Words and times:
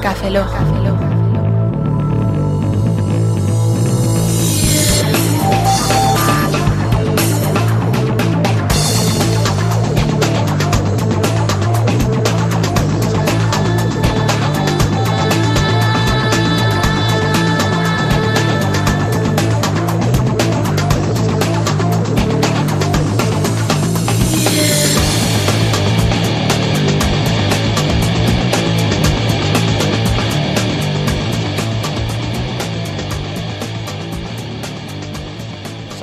Café 0.00 0.30
Loja. 0.30 0.48
Café 0.48 1.09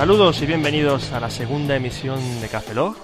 Saludos 0.07 0.41
y 0.41 0.45
bienvenidos 0.45 1.11
a 1.11 1.19
la 1.19 1.29
segunda 1.29 1.75
emisión 1.75 2.17
de 2.39 2.47
Café 2.47 2.73
Lock. 2.73 2.97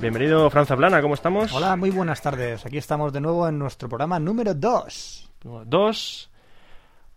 Bienvenido, 0.00 0.50
Franza 0.50 0.76
Plana, 0.76 1.00
¿cómo 1.00 1.14
estamos? 1.14 1.52
Hola, 1.52 1.76
muy 1.76 1.90
buenas 1.90 2.20
tardes. 2.20 2.66
Aquí 2.66 2.78
estamos 2.78 3.12
de 3.12 3.20
nuevo 3.20 3.46
en 3.46 3.60
nuestro 3.60 3.88
programa 3.88 4.18
número 4.18 4.52
2. 4.52 5.30
Dos. 5.66 6.28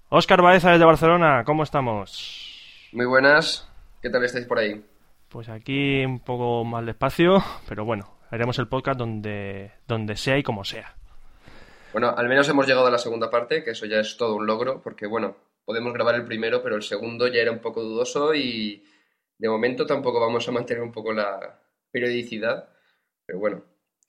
Óscar 0.10 0.44
Baeza 0.44 0.70
desde 0.70 0.86
Barcelona, 0.86 1.44
¿cómo 1.44 1.64
estamos? 1.64 2.88
Muy 2.92 3.08
buenas. 3.08 3.68
¿Qué 4.00 4.12
tal 4.12 4.24
estáis 4.24 4.46
por 4.46 4.60
ahí? 4.60 4.86
Pues 5.28 5.50
aquí 5.50 6.06
un 6.06 6.20
poco 6.20 6.64
más 6.64 6.86
despacio, 6.86 7.44
pero 7.68 7.86
bueno, 7.86 8.20
haremos 8.30 8.60
el 8.60 8.68
podcast 8.68 9.00
donde, 9.00 9.72
donde 9.88 10.18
sea 10.18 10.38
y 10.38 10.44
como 10.44 10.64
sea. 10.64 10.94
Bueno, 11.94 12.14
al 12.16 12.30
menos 12.30 12.48
hemos 12.48 12.68
llegado 12.68 12.86
a 12.86 12.92
la 12.92 13.00
segunda 13.00 13.32
parte, 13.32 13.64
que 13.64 13.72
eso 13.72 13.88
ya 13.88 14.02
es 14.02 14.18
todo 14.18 14.36
un 14.36 14.46
logro, 14.46 14.84
porque 14.84 15.08
bueno, 15.08 15.36
podemos 15.66 15.94
grabar 15.94 16.14
el 16.14 16.26
primero, 16.26 16.62
pero 16.62 16.76
el 16.76 16.84
segundo 16.84 17.28
ya 17.28 17.42
era 17.42 17.52
un 17.52 17.60
poco 17.60 17.82
dudoso 17.82 18.36
y 18.36 18.84
de 19.40 19.50
momento 19.50 19.86
tampoco 19.86 20.20
vamos 20.20 20.48
a 20.48 20.52
mantener 20.52 20.84
un 20.84 20.92
poco 20.92 21.14
la 21.14 21.60
periodicidad, 21.92 22.70
pero 23.26 23.40
bueno, 23.40 23.64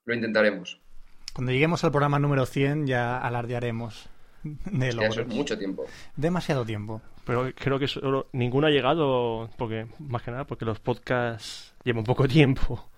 lo 0.04 0.14
intentaremos. 0.14 0.80
Cuando 1.32 1.52
lleguemos 1.52 1.84
al 1.84 1.92
programa 1.92 2.18
número 2.18 2.44
100 2.44 2.86
ya 2.86 3.16
alardearemos 3.18 4.10
de 4.42 4.80
Ya 4.80 4.88
eso 4.88 4.96
logros. 4.96 5.18
es 5.18 5.26
mucho 5.28 5.56
tiempo. 5.56 5.84
Demasiado 6.16 6.64
tiempo. 6.64 7.00
Pero 7.24 7.52
creo 7.54 7.78
que 7.78 7.86
solo, 7.86 8.26
ninguno 8.32 8.66
ha 8.66 8.70
llegado, 8.70 9.48
porque 9.56 9.86
más 10.00 10.22
que 10.22 10.32
nada 10.32 10.44
porque 10.44 10.64
los 10.64 10.80
podcasts 10.80 11.74
llevan 11.84 12.04
poco 12.04 12.26
tiempo. 12.26 12.88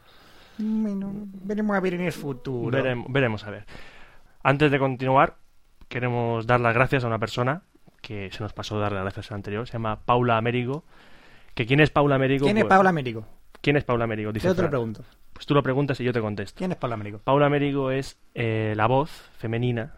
Bueno, 0.58 1.12
veremos 1.14 1.76
a 1.76 1.80
ver 1.80 1.94
en 1.94 2.02
el 2.02 2.12
futuro. 2.12 2.70
Veremos, 2.70 3.06
veremos 3.10 3.44
a 3.44 3.50
ver. 3.50 3.66
Antes 4.42 4.70
de 4.70 4.78
continuar, 4.78 5.36
queremos 5.88 6.46
dar 6.46 6.60
las 6.60 6.74
gracias 6.74 7.04
a 7.04 7.08
una 7.08 7.18
persona 7.18 7.62
que 8.00 8.30
se 8.32 8.42
nos 8.42 8.52
pasó 8.52 8.78
dar 8.78 8.92
las 8.92 9.02
gracias 9.02 9.30
al 9.30 9.36
anterior. 9.36 9.66
Se 9.66 9.74
llama 9.74 10.00
Paula 10.04 10.36
Américo. 10.38 10.84
¿Que 11.54 11.66
¿Quién 11.66 11.80
es 11.80 11.90
Paula 11.90 12.16
Américo? 12.16 12.44
¿Quién 12.44 12.58
es 12.58 12.64
Pues, 12.64 12.70
Paula 12.70 12.90
Américo? 12.90 13.26
¿Quién 13.60 13.76
es 13.76 13.84
Paula 13.84 14.04
Américo? 14.04 14.32
Dice 14.32 14.46
Yo 14.48 14.54
te 14.54 14.62
lo 14.62 14.68
Fran. 14.68 14.70
pregunto. 14.70 15.04
Pues 15.32 15.46
tú 15.46 15.54
lo 15.54 15.62
preguntas 15.62 16.00
y 16.00 16.04
yo 16.04 16.12
te 16.12 16.20
contesto. 16.20 16.58
¿Quién 16.58 16.72
es 16.72 16.78
Paula 16.78 16.94
Américo? 16.94 17.18
Paula 17.18 17.46
Américo 17.46 17.90
es 17.90 18.18
eh, 18.34 18.74
la 18.76 18.86
voz 18.86 19.10
femenina 19.38 19.94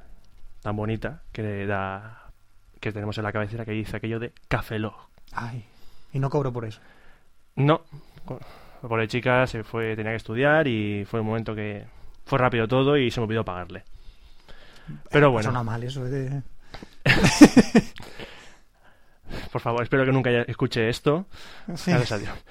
tan 0.63 0.77
bonita 0.77 1.23
que 1.33 1.67
da 1.67 2.31
que 2.81 2.93
tenemos 2.93 3.17
en 3.19 3.25
la 3.25 3.33
cabecera 3.33 3.65
que 3.65 3.73
dice 3.73 3.97
aquello 3.97 4.19
de 4.19 4.33
Café 4.49 4.79
Lock. 4.79 5.09
Ay, 5.33 5.65
y 6.13 6.19
no 6.19 6.29
cobro 6.31 6.53
por 6.53 6.65
eso. 6.65 6.81
No, 7.57 7.83
por 8.81 9.01
de 9.01 9.09
chica 9.09 9.47
se 9.47 9.63
fue, 9.65 9.97
tenía 9.97 10.13
que 10.13 10.17
estudiar 10.17 10.67
y 10.69 11.05
fue 11.05 11.21
un 11.21 11.27
momento 11.27 11.55
que 11.55 11.85
fue 12.25 12.39
rápido 12.39 12.69
todo 12.69 12.97
y 12.97 13.11
se 13.11 13.21
me 13.21 13.25
olvidó 13.25 13.45
pagarle. 13.45 13.85
Pero 15.11 15.31
bueno, 15.31 15.45
Suena 15.45 15.63
mal 15.63 15.83
eso 15.83 16.05
de... 16.05 16.43
por 19.55 19.61
favor, 19.63 19.85
espero 19.85 20.05
que 20.05 20.11
nunca 20.11 20.31
haya- 20.31 20.43
escuche 20.49 20.89
esto. 20.89 21.27
Sí. 21.77 21.93
Gracias 21.93 22.11
a 22.11 22.19
Dios. 22.19 22.45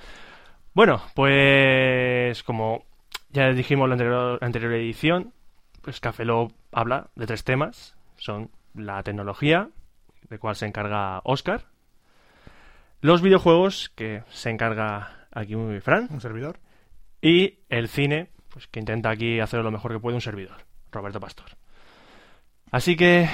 Bueno, 0.73 1.01
pues 1.13 2.41
como 2.43 2.85
ya 3.29 3.49
dijimos 3.51 3.83
en 3.83 3.89
la 3.89 3.93
anterior, 3.95 4.39
anterior 4.41 4.71
edición, 4.71 5.33
pues 5.81 5.99
Café 5.99 6.23
Lock 6.23 6.53
habla 6.71 7.09
de 7.15 7.25
tres 7.27 7.43
temas. 7.43 7.97
Son 8.15 8.49
la 8.73 9.03
tecnología, 9.03 9.67
de 10.29 10.39
cual 10.39 10.55
se 10.55 10.65
encarga 10.65 11.19
Oscar, 11.25 11.65
los 13.01 13.21
videojuegos, 13.21 13.91
que 13.95 14.23
se 14.29 14.49
encarga 14.49 15.27
aquí 15.33 15.57
muy 15.57 15.81
Fran, 15.81 16.07
Un 16.09 16.21
servidor. 16.21 16.57
y 17.21 17.59
el 17.67 17.89
cine, 17.89 18.29
pues 18.47 18.67
que 18.67 18.79
intenta 18.79 19.09
aquí 19.09 19.41
hacer 19.41 19.61
lo 19.61 19.71
mejor 19.71 19.91
que 19.91 19.99
puede 19.99 20.15
un 20.15 20.21
servidor, 20.21 20.63
Roberto 20.89 21.19
Pastor. 21.19 21.47
Así 22.71 22.95
que 22.95 23.27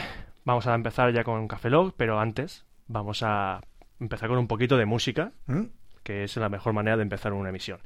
vamos 0.44 0.66
a 0.66 0.74
empezar 0.74 1.14
ya 1.14 1.24
con 1.24 1.48
Café 1.48 1.70
Lock, 1.70 1.94
pero 1.96 2.20
antes 2.20 2.66
vamos 2.90 3.24
a 3.24 3.62
empezar 4.00 4.28
con 4.28 4.38
un 4.38 4.48
poquito 4.48 4.76
de 4.76 4.86
música 4.86 5.32
¿Mm? 5.46 5.66
que 6.04 6.26
es 6.26 6.36
la 6.36 6.50
mejor 6.50 6.74
manera 6.74 6.98
de 6.98 7.04
empezar 7.04 7.32
una 7.32 7.50
emisión. 7.50 7.80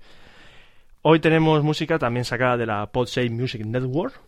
Hoy 1.01 1.19
tenemos 1.19 1.61
música 1.63 1.99
también 1.99 2.23
sacada 2.23 2.57
de 2.57 2.65
la 2.65 2.91
Podsafe 2.91 3.29
Music 3.29 3.65
Network. 3.65 4.19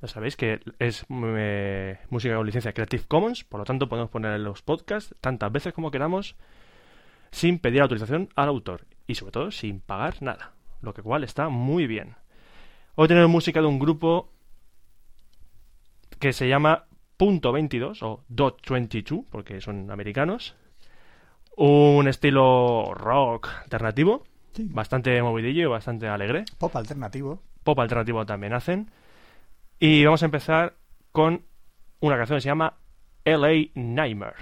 Ya 0.00 0.08
sabéis 0.08 0.36
que 0.36 0.60
es 0.78 1.04
eh, 1.10 1.98
música 2.08 2.36
con 2.36 2.46
licencia 2.46 2.72
Creative 2.72 3.04
Commons, 3.06 3.44
por 3.44 3.60
lo 3.60 3.64
tanto 3.64 3.88
podemos 3.88 4.10
poner 4.10 4.32
en 4.32 4.44
los 4.44 4.62
podcasts 4.62 5.14
tantas 5.20 5.52
veces 5.52 5.74
como 5.74 5.90
queramos 5.90 6.36
sin 7.30 7.58
pedir 7.58 7.82
autorización 7.82 8.30
al 8.36 8.48
autor 8.48 8.86
y 9.06 9.16
sobre 9.16 9.32
todo 9.32 9.50
sin 9.50 9.80
pagar 9.80 10.22
nada, 10.22 10.52
lo 10.80 10.94
que 10.94 11.02
cual 11.02 11.24
está 11.24 11.50
muy 11.50 11.86
bien. 11.86 12.14
Hoy 12.94 13.08
tenemos 13.08 13.28
música 13.28 13.60
de 13.60 13.66
un 13.66 13.78
grupo 13.78 14.32
que 16.18 16.32
se 16.32 16.48
llama 16.48 16.87
Punto 17.18 17.52
22 17.52 18.02
o 18.04 18.24
Dot 18.28 18.66
22 18.66 19.26
porque 19.30 19.60
son 19.60 19.90
americanos 19.90 20.56
un 21.56 22.06
estilo 22.08 22.94
rock 22.94 23.48
alternativo, 23.64 24.24
Sí. 24.52 24.66
bastante 24.70 25.20
movidillo 25.22 25.62
y 25.62 25.66
bastante 25.66 26.08
alegre. 26.08 26.44
Pop 26.58 26.74
alternativo. 26.76 27.42
Pop 27.64 27.78
alternativo 27.80 28.24
también 28.24 28.54
hacen. 28.54 28.90
Y 29.78 30.04
vamos 30.04 30.22
a 30.22 30.26
empezar 30.26 30.74
con 31.12 31.42
una 32.00 32.16
canción 32.16 32.38
que 32.38 32.42
se 32.42 32.48
llama 32.48 32.74
LA 33.24 33.70
Nightmare. 33.74 34.36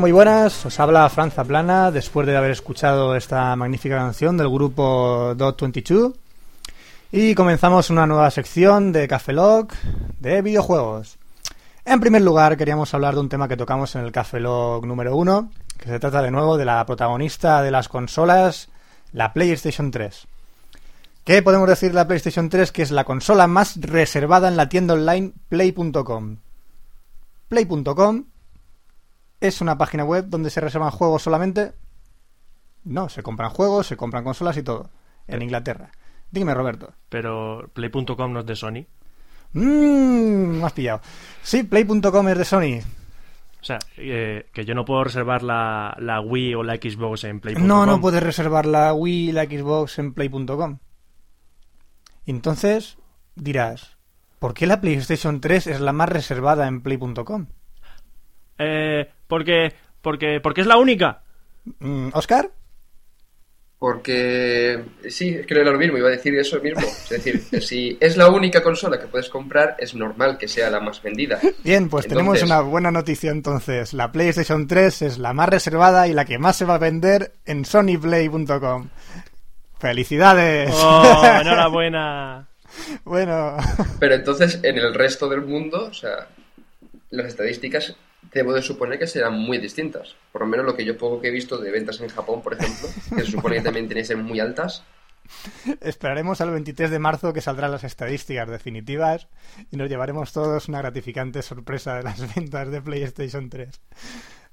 Muy 0.00 0.12
buenas. 0.12 0.64
Os 0.64 0.80
habla 0.80 1.08
Franza 1.10 1.44
Plana 1.44 1.90
después 1.90 2.26
de 2.26 2.34
haber 2.34 2.52
escuchado 2.52 3.14
esta 3.14 3.54
magnífica 3.54 3.98
canción 3.98 4.38
del 4.38 4.48
grupo 4.48 5.34
Dot 5.36 5.60
22. 5.60 6.14
Y 7.12 7.34
comenzamos 7.34 7.90
una 7.90 8.06
nueva 8.06 8.30
sección 8.30 8.92
de 8.92 9.06
Café 9.06 9.34
Lock 9.34 9.74
de 10.18 10.40
videojuegos. 10.40 11.18
En 11.84 12.00
primer 12.00 12.22
lugar, 12.22 12.56
queríamos 12.56 12.94
hablar 12.94 13.12
de 13.12 13.20
un 13.20 13.28
tema 13.28 13.46
que 13.46 13.58
tocamos 13.58 13.94
en 13.94 14.02
el 14.02 14.10
Café 14.10 14.40
Lock 14.40 14.86
número 14.86 15.14
1, 15.16 15.50
que 15.76 15.88
se 15.90 16.00
trata 16.00 16.22
de 16.22 16.30
nuevo 16.30 16.56
de 16.56 16.64
la 16.64 16.84
protagonista 16.86 17.60
de 17.60 17.70
las 17.70 17.88
consolas, 17.88 18.70
la 19.12 19.34
PlayStation 19.34 19.90
3. 19.90 20.26
¿Qué 21.24 21.42
podemos 21.42 21.68
decir 21.68 21.90
de 21.90 21.96
la 21.96 22.06
PlayStation 22.06 22.48
3? 22.48 22.72
Que 22.72 22.82
es 22.82 22.90
la 22.90 23.04
consola 23.04 23.46
más 23.46 23.78
reservada 23.78 24.48
en 24.48 24.56
la 24.56 24.70
tienda 24.70 24.94
online 24.94 25.32
Play.com. 25.50 26.38
Play.com 27.48 28.24
es 29.40 29.60
una 29.60 29.78
página 29.78 30.04
web 30.04 30.26
donde 30.28 30.50
se 30.50 30.60
reservan 30.60 30.90
juegos 30.90 31.22
solamente. 31.22 31.72
No, 32.84 33.08
se 33.08 33.22
compran 33.22 33.50
juegos, 33.50 33.86
se 33.86 33.96
compran 33.96 34.24
consolas 34.24 34.56
y 34.56 34.62
todo. 34.62 34.90
En 35.26 35.42
Inglaterra. 35.42 35.90
Dime, 36.30 36.54
Roberto. 36.54 36.92
Pero 37.08 37.70
Play.com 37.72 38.32
no 38.32 38.40
es 38.40 38.46
de 38.46 38.56
Sony. 38.56 38.86
Mmm, 39.52 40.58
me 40.58 40.64
has 40.64 40.72
pillado. 40.72 41.00
Sí, 41.42 41.62
Play.com 41.62 42.28
es 42.28 42.38
de 42.38 42.44
Sony. 42.44 42.80
O 43.60 43.64
sea, 43.64 43.78
eh, 43.98 44.46
que 44.52 44.64
yo 44.64 44.74
no 44.74 44.84
puedo 44.84 45.04
reservar 45.04 45.42
la, 45.42 45.94
la 45.98 46.20
Wii 46.20 46.54
o 46.54 46.62
la 46.62 46.76
Xbox 46.76 47.24
en 47.24 47.40
Play.com. 47.40 47.66
No, 47.66 47.84
no 47.84 48.00
puedes 48.00 48.22
reservar 48.22 48.64
la 48.64 48.94
Wii 48.94 49.28
y 49.28 49.32
la 49.32 49.44
Xbox 49.44 49.98
en 49.98 50.14
Play.com. 50.14 50.78
Entonces, 52.26 52.96
dirás, 53.34 53.98
¿por 54.38 54.54
qué 54.54 54.66
la 54.66 54.80
PlayStation 54.80 55.40
3 55.40 55.66
es 55.66 55.80
la 55.80 55.92
más 55.92 56.08
reservada 56.08 56.68
en 56.68 56.80
Play.com? 56.80 57.46
Eh, 58.58 59.10
porque, 59.30 59.72
porque, 60.02 60.40
porque 60.42 60.60
es 60.60 60.66
la 60.66 60.76
única. 60.76 61.22
Mm, 61.78 62.10
¿Oscar? 62.12 62.50
Porque 63.78 64.78
sí, 65.08 65.30
es 65.30 65.46
que 65.46 65.54
no 65.54 65.62
era 65.62 65.70
lo 65.70 65.78
mismo, 65.78 65.96
iba 65.96 66.08
a 66.08 66.10
decir 66.10 66.36
eso 66.38 66.60
mismo. 66.60 66.82
Es 66.82 67.08
decir, 67.08 67.42
si 67.62 67.96
es 67.98 68.18
la 68.18 68.28
única 68.28 68.62
consola 68.62 69.00
que 69.00 69.06
puedes 69.06 69.30
comprar, 69.30 69.74
es 69.78 69.94
normal 69.94 70.36
que 70.36 70.48
sea 70.48 70.68
la 70.68 70.80
más 70.80 71.02
vendida. 71.02 71.40
Bien, 71.64 71.88
pues 71.88 72.06
tenemos 72.06 72.42
una 72.42 72.60
buena 72.60 72.90
noticia 72.90 73.30
entonces. 73.30 73.94
La 73.94 74.12
PlayStation 74.12 74.66
3 74.66 75.00
es 75.00 75.18
la 75.18 75.32
más 75.32 75.48
reservada 75.48 76.06
y 76.08 76.12
la 76.12 76.26
que 76.26 76.38
más 76.38 76.56
se 76.56 76.66
va 76.66 76.74
a 76.74 76.78
vender 76.78 77.32
en 77.46 77.64
sonyplay.com. 77.64 78.90
¡Felicidades! 79.78 80.70
Oh, 80.74 81.24
enhorabuena. 81.40 82.46
bueno, 83.04 83.56
Pero 83.98 84.14
entonces, 84.14 84.60
en 84.62 84.76
el 84.76 84.92
resto 84.92 85.26
del 85.26 85.40
mundo, 85.40 85.86
o 85.86 85.94
sea, 85.94 86.28
las 87.08 87.28
estadísticas 87.28 87.96
debo 88.32 88.52
de 88.52 88.62
suponer 88.62 88.98
que 88.98 89.06
serán 89.06 89.38
muy 89.38 89.58
distintas. 89.58 90.16
Por 90.32 90.42
lo 90.42 90.48
menos 90.48 90.66
lo 90.66 90.76
que 90.76 90.84
yo 90.84 90.96
poco 90.96 91.20
que 91.20 91.28
he 91.28 91.32
visto 91.32 91.58
de 91.58 91.70
ventas 91.70 92.00
en 92.00 92.08
Japón, 92.08 92.42
por 92.42 92.54
ejemplo, 92.54 92.88
que 93.16 93.24
se 93.24 93.30
supone 93.30 93.56
que 93.56 93.62
también 93.62 93.86
tienen 93.86 94.02
que 94.02 94.08
ser 94.08 94.16
muy 94.16 94.40
altas. 94.40 94.84
esperaremos 95.80 96.40
al 96.40 96.50
23 96.50 96.90
de 96.90 96.98
marzo 96.98 97.32
que 97.32 97.40
saldrán 97.40 97.70
las 97.70 97.84
estadísticas 97.84 98.48
definitivas 98.48 99.28
y 99.70 99.76
nos 99.76 99.88
llevaremos 99.88 100.32
todos 100.32 100.68
una 100.68 100.78
gratificante 100.78 101.42
sorpresa 101.42 101.96
de 101.96 102.02
las 102.02 102.34
ventas 102.34 102.70
de 102.70 102.80
PlayStation 102.80 103.48
3. 103.48 103.80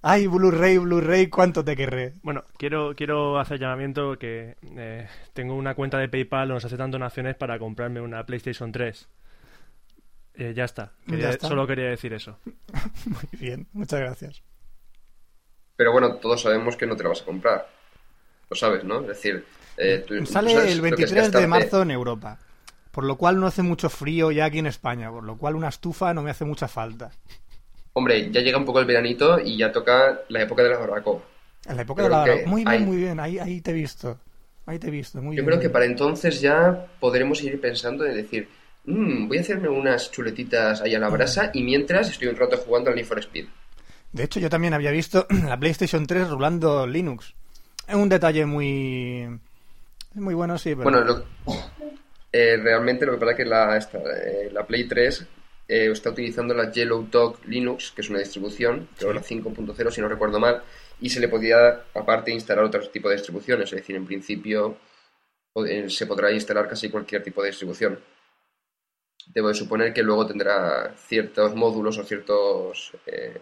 ¡Ay, 0.03 0.27
Blu-ray, 0.27 0.77
Blu-ray, 0.77 1.27
cuánto 1.27 1.65
te 1.65 1.75
querré! 1.75 2.13
Bueno, 2.21 2.43
quiero, 2.57 2.95
quiero 2.95 3.39
hacer 3.39 3.59
llamamiento 3.59 4.17
que 4.19 4.55
eh, 4.75 5.07
tengo 5.33 5.55
una 5.55 5.73
cuenta 5.73 5.97
de 5.97 6.07
PayPal 6.07 6.47
donde 6.47 6.53
nos 6.55 6.65
aceptan 6.65 6.91
donaciones 6.91 7.35
para 7.35 7.57
comprarme 7.57 7.99
una 7.99 8.23
PlayStation 8.25 8.71
3. 8.71 9.09
Eh, 10.37 10.53
ya 10.55 10.65
está. 10.65 10.91
Quería- 11.07 11.25
Ya 11.25 11.29
está. 11.31 11.47
Solo 11.47 11.65
quería 11.67 11.85
decir 11.89 12.13
eso. 12.13 12.37
Muy 13.05 13.29
bien, 13.39 13.67
muchas 13.73 13.99
gracias. 13.99 14.43
Pero 15.75 15.91
bueno, 15.91 16.15
todos 16.15 16.41
sabemos 16.41 16.75
que 16.75 16.85
no 16.87 16.95
te 16.95 17.03
la 17.03 17.09
vas 17.09 17.21
a 17.21 17.25
comprar. 17.25 17.67
Lo 18.49 18.55
sabes, 18.55 18.83
¿no? 18.83 19.01
Es 19.01 19.07
decir, 19.07 19.45
eh, 19.77 20.03
tú- 20.07 20.25
Sale 20.25 20.51
el 20.51 20.57
lo 20.57 20.63
que 20.63 20.71
es 20.71 20.81
23 20.81 21.31
de 21.31 21.47
marzo 21.47 21.81
en 21.81 21.91
Europa, 21.91 22.39
por 22.91 23.03
lo 23.03 23.15
cual 23.17 23.39
no 23.39 23.47
hace 23.47 23.61
mucho 23.61 23.89
frío 23.89 24.31
ya 24.31 24.45
aquí 24.45 24.59
en 24.59 24.67
España, 24.67 25.11
por 25.11 25.23
lo 25.23 25.37
cual 25.37 25.55
una 25.55 25.67
estufa 25.69 26.13
no 26.13 26.21
me 26.23 26.31
hace 26.31 26.45
mucha 26.45 26.67
falta. 26.67 27.11
Hombre, 27.93 28.31
ya 28.31 28.41
llega 28.41 28.57
un 28.57 28.65
poco 28.65 28.79
el 28.79 28.85
veranito 28.85 29.39
y 29.39 29.57
ya 29.57 29.71
toca 29.71 30.21
la 30.29 30.41
época 30.41 30.63
de 30.63 30.69
la 30.69 30.77
barbacoa. 30.77 31.21
En 31.67 31.75
la 31.75 31.81
época 31.81 32.05
Creo 32.05 32.21
de 32.23 32.41
la 32.43 32.47
Muy 32.47 32.61
bien, 32.63 32.67
hay- 32.73 32.85
muy 32.85 32.97
bien, 32.97 33.19
ahí, 33.19 33.39
ahí 33.39 33.61
te 33.61 33.71
he 33.71 33.73
visto. 33.73 34.19
Ahí 34.65 34.79
te 34.79 34.87
he 34.87 34.91
visto, 34.91 35.17
muy 35.21 35.35
Yo 35.35 35.41
bien. 35.41 35.45
creo 35.45 35.55
muy 35.57 35.61
que 35.61 35.67
bien. 35.67 35.73
para 35.73 35.85
entonces 35.85 36.41
ya 36.41 36.87
podremos 36.99 37.41
ir 37.43 37.59
pensando 37.59 38.05
en 38.05 38.15
decir, 38.15 38.49
"Mm, 38.87 39.27
voy 39.27 39.37
a 39.37 39.41
hacerme 39.41 39.69
unas 39.69 40.11
chuletitas 40.11 40.81
ahí 40.81 40.95
a 40.95 40.99
la 40.99 41.09
brasa 41.09 41.51
y 41.53 41.61
mientras 41.63 42.09
estoy 42.09 42.27
un 42.29 42.35
rato 42.35 42.57
jugando 42.57 42.89
al 42.89 42.95
Need 42.95 43.05
for 43.05 43.19
Speed. 43.19 43.45
De 44.11 44.23
hecho, 44.23 44.39
yo 44.39 44.49
también 44.49 44.73
había 44.73 44.91
visto 44.91 45.27
la 45.47 45.59
PlayStation 45.59 46.07
3 46.07 46.29
rulando 46.29 46.87
Linux. 46.87 47.33
Es 47.87 47.95
un 47.95 48.09
detalle 48.09 48.45
muy... 48.45 49.27
Muy 50.15 50.33
bueno, 50.33 50.57
sí, 50.57 50.69
pero... 50.75 50.83
Bueno, 50.83 51.03
lo- 51.03 51.25
eh, 52.31 52.57
realmente 52.57 53.05
lo 53.05 53.13
que 53.13 53.17
pasa 53.19 53.31
es 53.31 53.37
que 53.37 53.45
la, 53.45 53.77
esta, 53.77 53.97
eh, 53.99 54.49
la 54.51 54.65
Play 54.65 54.87
3 54.87 55.25
eh, 55.67 55.89
está 55.91 56.09
utilizando 56.09 56.53
la 56.53 56.71
Yellow 56.71 57.07
Dog 57.11 57.39
Linux, 57.45 57.91
que 57.91 58.01
es 58.01 58.09
una 58.09 58.19
distribución, 58.19 58.89
creo 58.97 59.13
la 59.13 59.21
5.0 59.21 59.91
si 59.91 60.01
no 60.01 60.07
recuerdo 60.07 60.39
mal, 60.39 60.61
y 60.99 61.09
se 61.09 61.19
le 61.19 61.27
podía 61.27 61.83
aparte 61.93 62.31
instalar 62.31 62.63
otro 62.65 62.87
tipo 62.89 63.09
de 63.09 63.15
distribuciones, 63.15 63.71
es 63.71 63.79
decir, 63.79 63.95
en 63.95 64.05
principio 64.05 64.77
se 65.87 66.05
podrá 66.05 66.31
instalar 66.31 66.67
casi 66.67 66.89
cualquier 66.89 67.23
tipo 67.23 67.41
de 67.41 67.49
distribución. 67.49 67.99
Debo 69.33 69.49
de 69.49 69.53
suponer 69.53 69.93
que 69.93 70.03
luego 70.03 70.25
tendrá 70.25 70.93
ciertos 70.95 71.53
módulos 71.55 71.97
o 71.97 72.03
ciertos, 72.03 72.93
eh, 73.05 73.39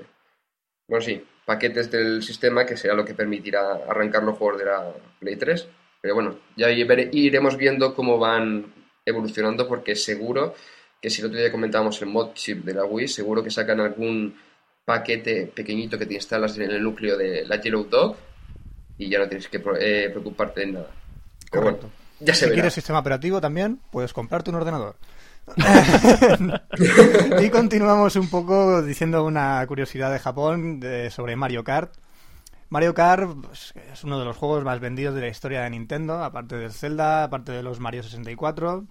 bueno 0.87 1.03
sí, 1.05 1.23
paquetes 1.45 1.89
del 1.91 2.21
sistema 2.23 2.65
que 2.65 2.75
será 2.75 2.93
lo 2.93 3.05
que 3.05 3.13
permitirá 3.13 3.73
arrancar 3.87 4.23
los 4.23 4.37
juegos 4.37 4.59
de 4.59 4.65
la 4.65 4.93
Play 5.19 5.35
3. 5.35 5.67
Pero 6.01 6.15
bueno, 6.15 6.37
ya 6.55 6.69
iremos 6.69 7.57
viendo 7.57 7.95
cómo 7.95 8.17
van 8.19 8.65
evolucionando 9.05 9.67
porque 9.67 9.95
seguro 9.95 10.53
que 11.01 11.09
si 11.09 11.21
el 11.21 11.27
otro 11.27 11.39
día 11.39 11.51
comentábamos 11.51 12.01
el 12.01 12.09
mod 12.09 12.33
chip 12.33 12.63
de 12.63 12.73
la 12.73 12.85
Wii, 12.85 13.07
seguro 13.07 13.43
que 13.43 13.51
sacan 13.51 13.79
algún 13.79 14.35
paquete 14.83 15.47
pequeñito 15.47 15.97
que 15.97 16.05
te 16.05 16.13
instalas 16.13 16.57
en 16.57 16.71
el 16.71 16.81
núcleo 16.81 17.17
de 17.17 17.45
la 17.45 17.59
Yellow 17.59 17.85
Dog 17.85 18.15
y 18.97 19.09
ya 19.09 19.19
no 19.19 19.27
tienes 19.27 19.47
que 19.47 19.57
eh, 19.79 20.09
preocuparte 20.09 20.61
de 20.61 20.67
nada. 20.67 20.89
Correcto. 21.49 21.87
bueno, 21.87 21.93
ya 22.19 22.33
se 22.33 22.41
si 22.41 22.45
verá. 22.45 22.55
quieres 22.55 22.73
sistema 22.73 22.99
operativo 22.99 23.41
también, 23.41 23.79
puedes 23.91 24.13
comprarte 24.13 24.49
un 24.49 24.57
ordenador. 24.57 24.95
y 27.41 27.49
continuamos 27.49 28.15
un 28.15 28.29
poco 28.29 28.81
diciendo 28.81 29.23
una 29.25 29.65
curiosidad 29.67 30.11
de 30.11 30.19
Japón 30.19 30.79
de- 30.79 31.09
sobre 31.11 31.35
Mario 31.35 31.63
Kart. 31.63 31.93
Mario 32.69 32.93
Kart 32.93 33.29
pues, 33.43 33.73
es 33.93 34.03
uno 34.03 34.19
de 34.19 34.25
los 34.25 34.35
juegos 34.37 34.63
más 34.63 34.79
vendidos 34.79 35.13
de 35.15 35.21
la 35.21 35.27
historia 35.27 35.61
de 35.61 35.69
Nintendo, 35.69 36.23
aparte 36.23 36.55
del 36.57 36.71
Zelda, 36.71 37.23
aparte 37.23 37.51
de 37.51 37.63
los 37.63 37.79
Mario 37.79 38.03
64. 38.03 38.85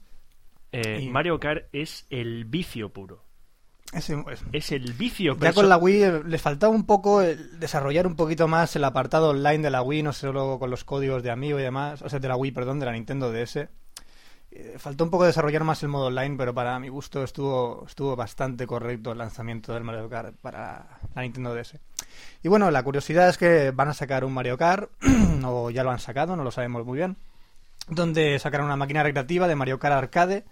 Eh, 0.73 1.01
Y- 1.03 1.09
Mario 1.11 1.39
Kart 1.41 1.65
es 1.73 2.07
el 2.11 2.45
vicio 2.45 2.91
puro. 2.91 3.23
Es- 3.93 4.11
Es 4.53 4.73
el 4.73 4.93
vicio. 4.95 5.37
Ya 5.39 5.53
con 5.53 5.69
la 5.69 5.77
Wii 5.77 6.03
eh, 6.03 6.23
les 6.27 6.43
faltaba 6.43 6.73
un 6.75 6.85
poco 6.87 7.23
el 7.23 7.61
desarrollar 7.61 8.07
un 8.09 8.17
poquito 8.17 8.49
más 8.49 8.75
el 8.75 8.83
apartado 8.85 9.31
online 9.31 9.59
de 9.63 9.71
la 9.71 9.83
Wii, 9.83 10.03
no 10.03 10.13
solo 10.13 10.59
con 10.59 10.71
los 10.71 10.83
códigos 10.85 11.23
de 11.23 11.31
amigo 11.31 11.61
y 11.61 11.63
demás, 11.63 12.03
o 12.03 12.09
sea, 12.09 12.19
de 12.19 12.27
la 12.29 12.37
Wii, 12.37 12.51
perdón, 12.53 12.81
de 12.81 12.87
la 12.87 12.93
Nintendo 12.93 13.31
DS. 13.33 13.69
Eh, 14.57 14.77
Faltó 14.79 15.05
un 15.05 15.11
poco 15.11 15.25
desarrollar 15.25 15.65
más 15.65 15.83
el 15.83 15.89
modo 15.89 16.07
online, 16.07 16.37
pero 16.37 16.55
para 16.55 16.79
mi 16.79 16.89
gusto 16.89 17.25
estuvo, 17.25 17.85
estuvo 17.87 18.15
bastante 18.15 18.67
correcto 18.67 19.13
el 19.13 19.19
lanzamiento 19.19 19.75
del 19.75 19.83
Mario 19.85 20.09
Kart 20.09 20.37
para 20.37 21.01
la 21.15 21.23
Nintendo 21.23 21.53
DS. 21.55 21.79
Y 22.43 22.49
bueno, 22.49 22.71
la 22.71 22.83
curiosidad 22.85 23.29
es 23.29 23.37
que 23.39 23.73
van 23.73 23.89
a 23.89 23.95
sacar 23.95 24.25
un 24.25 24.33
Mario 24.33 24.57
Kart, 24.57 24.91
o 25.45 25.71
ya 25.71 25.83
lo 25.83 25.91
han 25.91 25.99
sacado, 25.99 26.37
no 26.37 26.45
lo 26.45 26.51
sabemos 26.53 26.87
muy 26.87 26.99
bien, 26.99 27.17
donde 27.89 28.39
sacarán 28.39 28.67
una 28.67 28.77
máquina 28.77 29.03
recreativa 29.03 29.49
de 29.49 29.57
Mario 29.57 29.79
Kart 29.79 29.95
Arcade 29.97 30.45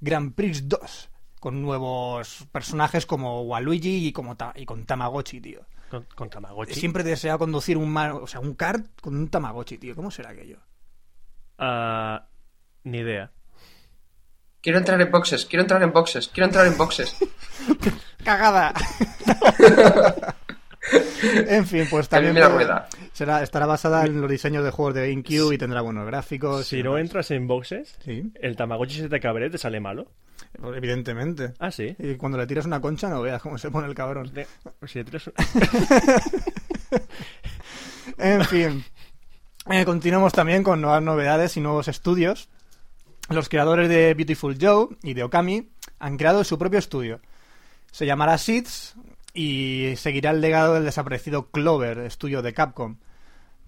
Grand 0.00 0.32
Prix 0.34 0.68
2, 0.68 1.10
con 1.40 1.60
nuevos 1.60 2.46
personajes 2.52 3.06
como 3.06 3.42
Waluigi 3.42 4.06
y, 4.06 4.12
como 4.12 4.36
Ta- 4.36 4.52
y 4.54 4.64
con 4.66 4.86
Tamagotchi, 4.86 5.40
tío. 5.40 5.62
Con, 5.90 6.06
con 6.14 6.30
Tamagotchi. 6.30 6.74
Siempre 6.74 7.02
he 7.02 7.06
deseado 7.06 7.38
conducir 7.38 7.76
un, 7.76 7.96
o 7.96 8.26
sea, 8.28 8.38
un 8.40 8.54
kart 8.54 8.86
con 9.00 9.16
un 9.16 9.28
Tamagotchi, 9.28 9.78
tío. 9.78 9.96
¿Cómo 9.96 10.10
será 10.12 10.30
aquello? 10.30 10.58
Ah, 11.58 12.26
ni 12.84 12.98
idea. 12.98 13.32
Quiero 14.68 14.80
entrar 14.80 15.00
en 15.00 15.10
boxes, 15.10 15.46
quiero 15.46 15.62
entrar 15.62 15.82
en 15.82 15.92
boxes, 15.94 16.28
quiero 16.28 16.44
entrar 16.44 16.66
en 16.66 16.76
boxes. 16.76 17.16
¡Cagada! 18.22 18.74
en 21.48 21.66
fin, 21.66 21.86
pues 21.90 22.06
también 22.10 22.34
la 22.34 22.86
será, 23.14 23.42
estará 23.42 23.64
basada 23.64 24.04
en 24.04 24.20
los 24.20 24.30
diseños 24.30 24.62
de 24.62 24.70
juegos 24.70 24.92
de 24.94 25.08
GameCube 25.08 25.54
y 25.54 25.58
tendrá 25.58 25.80
buenos 25.80 26.04
gráficos. 26.04 26.70
y 26.70 26.76
Si 26.76 26.82
no 26.82 26.98
entras 26.98 27.30
en 27.30 27.46
boxes, 27.46 27.96
Sí, 28.04 28.30
el 28.42 28.56
Tamagotchi 28.56 28.98
se 29.00 29.08
te 29.08 29.20
cabré, 29.20 29.48
te 29.48 29.56
sale 29.56 29.80
malo. 29.80 30.10
evidentemente. 30.74 31.54
Ah, 31.58 31.70
sí. 31.70 31.96
Y 31.98 32.16
cuando 32.16 32.36
le 32.36 32.46
tiras 32.46 32.66
una 32.66 32.82
concha 32.82 33.08
no 33.08 33.22
veas 33.22 33.40
cómo 33.40 33.56
se 33.56 33.70
pone 33.70 33.88
el 33.88 33.94
cabrón. 33.94 34.30
De- 34.34 34.46
si 34.86 35.02
te 35.02 35.12
tiras- 35.12 35.32
En 38.18 38.44
fin. 38.44 38.84
Eh, 39.70 39.86
continuamos 39.86 40.34
también 40.34 40.62
con 40.62 40.82
nuevas 40.82 41.02
novedades 41.02 41.56
y 41.56 41.60
nuevos 41.62 41.88
estudios. 41.88 42.50
Los 43.28 43.50
creadores 43.50 43.90
de 43.90 44.14
Beautiful 44.14 44.56
Joe 44.58 44.88
y 45.02 45.12
de 45.12 45.22
Okami 45.22 45.68
han 45.98 46.16
creado 46.16 46.44
su 46.44 46.56
propio 46.56 46.78
estudio. 46.78 47.20
Se 47.92 48.06
llamará 48.06 48.38
Seeds 48.38 48.96
y 49.34 49.92
seguirá 49.96 50.30
el 50.30 50.40
legado 50.40 50.74
del 50.74 50.84
desaparecido 50.84 51.50
Clover, 51.50 51.98
estudio 51.98 52.40
de 52.40 52.54
Capcom. 52.54 52.96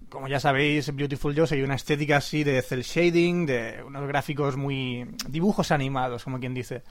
Como 0.09 0.27
ya 0.27 0.39
sabéis, 0.39 0.93
Beautiful 0.95 1.35
Joe 1.35 1.47
hay 1.51 1.61
una 1.61 1.75
estética 1.75 2.17
así 2.17 2.43
de 2.43 2.59
cel 2.63 2.81
shading, 2.81 3.45
de 3.45 3.83
unos 3.85 4.07
gráficos 4.07 4.57
muy... 4.57 5.07
dibujos 5.29 5.71
animados, 5.71 6.23
como 6.23 6.39
quien 6.39 6.55
dice. 6.55 6.81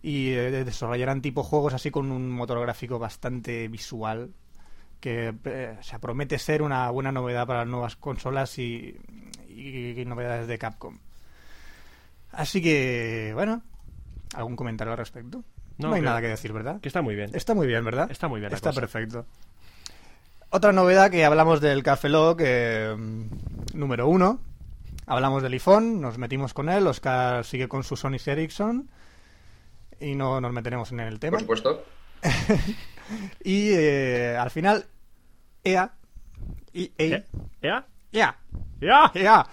Y 0.00 0.30
eh, 0.30 0.64
desarrollarán 0.64 1.22
tipo 1.22 1.42
juegos 1.42 1.74
así 1.74 1.90
con 1.90 2.12
un 2.12 2.30
motor 2.30 2.60
gráfico 2.60 3.00
bastante 3.00 3.66
visual, 3.66 4.30
que 5.00 5.34
eh, 5.44 5.76
o 5.78 5.82
sea, 5.82 5.98
promete 5.98 6.38
ser 6.38 6.62
una 6.62 6.88
buena 6.90 7.10
novedad 7.10 7.48
para 7.48 7.60
las 7.60 7.68
nuevas 7.68 7.96
consolas 7.96 8.56
y 8.60 8.96
novedades 10.06 10.46
de 10.46 10.58
Capcom. 10.58 10.98
Así 12.32 12.62
que, 12.62 13.32
bueno, 13.34 13.62
¿algún 14.34 14.56
comentario 14.56 14.92
al 14.92 14.98
respecto? 14.98 15.44
No, 15.78 15.88
No, 15.88 15.94
hay 15.94 16.02
nada 16.02 16.20
que 16.20 16.28
decir, 16.28 16.52
¿verdad? 16.52 16.80
Que 16.80 16.88
está 16.88 17.02
muy 17.02 17.14
bien. 17.14 17.30
Está 17.34 17.54
muy 17.54 17.66
bien, 17.66 17.84
¿verdad? 17.84 18.10
Está 18.10 18.28
muy 18.28 18.40
bien 18.40 18.50
la 18.50 18.56
Está 18.56 18.70
cosa. 18.70 18.80
perfecto. 18.80 19.26
Otra 20.50 20.72
novedad 20.72 21.10
que 21.10 21.24
hablamos 21.24 21.60
del 21.60 21.82
Café 21.82 22.08
Lock 22.08 22.40
eh, 22.44 22.94
número 23.74 24.06
uno. 24.08 24.40
Hablamos 25.06 25.42
del 25.42 25.54
iPhone, 25.54 26.00
nos 26.00 26.18
metimos 26.18 26.52
con 26.54 26.68
él. 26.68 26.86
Oscar 26.86 27.44
sigue 27.44 27.68
con 27.68 27.84
su 27.84 27.96
Sony 27.96 28.16
Ericsson. 28.24 28.88
Y 30.00 30.14
no 30.14 30.40
nos 30.40 30.52
meteremos 30.52 30.92
en 30.92 31.00
el 31.00 31.18
tema. 31.18 31.38
Por 31.38 31.40
supuesto. 31.58 31.84
Y 33.44 33.70
eh, 33.72 34.36
al 34.38 34.50
final, 34.50 34.86
EA. 35.64 35.92
EA. 36.72 36.88
¿Eh? 36.96 37.24
¿Ya? 37.60 37.86
EA. 38.12 38.36
¿Ya? 38.80 39.10
EA. 39.14 39.46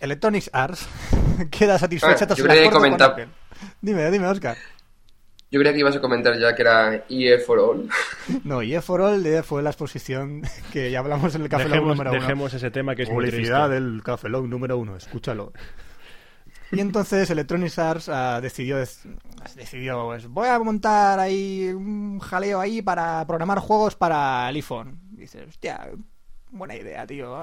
Electronic 0.00 0.48
Arts 0.52 0.86
queda 1.50 1.78
satisfecha 1.78 2.24
Ah, 2.24 2.26
tras 2.26 2.38
yo 2.38 2.44
el 2.44 2.50
acuerdo 2.50 2.70
con 2.70 2.80
comentar- 2.82 3.10
Apple. 3.12 3.28
Dime, 3.80 4.10
dime, 4.10 4.26
Oscar. 4.26 4.56
Yo 5.50 5.60
creía 5.60 5.72
que 5.72 5.78
ibas 5.80 5.94
a 5.96 6.00
comentar 6.00 6.36
ya 6.38 6.54
que 6.56 6.62
era 6.62 7.04
EA 7.08 7.38
for 7.46 7.58
All. 7.58 7.88
No, 8.44 8.62
EA 8.62 8.82
for 8.82 9.00
All 9.00 9.24
fue 9.44 9.62
la 9.62 9.70
exposición 9.70 10.42
que 10.72 10.90
ya 10.90 10.98
hablamos 10.98 11.34
en 11.34 11.42
el 11.42 11.48
Café 11.48 11.64
Lock 11.64 11.72
Dejemos, 11.74 11.96
número 11.96 12.10
uno. 12.10 12.20
dejemos 12.20 12.54
ese 12.54 12.70
tema 12.70 12.94
que 12.96 13.04
es 13.04 13.08
muy 13.10 13.26
Publicidad 13.26 13.68
triste. 13.68 13.84
del 13.84 14.02
Café 14.02 14.28
Lock 14.28 14.46
número 14.46 14.76
uno, 14.76 14.96
escúchalo. 14.96 15.52
Y 16.72 16.80
entonces 16.80 17.30
Electronic 17.30 17.78
Arts 17.78 18.08
ah, 18.08 18.40
decidió, 18.40 18.76
decidió 19.54 20.06
pues, 20.06 20.26
voy 20.26 20.48
a 20.48 20.58
montar 20.58 21.20
ahí 21.20 21.68
un 21.68 22.18
jaleo 22.18 22.58
ahí 22.58 22.82
para 22.82 23.24
programar 23.24 23.60
juegos 23.60 23.94
para 23.94 24.48
el 24.48 24.56
iPhone. 24.56 24.98
Dices, 25.12 25.46
hostia, 25.48 25.88
buena 26.50 26.76
idea, 26.76 27.06
tío. 27.06 27.36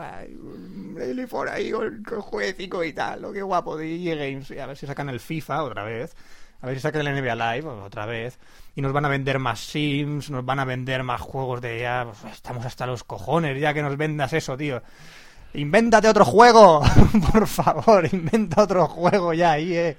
El 1.00 1.20
iPhone 1.20 1.50
ahí 1.50 1.72
con, 1.72 2.86
y 2.86 2.94
tal, 2.94 3.22
lo 3.22 3.34
que 3.34 3.42
guapo 3.42 3.78
de 3.78 3.96
EA 3.96 4.16
Games. 4.16 4.52
A 4.52 4.66
ver 4.66 4.78
si 4.78 4.88
sacan 4.88 5.10
el 5.10 5.20
FIFA 5.20 5.64
otra 5.64 5.84
vez. 5.84 6.16
A 6.62 6.68
ver 6.68 6.76
si 6.76 6.82
sacan 6.82 7.06
el 7.06 7.22
NBA 7.22 7.36
Live 7.36 7.68
otra 7.68 8.06
vez. 8.06 8.40
Y 8.76 8.82
nos 8.82 8.94
van 8.94 9.06
a 9.06 9.10
vender 9.10 9.38
más 9.38 9.60
Sims, 9.60 10.30
nos 10.30 10.46
van 10.46 10.60
a 10.60 10.66
vender 10.66 11.04
más 11.04 11.22
juegos 11.22 11.62
de 11.62 11.88
pues, 12.06 12.34
estamos 12.34 12.66
hasta 12.66 12.88
los 12.88 13.04
cojones 13.04 13.60
ya 13.60 13.74
que 13.74 13.82
nos 13.82 13.98
vendas 13.98 14.32
eso, 14.34 14.56
tío. 14.56 14.82
Invéntate 15.56 16.08
otro 16.08 16.26
juego, 16.26 16.82
por 17.32 17.46
favor, 17.48 18.08
inventa 18.12 18.64
otro 18.64 18.88
juego 18.88 19.34
ya, 19.34 19.52
ahí, 19.52 19.76
eh. 19.76 19.98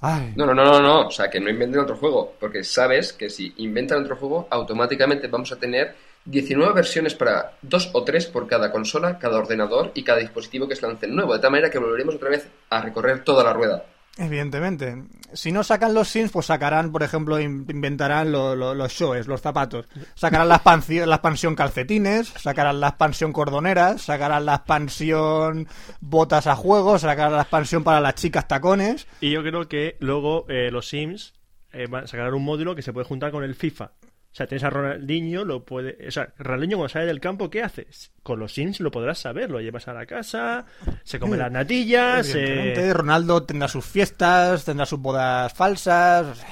Ay, 0.00 0.32
No, 0.34 0.46
no, 0.46 0.54
no, 0.54 0.64
no, 0.64 0.80
no. 0.80 1.06
O 1.08 1.10
sea, 1.10 1.28
que 1.28 1.38
no 1.38 1.50
inventen 1.50 1.80
otro 1.80 1.96
juego. 1.96 2.34
Porque 2.40 2.64
sabes 2.64 3.12
que 3.12 3.28
si 3.28 3.52
inventan 3.58 4.02
otro 4.02 4.16
juego, 4.16 4.48
automáticamente 4.50 5.28
vamos 5.28 5.52
a 5.52 5.56
tener 5.56 5.94
19 6.24 6.72
versiones 6.74 7.14
para 7.14 7.52
dos 7.62 7.90
o 7.92 8.04
tres 8.04 8.26
por 8.26 8.46
cada 8.46 8.70
consola, 8.70 9.18
cada 9.18 9.38
ordenador 9.38 9.90
y 9.94 10.04
cada 10.04 10.18
dispositivo 10.20 10.68
que 10.68 10.76
se 10.76 10.86
lancen 10.86 11.14
nuevo. 11.14 11.32
De 11.34 11.40
tal 11.40 11.50
manera 11.50 11.70
que 11.70 11.78
volveremos 11.78 12.14
otra 12.16 12.30
vez 12.30 12.48
a 12.68 12.80
recorrer 12.82 13.24
toda 13.24 13.42
la 13.44 13.52
rueda. 13.52 13.84
evidentemente. 14.18 15.02
Si 15.32 15.50
no 15.52 15.62
sacan 15.64 15.94
los 15.94 16.08
Sims, 16.08 16.30
pues 16.32 16.46
sacarán, 16.46 16.92
por 16.92 17.02
ejemplo, 17.02 17.40
in- 17.40 17.64
inventarán 17.70 18.30
lo- 18.32 18.54
lo- 18.56 18.74
los 18.74 18.92
shoes, 18.92 19.26
los 19.28 19.40
zapatos. 19.40 19.86
Sacarán 20.14 20.48
la, 20.48 20.56
expansión, 20.56 21.08
la 21.08 21.16
expansión 21.16 21.54
calcetines, 21.54 22.28
sacarán 22.28 22.80
la 22.80 22.88
expansión 22.88 23.32
cordoneras, 23.32 24.02
sacarán 24.02 24.44
la 24.44 24.56
expansión 24.56 25.68
botas 26.00 26.46
a 26.48 26.56
juego, 26.56 26.98
sacarán 26.98 27.32
la 27.34 27.42
expansión 27.42 27.82
para 27.84 28.00
las 28.00 28.16
chicas 28.16 28.46
tacones. 28.48 29.06
Y 29.20 29.30
yo 29.30 29.42
creo 29.42 29.68
que 29.68 29.96
luego 30.00 30.44
eh, 30.48 30.70
los 30.70 30.88
Sims 30.88 31.32
eh, 31.72 31.86
van 31.88 32.04
a 32.04 32.06
sacar 32.06 32.34
un 32.34 32.44
módulo 32.44 32.74
que 32.74 32.82
se 32.82 32.92
puede 32.92 33.06
juntar 33.06 33.30
con 33.30 33.44
el 33.44 33.54
FIFA. 33.54 33.92
O 34.32 34.34
sea, 34.36 34.46
tienes 34.46 34.62
a 34.62 34.70
Ronaldinho, 34.70 35.44
lo 35.44 35.64
puede... 35.64 36.06
O 36.06 36.10
sea, 36.12 36.32
Ronaldinho 36.38 36.76
cuando 36.76 36.88
sale 36.90 37.06
del 37.06 37.18
campo, 37.20 37.50
¿qué 37.50 37.62
haces? 37.64 38.12
Con 38.22 38.38
los 38.38 38.52
Sims 38.54 38.78
lo 38.78 38.92
podrás 38.92 39.18
saber, 39.18 39.50
lo 39.50 39.60
llevas 39.60 39.88
a 39.88 39.92
la 39.92 40.06
casa, 40.06 40.66
se 41.02 41.18
come 41.18 41.36
las 41.36 41.50
natillas, 41.50 42.32
eh, 42.36 42.92
Ronaldo 42.94 43.42
tendrá 43.42 43.66
sus 43.66 43.84
fiestas, 43.84 44.64
tendrá 44.64 44.86
sus 44.86 45.00
bodas 45.00 45.52
falsas. 45.52 46.46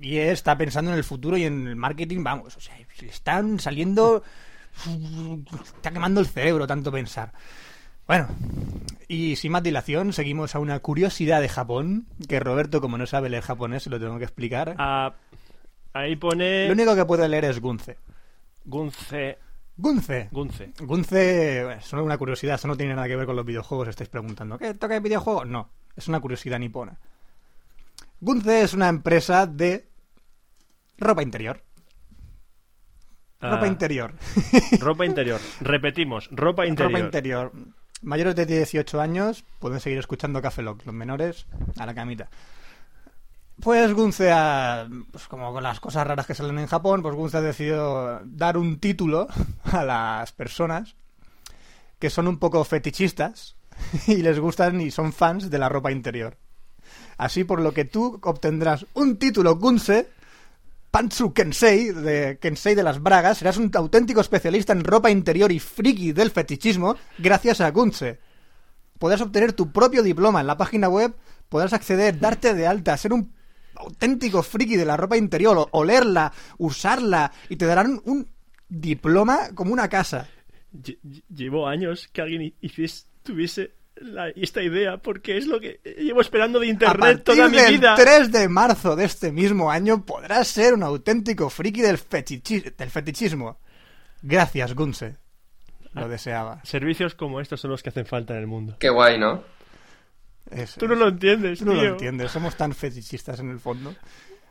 Y 0.00 0.18
está 0.18 0.58
pensando 0.58 0.90
en 0.90 0.96
el 0.96 1.04
futuro 1.04 1.36
y 1.36 1.44
en 1.44 1.68
el 1.68 1.76
marketing, 1.76 2.24
vamos. 2.24 2.56
O 2.56 2.60
sea, 2.60 2.74
están 3.00 3.60
saliendo. 3.60 4.24
Está 5.76 5.92
quemando 5.92 6.20
el 6.20 6.26
cerebro 6.26 6.66
tanto 6.66 6.90
pensar. 6.90 7.32
Bueno, 8.08 8.26
y 9.06 9.36
sin 9.36 9.52
más 9.52 9.62
dilación, 9.62 10.12
seguimos 10.12 10.56
a 10.56 10.58
una 10.58 10.80
curiosidad 10.80 11.40
de 11.40 11.48
Japón. 11.48 12.06
Que 12.28 12.40
Roberto, 12.40 12.80
como 12.80 12.98
no 12.98 13.06
sabe 13.06 13.30
leer 13.30 13.44
japonés, 13.44 13.84
se 13.84 13.90
lo 13.90 14.00
tengo 14.00 14.18
que 14.18 14.24
explicar. 14.24 14.74
a- 14.78 15.12
ahí 15.92 16.16
pone 16.16 16.66
Lo 16.66 16.72
único 16.72 16.94
que 16.94 17.04
puede 17.04 17.28
leer 17.28 17.44
es 17.46 17.60
Gunce. 17.60 17.98
Gunce... 18.64 19.38
Gunce. 19.76 20.28
Gunce. 20.30 20.72
Gunce, 20.80 21.64
bueno, 21.64 21.80
solo 21.80 22.04
una 22.04 22.18
curiosidad, 22.18 22.56
eso 22.56 22.68
no 22.68 22.76
tiene 22.76 22.94
nada 22.94 23.08
que 23.08 23.16
ver 23.16 23.26
con 23.26 23.36
los 23.36 23.44
videojuegos, 23.46 23.88
estáis 23.88 24.10
preguntando. 24.10 24.58
¿Qué 24.58 24.74
toca 24.74 24.96
el 24.96 25.02
videojuego? 25.02 25.44
No, 25.44 25.70
es 25.96 26.08
una 26.08 26.20
curiosidad 26.20 26.58
nipona. 26.58 26.98
Gunce 28.20 28.62
es 28.62 28.74
una 28.74 28.88
empresa 28.88 29.46
de 29.46 29.88
ropa 30.98 31.22
interior. 31.22 31.62
Ropa 33.40 33.64
Ah, 33.64 33.66
interior. 33.66 34.14
Ropa 34.78 35.04
interior. 35.04 35.40
Repetimos, 35.60 36.28
ropa 36.30 36.64
interior. 36.64 36.92
Ropa 36.92 37.04
interior. 37.04 37.52
Mayores 38.02 38.36
de 38.36 38.46
18 38.46 39.00
años 39.00 39.44
pueden 39.58 39.80
seguir 39.80 39.98
escuchando 39.98 40.40
Café 40.42 40.62
Lock. 40.62 40.84
Los 40.86 40.94
menores 40.94 41.46
a 41.76 41.86
la 41.86 41.94
camita. 41.94 42.28
Pues 43.60 43.92
Gunce, 43.92 44.32
pues 45.10 45.28
como 45.28 45.52
con 45.52 45.62
las 45.62 45.78
cosas 45.78 46.06
raras 46.06 46.26
que 46.26 46.34
salen 46.34 46.58
en 46.58 46.66
Japón, 46.66 47.02
pues 47.02 47.14
Gunce 47.14 47.36
ha 47.36 47.42
decidido 47.42 48.20
dar 48.24 48.56
un 48.56 48.80
título 48.80 49.28
a 49.64 49.84
las 49.84 50.32
personas 50.32 50.96
que 51.98 52.10
son 52.10 52.26
un 52.26 52.38
poco 52.38 52.64
fetichistas 52.64 53.54
y 54.08 54.16
les 54.16 54.38
gustan 54.40 54.80
y 54.80 54.90
son 54.90 55.12
fans 55.12 55.50
de 55.50 55.58
la 55.58 55.68
ropa 55.68 55.92
interior. 55.92 56.36
Así 57.16 57.44
por 57.44 57.60
lo 57.60 57.72
que 57.72 57.84
tú 57.84 58.18
obtendrás 58.22 58.86
un 58.94 59.16
título 59.16 59.56
Gunse 59.56 60.08
Pantsu 60.92 61.32
Kensei, 61.32 61.90
de 61.90 62.38
Kensei 62.38 62.74
de 62.74 62.82
las 62.82 63.00
Bragas, 63.00 63.38
serás 63.38 63.56
un 63.56 63.70
auténtico 63.74 64.20
especialista 64.20 64.74
en 64.74 64.84
ropa 64.84 65.10
interior 65.10 65.50
y 65.50 65.58
friki 65.58 66.12
del 66.12 66.30
fetichismo 66.30 66.96
gracias 67.16 67.62
a 67.62 67.70
Gunse. 67.70 68.18
Podrás 68.98 69.22
obtener 69.22 69.54
tu 69.54 69.72
propio 69.72 70.02
diploma 70.02 70.42
en 70.42 70.46
la 70.46 70.58
página 70.58 70.90
web, 70.90 71.14
podrás 71.48 71.72
acceder, 71.72 72.20
darte 72.20 72.52
de 72.52 72.66
alta, 72.66 72.96
ser 72.98 73.14
un 73.14 73.32
auténtico 73.76 74.42
friki 74.42 74.76
de 74.76 74.84
la 74.84 74.96
ropa 74.96 75.16
interior, 75.16 75.56
o- 75.58 75.68
olerla, 75.72 76.32
usarla, 76.58 77.32
y 77.48 77.56
te 77.56 77.66
darán 77.66 78.00
un 78.04 78.28
diploma 78.68 79.50
como 79.54 79.72
una 79.72 79.88
casa. 79.88 80.28
Lle- 80.74 80.98
lle- 81.02 81.22
Llevo 81.34 81.66
años 81.68 82.08
que 82.12 82.22
alguien 82.22 82.54
hiciese, 82.60 83.06
tuviese 83.22 83.72
la- 83.96 84.30
esta 84.30 84.62
idea 84.62 84.96
porque 84.96 85.36
es 85.36 85.46
lo 85.46 85.60
que 85.60 85.80
llevo 85.98 86.20
esperando 86.22 86.58
de 86.58 86.66
A 86.66 86.70
internet 86.70 86.98
partir 86.98 87.22
toda 87.36 87.48
mi 87.48 87.58
del 87.58 87.74
vida. 87.78 87.94
3 87.94 88.32
de 88.32 88.48
marzo 88.48 88.96
de 88.96 89.04
este 89.04 89.30
mismo 89.32 89.70
año 89.70 90.04
podrás 90.04 90.48
ser 90.48 90.74
un 90.74 90.82
auténtico 90.82 91.50
friki 91.50 91.82
del, 91.82 91.98
fetichi- 91.98 92.74
del 92.74 92.90
fetichismo. 92.90 93.58
Gracias, 94.22 94.74
Gunse. 94.74 95.16
Lo 95.92 96.08
deseaba. 96.08 96.60
Servicios 96.64 97.14
como 97.14 97.40
estos 97.40 97.60
son 97.60 97.70
los 97.70 97.82
que 97.82 97.90
hacen 97.90 98.06
falta 98.06 98.32
en 98.32 98.40
el 98.40 98.46
mundo. 98.46 98.76
Qué 98.80 98.88
guay, 98.88 99.18
¿no? 99.18 99.44
Es- 100.54 100.74
Tú 100.74 100.86
no 100.88 100.94
lo 100.94 101.08
entiendes, 101.08 101.58
tú 101.60 101.66
no 101.66 101.74
lo 101.74 101.80
tío. 101.80 101.90
entiendes. 101.92 102.30
Somos 102.30 102.56
tan 102.56 102.72
fetichistas 102.74 103.40
en 103.40 103.50
el 103.50 103.60
fondo. 103.60 103.94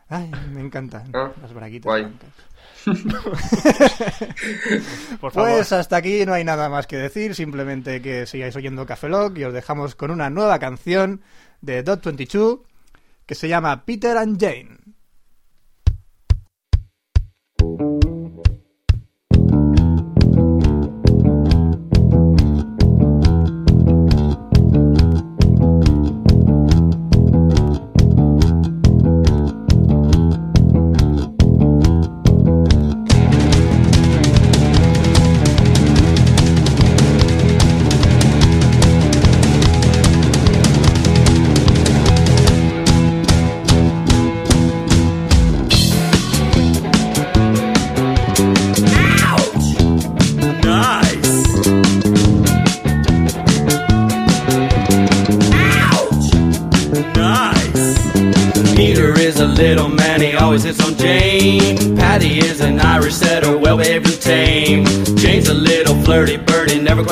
Ay, 0.10 0.30
me 0.54 0.62
encantan 0.62 1.10
Ah, 1.14 1.32
las 1.42 1.54
braguitas 1.54 1.86
guay. 1.86 2.04
blancas. 2.04 2.30
Por 5.22 5.32
favor. 5.32 5.50
Pues 5.52 5.72
hasta 5.72 5.98
aquí 5.98 6.26
no 6.26 6.34
hay 6.34 6.44
nada 6.44 6.68
más 6.68 6.88
que 6.88 6.98
decir, 6.98 7.36
simplemente 7.36 8.02
que 8.02 8.26
sigáis 8.26 8.56
oyendo 8.56 8.86
Café 8.86 9.08
Lock 9.10 9.38
y 9.38 9.44
os 9.44 9.54
dejamos 9.54 9.96
con 9.96 10.12
una 10.12 10.30
nueva 10.30 10.60
canción 10.60 11.22
de 11.62 11.84
Dot 11.84 12.04
22 12.04 12.60
que 13.26 13.36
se 13.36 13.48
llama 13.48 13.86
Peter 13.86 14.18
and 14.18 14.40
Jane. 14.40 14.78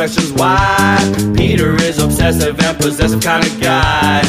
Questions 0.09 0.33
why. 0.33 1.33
Peter 1.35 1.75
is 1.75 1.99
obsessive 1.99 2.59
and 2.59 2.77
possessive 2.77 3.21
kind 3.21 3.45
of 3.45 3.61
guy. 3.61 4.28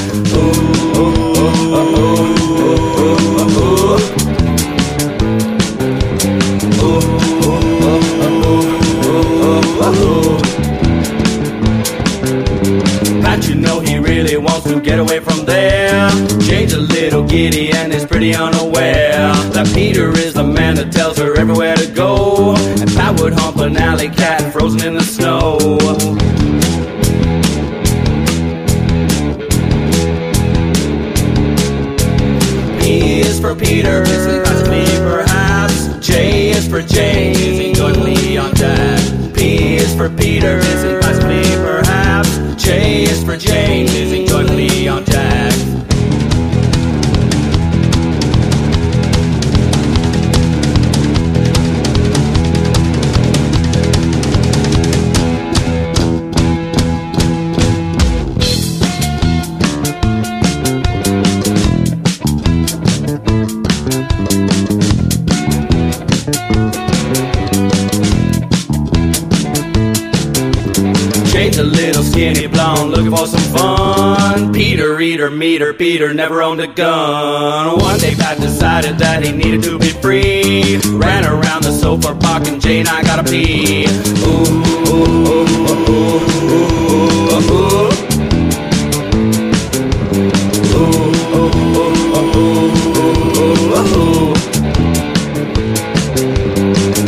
Never 76.20 76.42
owned 76.42 76.60
a 76.60 76.66
gun. 76.66 77.78
One 77.78 77.98
day 77.98 78.14
Pat 78.14 78.38
decided 78.38 78.98
that 78.98 79.24
he 79.24 79.32
needed 79.32 79.62
to 79.62 79.78
be 79.78 79.88
free. 79.88 80.76
Ran 80.98 81.24
around 81.24 81.62
the 81.62 81.72
sofa 81.72 82.12
barking, 82.14 82.60
Jane, 82.60 82.86
I 82.88 83.02
gotta 83.02 83.24
pee. 83.24 83.86
Ooh, 84.28 84.44
ooh, 84.92 85.08
ooh, 85.32 85.48
ooh, 85.64 85.88
ooh, 85.88 86.20
ooh, 86.52 87.54
ooh. 87.56 87.90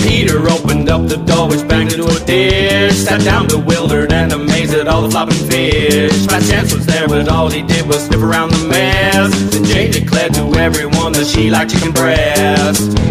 Peter 0.01 0.41
opened 0.49 0.89
up 0.89 1.07
the 1.07 1.23
door, 1.27 1.51
which 1.51 1.69
banged 1.69 1.93
into 1.93 2.07
a 2.07 2.19
dish. 2.25 2.97
Sat 2.97 3.21
down 3.21 3.47
bewildered 3.47 4.11
and 4.11 4.33
amazed 4.33 4.73
at 4.73 4.89
all 4.89 5.03
the 5.03 5.11
flopping 5.11 5.37
she 11.33 11.51
liked 11.51 11.71
chicken 11.71 11.93
breast. 11.93 13.02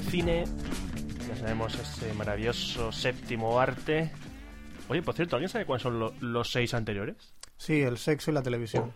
De 0.00 0.10
cine. 0.10 0.44
Ya 1.28 1.36
sabemos 1.36 1.74
ese 1.74 2.12
maravilloso 2.14 2.92
séptimo 2.92 3.58
arte. 3.58 4.10
Oye, 4.88 5.02
por 5.02 5.14
cierto, 5.14 5.36
¿alguien 5.36 5.48
sabe 5.48 5.66
cuáles 5.66 5.82
son 5.82 5.98
lo- 5.98 6.14
los 6.20 6.50
seis 6.52 6.72
anteriores? 6.74 7.34
Sí, 7.56 7.80
el 7.80 7.98
sexo 7.98 8.30
y 8.30 8.34
la 8.34 8.42
televisión. 8.42 8.92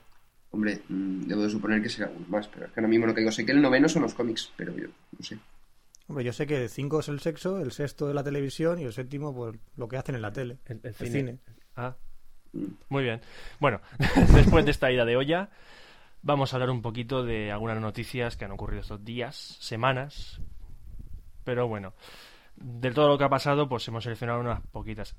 Hombre, 0.52 0.80
mm, 0.88 1.22
debo 1.26 1.42
de 1.42 1.50
suponer 1.50 1.82
que 1.82 1.88
será 1.88 2.10
uno 2.14 2.24
más, 2.28 2.46
pero 2.48 2.66
es 2.66 2.72
que 2.72 2.78
ahora 2.80 2.88
mismo 2.88 3.06
no 3.06 3.14
caigo. 3.14 3.32
Sé 3.32 3.44
que 3.44 3.52
el 3.52 3.60
noveno 3.60 3.88
son 3.88 4.02
los 4.02 4.14
cómics, 4.14 4.52
pero 4.56 4.72
yo 4.76 4.86
no 4.86 5.24
sé. 5.24 5.38
Hombre, 6.06 6.24
yo 6.24 6.32
sé 6.32 6.46
que 6.46 6.62
el 6.62 6.68
5 6.68 7.00
es 7.00 7.08
el 7.08 7.20
sexo, 7.20 7.58
el 7.58 7.72
sexto 7.72 8.08
es 8.08 8.14
la 8.14 8.22
televisión 8.22 8.78
y 8.78 8.84
el 8.84 8.92
séptimo, 8.92 9.34
pues 9.34 9.56
lo 9.76 9.88
que 9.88 9.96
hacen 9.96 10.14
en 10.14 10.22
la 10.22 10.32
tele. 10.32 10.58
El, 10.66 10.76
el 10.82 10.86
El 10.86 10.94
cine. 10.94 11.10
cine. 11.10 11.38
Ah, 11.76 11.96
Mm. 12.54 12.66
muy 12.90 13.02
bien. 13.02 13.20
Bueno, 13.60 13.80
después 14.34 14.64
de 14.66 14.70
esta 14.72 14.92
ida 14.92 15.06
de 15.06 15.16
olla, 15.16 15.48
vamos 16.20 16.52
a 16.52 16.56
hablar 16.56 16.68
un 16.70 16.82
poquito 16.82 17.24
de 17.24 17.50
algunas 17.50 17.80
noticias 17.80 18.36
que 18.36 18.44
han 18.44 18.52
ocurrido 18.52 18.82
estos 18.82 19.02
días, 19.02 19.56
semanas. 19.58 20.38
Pero 21.44 21.68
bueno, 21.68 21.94
de 22.56 22.90
todo 22.92 23.08
lo 23.08 23.18
que 23.18 23.24
ha 23.24 23.28
pasado, 23.28 23.68
pues 23.68 23.86
hemos 23.88 24.04
seleccionado 24.04 24.40
unas 24.40 24.60
poquitas. 24.68 25.16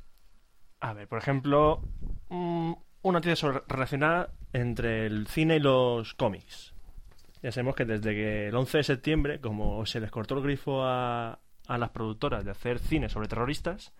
A 0.79 0.93
ver, 0.93 1.07
por 1.07 1.19
ejemplo, 1.19 1.81
mm, 2.29 2.73
una 3.03 3.19
noticia 3.19 3.63
relacionada 3.67 4.31
entre 4.53 5.05
el 5.05 5.27
cine 5.27 5.57
y 5.57 5.59
los 5.59 6.13
cómics. 6.13 6.73
Ya 7.41 7.51
sabemos 7.51 7.75
que 7.75 7.85
desde 7.85 8.13
que 8.13 8.47
el 8.47 8.55
11 8.55 8.77
de 8.77 8.83
septiembre, 8.83 9.41
como 9.41 9.85
se 9.85 9.99
les 9.99 10.11
cortó 10.11 10.35
el 10.35 10.43
grifo 10.43 10.83
a, 10.83 11.39
a 11.67 11.77
las 11.77 11.89
productoras 11.89 12.45
de 12.45 12.51
hacer 12.51 12.79
cine 12.79 13.09
sobre 13.09 13.27
terroristas, 13.27 13.93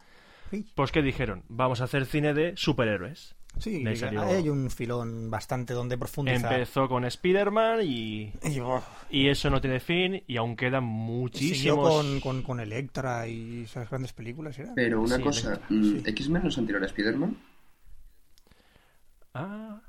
pues 0.75 0.91
¿qué 0.91 1.01
dijeron? 1.01 1.43
Vamos 1.49 1.81
a 1.81 1.85
hacer 1.85 2.05
cine 2.05 2.33
de 2.33 2.55
superhéroes. 2.55 3.35
Sí, 3.59 3.85
hay 3.87 4.49
un 4.49 4.69
filón 4.71 5.29
bastante 5.29 5.73
donde 5.73 5.97
profundizar. 5.97 6.51
Empezó 6.53 6.89
con 6.89 7.05
Spider-Man 7.05 7.81
y, 7.83 8.33
Y, 8.43 8.59
oh, 8.61 8.81
y 9.09 9.29
eso 9.29 9.49
no 9.49 9.61
tiene 9.61 9.79
fin 9.79 10.21
y 10.27 10.37
aún 10.37 10.55
quedan 10.55 10.83
siguió 10.83 10.95
muchísimos... 10.95 11.89
con, 11.89 12.19
con, 12.19 12.41
con 12.41 12.59
Electra 12.59 13.27
y 13.27 13.61
esas 13.63 13.89
grandes 13.89 14.11
películas, 14.11 14.57
¿era? 14.59 14.73
Pero 14.75 15.01
una 15.01 15.17
Sí, 15.17 15.21
cosa, 15.23 15.59
mm, 15.69 15.83
sí. 15.83 16.03
¿X-Men 16.05 16.43
no 16.43 16.49
es 16.49 16.57
anterior 16.57 16.83
a 16.83 16.87
Spider-Man? 16.87 17.37
Ah, 19.33 19.81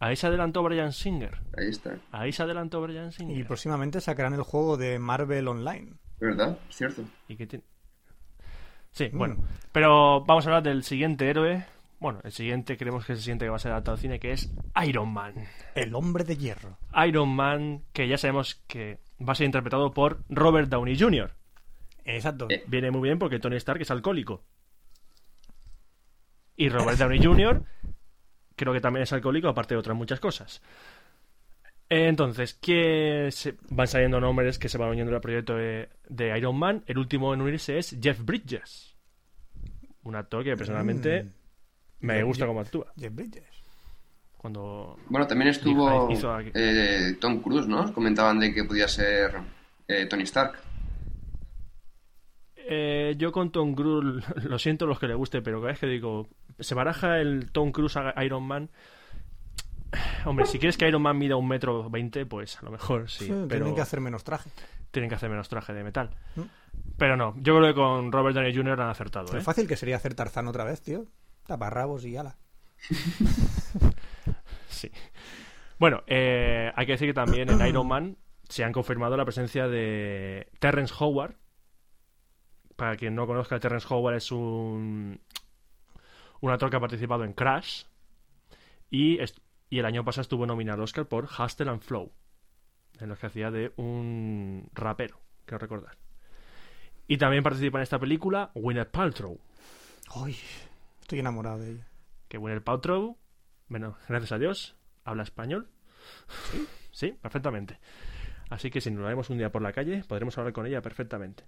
ahí 0.00 0.16
se 0.16 0.26
adelantó 0.26 0.62
Brian 0.62 0.92
Singer. 0.92 1.38
Ahí 1.56 1.68
está. 1.68 1.98
Ahí 2.12 2.32
se 2.32 2.42
adelantó 2.42 2.80
Brian 2.82 3.12
Singer. 3.12 3.36
Y 3.38 3.44
próximamente 3.44 4.00
sacarán 4.00 4.34
el 4.34 4.42
juego 4.42 4.76
de 4.76 4.98
Marvel 4.98 5.48
Online. 5.48 5.94
¿Verdad? 6.20 6.58
Es 6.68 6.76
cierto. 6.76 7.04
¿Y 7.28 7.36
qué 7.36 7.46
tiene? 7.46 7.64
Sí, 8.90 9.08
Mm. 9.12 9.18
bueno. 9.18 9.36
Pero 9.72 10.24
vamos 10.24 10.46
a 10.46 10.50
hablar 10.50 10.62
del 10.62 10.82
siguiente 10.82 11.28
héroe. 11.28 11.64
Bueno, 12.00 12.20
el 12.22 12.30
siguiente 12.32 12.76
creemos 12.76 13.04
que 13.04 13.12
es 13.12 13.18
el 13.18 13.22
siguiente 13.24 13.44
que 13.44 13.50
va 13.50 13.56
a 13.56 13.60
ser 13.60 13.72
adaptado 13.72 13.96
al 13.96 14.00
cine, 14.00 14.20
que 14.20 14.30
es 14.32 14.52
Iron 14.86 15.12
Man. 15.12 15.34
El 15.74 15.94
hombre 15.94 16.22
de 16.24 16.36
hierro. 16.36 16.78
Iron 17.06 17.28
Man, 17.30 17.82
que 17.92 18.06
ya 18.06 18.16
sabemos 18.16 18.54
que 18.68 19.00
va 19.20 19.32
a 19.32 19.36
ser 19.36 19.46
interpretado 19.46 19.92
por 19.92 20.22
Robert 20.28 20.68
Downey 20.68 20.96
Jr. 20.98 21.32
Exacto. 22.04 22.46
Eh. 22.50 22.62
Viene 22.68 22.90
muy 22.92 23.02
bien 23.02 23.18
porque 23.18 23.40
Tony 23.40 23.56
Stark 23.56 23.82
es 23.82 23.90
alcohólico. 23.90 24.44
Y 26.56 26.68
Robert 26.68 26.98
Downey 26.98 27.22
Jr. 27.22 27.62
creo 28.56 28.72
que 28.72 28.80
también 28.80 29.02
es 29.02 29.12
alcohólico, 29.12 29.48
aparte 29.48 29.74
de 29.74 29.78
otras 29.80 29.96
muchas 29.96 30.18
cosas. 30.20 30.62
Entonces, 31.88 32.54
que 32.54 33.28
se- 33.30 33.56
van 33.70 33.86
saliendo 33.86 34.20
nombres 34.20 34.58
que 34.58 34.68
se 34.68 34.76
van 34.78 34.90
uniendo 34.90 35.14
al 35.14 35.20
proyecto 35.20 35.54
de, 35.56 35.88
de 36.08 36.36
Iron 36.38 36.56
Man. 36.58 36.84
El 36.86 36.98
último 36.98 37.32
en 37.32 37.40
unirse 37.40 37.78
es 37.78 37.96
Jeff 38.00 38.20
Bridges. 38.24 38.96
Un 40.02 40.16
actor 40.16 40.44
que 40.44 40.56
personalmente 40.56 41.24
Mm. 41.24 41.32
Me 42.00 42.14
Jeff- 42.14 42.24
gusta 42.26 42.46
cómo 42.46 42.60
actúa. 42.60 42.86
Jeff 42.98 43.14
Bridges. 43.14 43.44
Cuando 44.36 44.96
Bueno, 45.08 45.26
también 45.26 45.48
estuvo 45.50 46.08
eh, 46.54 47.16
Tom 47.20 47.40
Cruise, 47.40 47.66
¿no? 47.66 47.92
Comentaban 47.92 48.38
de 48.38 48.54
que 48.54 48.64
podía 48.64 48.86
ser 48.86 49.36
eh, 49.88 50.06
Tony 50.06 50.22
Stark. 50.22 50.54
Eh, 52.56 53.14
yo 53.16 53.32
con 53.32 53.50
Tom 53.50 53.74
Cruise, 53.74 54.24
lo 54.44 54.58
siento 54.58 54.86
los 54.86 54.98
que 54.98 55.08
le 55.08 55.14
guste, 55.14 55.40
pero 55.42 55.58
cada 55.60 55.72
vez 55.72 55.80
que 55.80 55.86
digo, 55.86 56.28
se 56.58 56.74
baraja 56.74 57.18
el 57.18 57.50
Tom 57.50 57.72
Cruise 57.72 57.96
a 57.96 58.14
Iron 58.24 58.44
Man. 58.44 58.70
Hombre, 60.26 60.46
si 60.46 60.58
quieres 60.58 60.76
que 60.76 60.86
Iron 60.86 61.02
Man 61.02 61.18
mida 61.18 61.36
un 61.36 61.48
metro 61.48 61.88
veinte, 61.88 62.26
pues 62.26 62.58
a 62.58 62.64
lo 62.64 62.70
mejor 62.70 63.10
sí. 63.10 63.24
Sí, 63.24 63.30
pero 63.30 63.48
Tienen 63.48 63.74
que 63.74 63.80
hacer 63.80 64.00
menos 64.00 64.22
traje. 64.24 64.50
tienen 64.90 65.08
que 65.08 65.14
hacer 65.16 65.30
menos 65.30 65.48
traje 65.48 65.72
de 65.72 65.82
metal. 65.82 66.10
Mm. 66.36 66.42
Pero 66.96 67.16
no, 67.16 67.34
yo 67.38 67.56
creo 67.56 67.68
que 67.68 67.74
con 67.74 68.12
Robert 68.12 68.34
Downey 68.36 68.54
Jr. 68.54 68.80
han 68.80 68.90
acertado. 68.90 69.36
¿eh? 69.36 69.40
fácil 69.40 69.66
que 69.66 69.76
sería 69.76 69.96
hacer 69.96 70.14
Tarzán 70.14 70.46
otra 70.48 70.64
vez, 70.64 70.82
tío. 70.82 71.06
Taparrabos 71.48 72.04
y 72.04 72.16
ala. 72.16 72.38
Sí. 74.68 74.92
Bueno, 75.78 76.04
eh, 76.06 76.70
hay 76.76 76.86
que 76.86 76.92
decir 76.92 77.08
que 77.08 77.14
también 77.14 77.50
en 77.50 77.66
Iron 77.66 77.88
Man 77.88 78.16
se 78.48 78.62
han 78.62 78.72
confirmado 78.72 79.16
la 79.16 79.24
presencia 79.24 79.66
de 79.66 80.52
Terrence 80.60 80.94
Howard. 80.96 81.34
Para 82.76 82.96
quien 82.96 83.16
no 83.16 83.26
conozca, 83.26 83.58
Terrence 83.58 83.88
Howard 83.90 84.16
es 84.16 84.30
un, 84.30 85.20
un 86.40 86.50
actor 86.50 86.70
que 86.70 86.76
ha 86.76 86.80
participado 86.80 87.24
en 87.24 87.32
Crash. 87.32 87.84
Y, 88.90 89.18
el 89.70 89.84
año 89.84 90.04
pasado 90.04 90.22
estuvo 90.22 90.46
nominado 90.46 90.76
al 90.76 90.84
Oscar 90.84 91.06
por 91.08 91.24
Hustle 91.24 91.70
and 91.70 91.80
Flow. 91.80 92.12
En 93.00 93.08
los 93.08 93.18
que 93.18 93.26
hacía 93.26 93.50
de 93.50 93.72
un 93.76 94.68
rapero, 94.74 95.18
quiero 95.44 95.58
recordar. 95.58 95.96
Y 97.08 97.16
también 97.16 97.42
participa 97.42 97.78
en 97.78 97.82
esta 97.82 97.98
película 97.98 98.52
Gwyneth 98.54 98.90
Paltrow. 98.90 99.40
Uy, 100.14 100.36
estoy 101.08 101.20
enamorado 101.20 101.60
de 101.60 101.70
ella. 101.70 101.88
que 102.28 102.36
Gwyneth 102.36 102.62
Paltrow, 102.62 103.16
bueno, 103.68 103.96
gracias 104.10 104.32
a 104.32 104.38
Dios, 104.38 104.76
habla 105.04 105.22
español. 105.22 105.70
Sí, 106.90 107.12
perfectamente. 107.12 107.78
Así 108.50 108.70
que 108.70 108.82
si 108.82 108.90
nos 108.90 109.02
la 109.02 109.08
vemos 109.08 109.30
un 109.30 109.38
día 109.38 109.50
por 109.50 109.62
la 109.62 109.72
calle, 109.72 110.04
podremos 110.06 110.36
hablar 110.36 110.52
con 110.52 110.66
ella 110.66 110.82
perfectamente. 110.82 111.44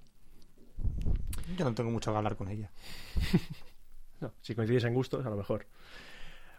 Yo 1.58 1.64
no 1.66 1.74
tengo 1.74 1.90
mucho 1.90 2.10
que 2.10 2.16
hablar 2.16 2.36
con 2.36 2.48
ella. 2.48 2.70
No, 4.20 4.34
si 4.42 4.54
coincidís 4.54 4.84
en 4.84 4.92
gustos, 4.92 5.24
a 5.24 5.30
lo 5.30 5.36
mejor. 5.36 5.66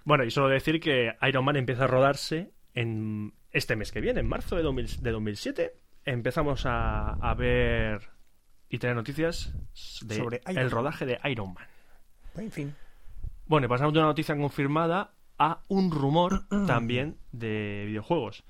Bueno, 0.03 0.23
y 0.23 0.31
solo 0.31 0.49
decir 0.49 0.79
que 0.79 1.15
Iron 1.21 1.45
Man 1.45 1.57
empieza 1.57 1.83
a 1.83 1.87
rodarse 1.87 2.51
en 2.73 3.35
este 3.51 3.75
mes 3.75 3.91
que 3.91 4.01
viene, 4.01 4.19
en 4.19 4.27
marzo 4.27 4.55
de, 4.55 4.63
2000 4.63 5.03
de 5.03 5.11
2007. 5.11 5.73
Empezamos 6.05 6.65
a, 6.65 7.13
a 7.13 7.35
ver 7.35 8.09
y 8.67 8.79
tener 8.79 8.95
noticias 8.95 9.53
de 10.01 10.15
Sobre 10.15 10.41
el 10.47 10.71
rodaje 10.71 11.05
de 11.05 11.19
Iron 11.29 11.53
Man. 11.53 11.67
En 12.35 12.51
fin. 12.51 12.75
Bueno, 13.51 13.65
y 13.65 13.67
pasamos 13.67 13.91
de 13.91 13.99
una 13.99 14.07
noticia 14.07 14.37
confirmada 14.37 15.11
a 15.37 15.61
un 15.67 15.91
rumor 15.91 16.47
también 16.67 17.17
de 17.33 17.83
videojuegos. 17.85 18.45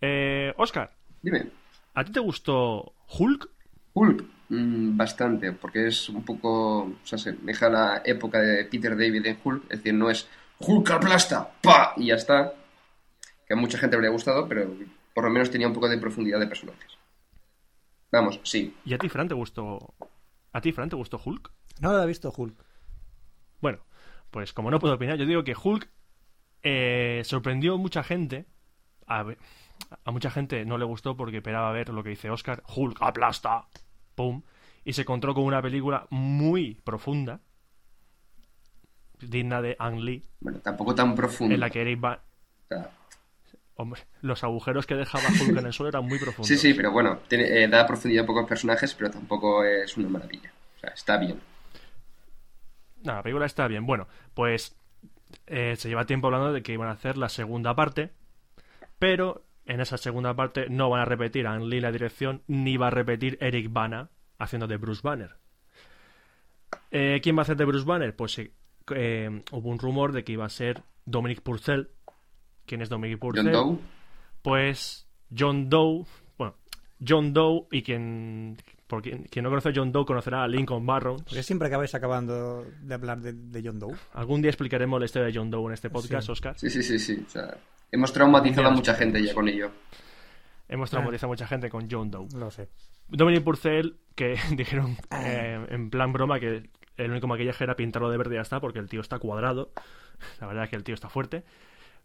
Eh, 0.00 0.54
Oscar, 0.56 0.96
Dime, 1.20 1.50
¿a 1.92 2.02
ti 2.04 2.10
te 2.10 2.20
gustó 2.20 2.94
Hulk? 3.18 3.50
Hulk, 3.92 4.24
mm, 4.48 4.96
bastante, 4.96 5.52
porque 5.52 5.88
es 5.88 6.08
un 6.08 6.24
poco, 6.24 6.84
o 6.84 6.96
sea, 7.04 7.18
se 7.18 7.32
deja 7.32 7.68
la 7.68 8.00
época 8.02 8.40
de 8.40 8.64
Peter 8.64 8.96
David 8.96 9.26
en 9.26 9.38
Hulk, 9.44 9.64
es 9.64 9.76
decir, 9.76 9.92
no 9.92 10.08
es 10.08 10.26
Hulk 10.58 10.90
aplasta, 10.90 11.50
pa, 11.60 11.92
y 11.98 12.06
ya 12.06 12.14
está, 12.14 12.54
que 13.46 13.52
a 13.52 13.56
mucha 13.58 13.76
gente 13.76 13.96
le 13.96 13.98
habría 13.98 14.10
gustado, 14.10 14.48
pero 14.48 14.74
por 15.12 15.24
lo 15.24 15.28
menos 15.28 15.50
tenía 15.50 15.66
un 15.66 15.74
poco 15.74 15.90
de 15.90 15.98
profundidad 15.98 16.40
de 16.40 16.46
personajes. 16.46 16.96
Vamos, 18.10 18.40
sí, 18.44 18.74
¿Y 18.86 18.94
a 18.94 18.98
ti, 18.98 19.10
Fran, 19.10 19.28
te 19.28 19.34
gustó? 19.34 19.92
¿A 20.54 20.62
ti, 20.62 20.72
Fran, 20.72 20.88
te 20.88 20.96
gustó 20.96 21.20
Hulk? 21.22 21.52
No 21.82 21.92
lo 21.92 22.02
he 22.02 22.06
visto 22.06 22.32
Hulk. 22.34 22.54
Bueno, 23.60 23.80
pues 24.30 24.52
como 24.52 24.70
no 24.70 24.78
puedo 24.78 24.94
opinar, 24.94 25.16
yo 25.16 25.26
digo 25.26 25.44
que 25.44 25.54
Hulk 25.60 25.88
eh, 26.62 27.22
sorprendió 27.24 27.74
a 27.74 27.78
mucha 27.78 28.02
gente. 28.02 28.46
A, 29.06 29.22
ver- 29.22 29.38
a 30.04 30.10
mucha 30.10 30.30
gente 30.30 30.64
no 30.64 30.78
le 30.78 30.84
gustó 30.84 31.16
porque 31.16 31.38
esperaba 31.38 31.72
ver 31.72 31.88
lo 31.88 32.02
que 32.02 32.10
dice 32.10 32.30
Oscar. 32.30 32.62
Hulk 32.74 32.98
aplasta. 33.00 33.66
Pum. 34.14 34.42
Y 34.84 34.92
se 34.92 35.02
encontró 35.02 35.34
con 35.34 35.44
una 35.44 35.60
película 35.62 36.06
muy 36.10 36.74
profunda. 36.84 37.40
Digna 39.20 39.60
de 39.60 39.76
Ang 39.78 40.00
Lee. 40.00 40.24
bueno, 40.40 40.58
tampoco 40.60 40.94
tan 40.94 41.14
profundo. 41.14 41.54
En 41.54 41.60
la 41.60 41.68
que 41.70 41.82
Eric 41.82 42.02
va... 42.02 42.22
O 42.64 42.68
sea, 42.68 42.90
Hombre, 43.74 44.02
los 44.20 44.44
agujeros 44.44 44.86
que 44.86 44.94
dejaba 44.94 45.24
Hulk 45.28 45.56
en 45.58 45.66
el 45.66 45.72
suelo 45.72 45.88
eran 45.88 46.06
muy 46.06 46.18
profundos. 46.18 46.48
sí, 46.48 46.56
sí, 46.58 46.74
pero 46.74 46.92
bueno, 46.92 47.18
tiene, 47.28 47.44
eh, 47.64 47.68
da 47.68 47.86
profundidad 47.86 48.24
a 48.24 48.26
pocos 48.26 48.46
personajes, 48.46 48.94
pero 48.94 49.10
tampoco 49.10 49.64
es 49.64 49.96
una 49.96 50.08
maravilla. 50.08 50.52
O 50.76 50.80
sea, 50.80 50.90
está 50.90 51.16
bien. 51.16 51.40
No, 53.02 53.14
la 53.14 53.22
película 53.22 53.46
está 53.46 53.66
bien. 53.68 53.86
Bueno, 53.86 54.08
pues 54.34 54.76
eh, 55.46 55.74
se 55.76 55.88
lleva 55.88 56.06
tiempo 56.06 56.26
hablando 56.26 56.52
de 56.52 56.62
que 56.62 56.72
iban 56.72 56.88
a 56.88 56.92
hacer 56.92 57.16
la 57.16 57.28
segunda 57.28 57.74
parte, 57.74 58.12
pero 58.98 59.44
en 59.64 59.80
esa 59.80 59.96
segunda 59.96 60.34
parte 60.34 60.68
no 60.68 60.90
van 60.90 61.00
a 61.00 61.04
repetir 61.04 61.46
a 61.46 61.54
Ang 61.54 61.64
Lee 61.64 61.80
la 61.80 61.92
dirección, 61.92 62.42
ni 62.46 62.76
va 62.76 62.88
a 62.88 62.90
repetir 62.90 63.38
Eric 63.40 63.72
Bana 63.72 64.10
haciendo 64.38 64.66
de 64.66 64.76
Bruce 64.76 65.02
Banner. 65.02 65.36
Eh, 66.90 67.20
¿Quién 67.22 67.36
va 67.36 67.40
a 67.40 67.42
hacer 67.42 67.56
de 67.56 67.64
Bruce 67.64 67.86
Banner? 67.86 68.14
Pues 68.16 68.38
eh, 68.38 69.42
hubo 69.52 69.68
un 69.68 69.78
rumor 69.78 70.12
de 70.12 70.24
que 70.24 70.32
iba 70.32 70.44
a 70.44 70.50
ser 70.50 70.82
Dominic 71.04 71.40
Purcell. 71.42 71.88
¿Quién 72.66 72.82
es 72.82 72.88
Dominic 72.88 73.18
Purcell? 73.18 73.52
John 73.52 73.52
Doe, 73.52 73.78
Pues 74.42 75.08
John 75.36 75.68
Doe, 75.68 76.04
bueno, 76.38 76.56
John 77.06 77.32
Doe 77.32 77.66
y 77.70 77.82
quien, 77.82 78.56
por 78.90 79.00
quien, 79.02 79.26
no 79.42 79.48
conoce 79.48 79.70
a 79.70 79.72
John 79.74 79.92
Doe 79.92 80.04
conocerá 80.04 80.42
a 80.44 80.48
Lincoln 80.48 80.84
Barrows. 80.84 81.22
Porque 81.22 81.42
siempre 81.42 81.68
acabáis 81.68 81.94
acabando 81.94 82.66
de 82.82 82.94
hablar 82.94 83.20
de, 83.20 83.32
de 83.32 83.62
John 83.64 83.78
Doe. 83.78 83.94
Algún 84.12 84.42
día 84.42 84.50
explicaremos 84.50 84.98
la 85.00 85.06
historia 85.06 85.28
de 85.28 85.34
John 85.34 85.50
Doe 85.50 85.66
en 85.68 85.72
este 85.72 85.88
podcast, 85.88 86.26
Sí. 86.26 86.32
Oscar. 86.32 86.58
sí, 86.58 86.68
sí, 86.68 86.82
sí, 86.82 86.98
sí. 86.98 87.24
O 87.26 87.30
sea, 87.30 87.56
hemos 87.90 88.12
traumatizado 88.12 88.68
a 88.68 88.70
mucha 88.72 88.94
gente 88.94 89.22
ya 89.24 89.32
con 89.32 89.48
ello. 89.48 89.70
Hemos 90.68 90.90
traumatizado 90.90 91.28
a 91.28 91.32
mucha 91.34 91.46
gente 91.46 91.70
con 91.70 91.88
John 91.90 92.10
Doe. 92.10 92.28
Lo 92.36 92.50
sé. 92.50 92.68
Dominic 93.08 93.42
Purcell, 93.42 93.96
que 94.14 94.36
dijeron 94.56 94.96
eh, 95.10 95.64
en 95.70 95.88
plan 95.90 96.12
broma 96.12 96.38
que 96.38 96.68
el 96.96 97.10
único 97.10 97.26
maquillaje 97.26 97.64
era 97.64 97.76
pintarlo 97.76 98.10
de 98.10 98.18
verde 98.18 98.34
y 98.34 98.38
ya 98.38 98.42
está, 98.42 98.60
porque 98.60 98.78
el 98.78 98.88
tío 98.88 99.00
está 99.00 99.18
cuadrado. 99.18 99.72
La 100.40 100.46
verdad 100.46 100.64
es 100.64 100.70
que 100.70 100.76
el 100.76 100.84
tío 100.84 100.94
está 100.94 101.08
fuerte. 101.08 101.44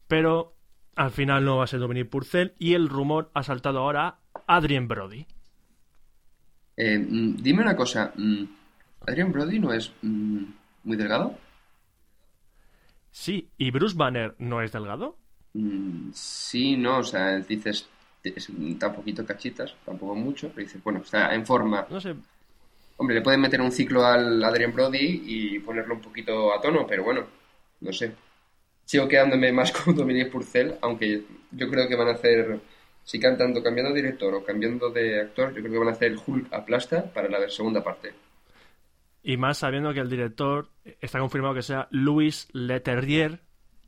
Pero 0.08 0.56
al 0.96 1.12
final 1.12 1.44
no 1.44 1.58
va 1.58 1.66
a 1.66 1.68
ser 1.68 1.80
Dominic 1.80 2.10
Purcell 2.10 2.54
y 2.58 2.74
el 2.74 2.88
rumor 2.90 3.30
ha 3.34 3.44
saltado 3.44 3.80
ahora 3.80 4.20
a 4.48 4.56
Adrien 4.56 4.88
Brody. 4.88 5.26
Eh, 6.78 7.00
mm, 7.00 7.38
dime 7.38 7.62
una 7.62 7.76
cosa, 7.76 8.12
mm, 8.16 8.44
¿Adrian 9.08 9.32
Brody 9.32 9.60
no 9.60 9.74
es 9.74 9.92
mm, 10.02 10.44
muy 10.84 10.98
delgado? 10.98 11.38
Sí, 13.12 13.50
¿y 13.58 13.72
Bruce 13.72 13.96
Banner 13.96 14.36
no 14.40 14.62
es 14.62 14.72
delgado? 14.72 15.18
Sí, 16.14 16.76
no, 16.76 16.98
o 16.98 17.04
sea, 17.04 17.38
dices, 17.40 17.88
un 18.50 18.78
poquito 18.78 19.26
cachitas, 19.26 19.74
tampoco 19.86 20.16
mucho, 20.16 20.50
pero 20.50 20.66
dices, 20.66 20.84
bueno, 20.84 21.00
está 21.00 21.34
en 21.34 21.46
forma. 21.46 21.88
No 21.90 22.02
sé. 22.02 22.16
Hombre, 22.98 23.16
le 23.16 23.22
pueden 23.22 23.42
meter 23.42 23.62
un 23.62 23.72
ciclo 23.72 24.06
al 24.06 24.44
Adrian 24.44 24.74
Brody 24.74 25.24
y 25.26 25.60
ponerlo 25.60 25.96
un 25.96 26.02
poquito 26.02 26.54
a 26.54 26.62
tono, 26.62 26.86
pero 26.86 27.04
bueno, 27.04 27.26
no 27.82 27.94
sé. 27.94 28.14
Sigo 28.86 29.08
quedándome 29.08 29.52
más 29.52 29.72
con 29.78 29.96
Dominic 29.96 30.30
Purcell, 30.32 30.76
aunque 30.82 31.24
yo 31.52 31.70
creo 31.70 31.88
que 31.88 31.96
van 31.96 32.10
a 32.10 32.14
hacer, 32.14 32.60
si 33.06 33.20
cantando 33.20 33.64
cambiando 33.64 33.94
de 33.94 34.02
director 34.02 34.34
o 34.34 34.44
cambiando 34.44 34.90
de 34.90 35.22
actor, 35.22 35.50
yo 35.54 35.62
creo 35.62 35.72
que 35.72 35.78
van 35.80 35.88
a 35.88 35.92
hacer 35.92 36.16
Hulk 36.26 36.52
aplasta 36.54 37.06
para 37.14 37.30
la 37.30 37.48
segunda 37.50 37.82
parte. 37.82 38.14
Y 39.24 39.38
más 39.38 39.60
sabiendo 39.60 39.94
que 39.94 40.02
el 40.02 40.10
director 40.10 40.68
está 41.00 41.20
confirmado 41.20 41.54
que 41.56 41.62
sea 41.64 41.88
Louis 41.92 42.48
Leterrier, 42.52 43.40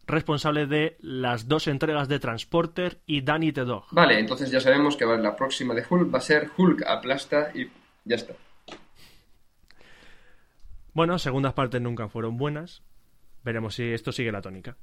responsable 0.07 0.65
de 0.67 0.95
las 1.01 1.47
dos 1.49 1.67
entregas 1.67 2.07
de 2.07 2.19
Transporter 2.19 2.99
y 3.05 3.21
Danny 3.21 3.51
the 3.51 3.65
Dog. 3.65 3.85
Vale, 3.91 4.17
entonces 4.19 4.49
ya 4.49 4.59
sabemos 4.61 4.95
que 4.95 5.03
va- 5.05 5.17
la 5.17 5.35
próxima 5.35 5.73
de 5.73 5.83
Hulk 5.87 6.13
va 6.13 6.19
a 6.19 6.21
ser 6.21 6.49
Hulk 6.55 6.83
aplasta 6.87 7.51
y 7.53 7.67
ya 8.05 8.15
está. 8.15 8.33
Bueno, 10.93 11.19
segundas 11.19 11.53
partes 11.53 11.81
nunca 11.81 12.07
fueron 12.07 12.37
buenas. 12.37 12.81
Veremos 13.43 13.75
si 13.75 13.83
esto 13.91 14.11
sigue 14.11 14.31
la 14.31 14.41
tónica. 14.41 14.77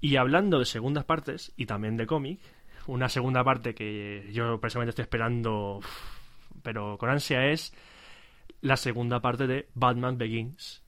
Y 0.00 0.16
hablando 0.16 0.58
de 0.58 0.64
segundas 0.64 1.04
partes 1.04 1.52
y 1.56 1.66
también 1.66 1.96
de 1.96 2.06
cómic, 2.06 2.40
una 2.86 3.08
segunda 3.08 3.44
parte 3.44 3.74
que 3.74 4.28
yo 4.32 4.60
personalmente 4.60 4.90
estoy 4.90 5.02
esperando, 5.04 5.80
pero 6.62 6.98
con 6.98 7.10
ansia, 7.10 7.46
es 7.50 7.72
la 8.60 8.76
segunda 8.76 9.20
parte 9.20 9.46
de 9.46 9.68
Batman 9.74 10.18
Begins, 10.18 10.82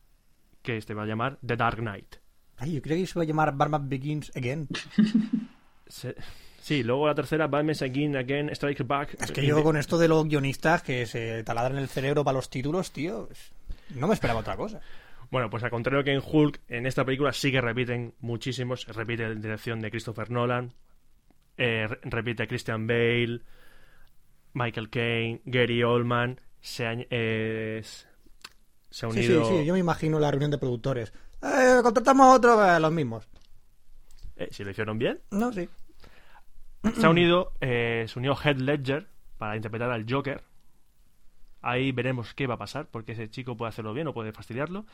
que 0.62 0.76
este 0.76 0.94
va 0.94 1.02
a 1.02 1.07
llamar 1.07 1.38
The 1.44 1.57
Dark 1.57 1.78
Knight. 1.78 2.16
Ay, 2.57 2.74
yo 2.74 2.83
creo 2.83 2.96
que 2.96 3.07
se 3.07 3.18
va 3.18 3.24
a 3.24 3.26
llamar 3.26 3.57
Batman 3.57 3.88
Begins 3.88 4.30
Again. 4.37 4.68
Se- 5.87 6.16
Sí, 6.61 6.83
luego 6.83 7.07
la 7.07 7.14
tercera, 7.14 7.46
Batman 7.46 7.76
Again, 7.78 8.16
Again, 8.16 8.48
Strike 8.48 8.87
Back. 8.87 9.16
Es 9.20 9.30
que 9.33 9.44
yo 9.44 9.62
con 9.62 9.76
esto 9.76 9.98
de 9.98 10.09
los 10.09 10.24
guionistas 10.26 10.83
que 10.83 11.04
se 11.04 11.44
taladran 11.44 11.76
el 11.76 11.88
cerebro 11.88 12.24
para 12.24 12.37
los 12.37 12.48
títulos, 12.48 12.90
tío, 12.90 13.28
no 13.94 14.09
me 14.09 14.14
esperaba 14.14 14.40
otra 14.40 14.57
cosa. 14.57 14.80
Bueno, 15.30 15.50
pues 15.50 15.62
al 15.62 15.68
contrario 15.68 16.02
que 16.04 16.12
en 16.14 16.22
Hulk, 16.24 16.61
en 16.68 16.87
esta 16.87 17.04
película 17.04 17.35
sí 17.35 17.52
que 17.52 17.61
repiten 17.61 18.14
muchísimos. 18.20 18.87
Repite 18.87 19.28
la 19.28 19.35
dirección 19.35 19.80
de 19.80 19.90
Christopher 19.90 20.30
Nolan, 20.30 20.72
eh, 21.56 21.86
re- 21.88 22.00
repite 22.04 22.46
Christian 22.46 22.86
Bale, 22.86 23.40
Michael 24.54 24.90
Caine, 24.90 25.40
Gary 25.44 25.82
Oldman. 25.82 26.40
Se 26.60 26.86
ha, 26.86 26.94
eh, 27.10 27.82
se 28.90 29.06
ha 29.06 29.10
Sí, 29.10 29.22
sí, 29.22 29.28
unido. 29.32 29.44
sí, 29.50 29.64
yo 29.66 29.72
me 29.74 29.80
imagino 29.80 30.18
la 30.18 30.30
reunión 30.30 30.50
de 30.50 30.58
productores. 30.58 31.12
Eh, 31.42 31.80
contratamos 31.82 32.26
a 32.26 32.34
otro, 32.36 32.64
eh, 32.76 32.80
los 32.80 32.92
mismos. 32.92 33.28
si 34.50 34.64
lo 34.64 34.70
hicieron 34.70 34.98
bien. 34.98 35.20
No, 35.30 35.52
sí. 35.52 35.68
Se 36.96 37.06
ha 37.06 37.10
unido, 37.10 37.52
se 37.60 38.12
unió 38.16 38.34
Heath 38.36 38.58
Ledger 38.58 39.06
para 39.38 39.56
interpretar 39.56 39.90
al 39.90 40.04
Joker. 40.08 40.42
Ahí 41.62 41.92
veremos 41.92 42.34
qué 42.34 42.46
va 42.46 42.54
a 42.54 42.58
pasar, 42.58 42.88
porque 42.90 43.12
ese 43.12 43.30
chico 43.30 43.56
puede 43.56 43.70
hacerlo 43.70 43.94
bien 43.94 44.06
o 44.08 44.12
puede 44.12 44.32
fastidiarlo. 44.32 44.84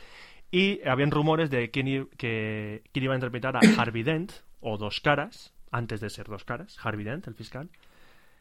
Y 0.53 0.87
habían 0.87 1.11
rumores 1.11 1.51
de 1.51 1.71
quién, 1.73 2.09
que, 2.17 2.85
quién 2.93 3.05
iba 3.05 3.15
a 3.15 3.17
interpretar 3.17 3.57
a 3.57 3.61
Harvey 3.79 4.05
Dent, 4.05 4.33
o 4.61 4.77
Dos 4.79 5.01
Caras, 5.01 5.53
antes 5.71 6.01
de 6.01 6.11
ser 6.11 6.27
Dos 6.27 6.45
Caras, 6.45 6.79
Harvey 6.83 7.05
Dent, 7.05 7.27
el 7.27 7.35
fiscal. 7.35 7.71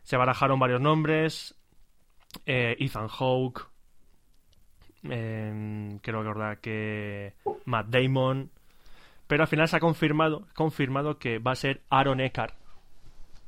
Se 0.03 0.17
barajaron 0.17 0.59
varios 0.59 0.81
nombres, 0.81 1.55
eh, 2.45 2.75
Ethan 2.79 3.07
Hawke, 3.07 3.67
eh, 5.03 5.99
creo 6.01 6.23
recordar 6.23 6.59
que 6.59 7.35
Matt 7.65 7.87
Damon, 7.87 8.51
pero 9.27 9.43
al 9.43 9.47
final 9.47 9.67
se 9.67 9.77
ha 9.77 9.79
confirmado, 9.79 10.47
confirmado 10.55 11.19
que 11.19 11.39
va 11.39 11.51
a 11.51 11.55
ser 11.55 11.83
Aaron 11.89 12.19
Eckhart, 12.19 12.55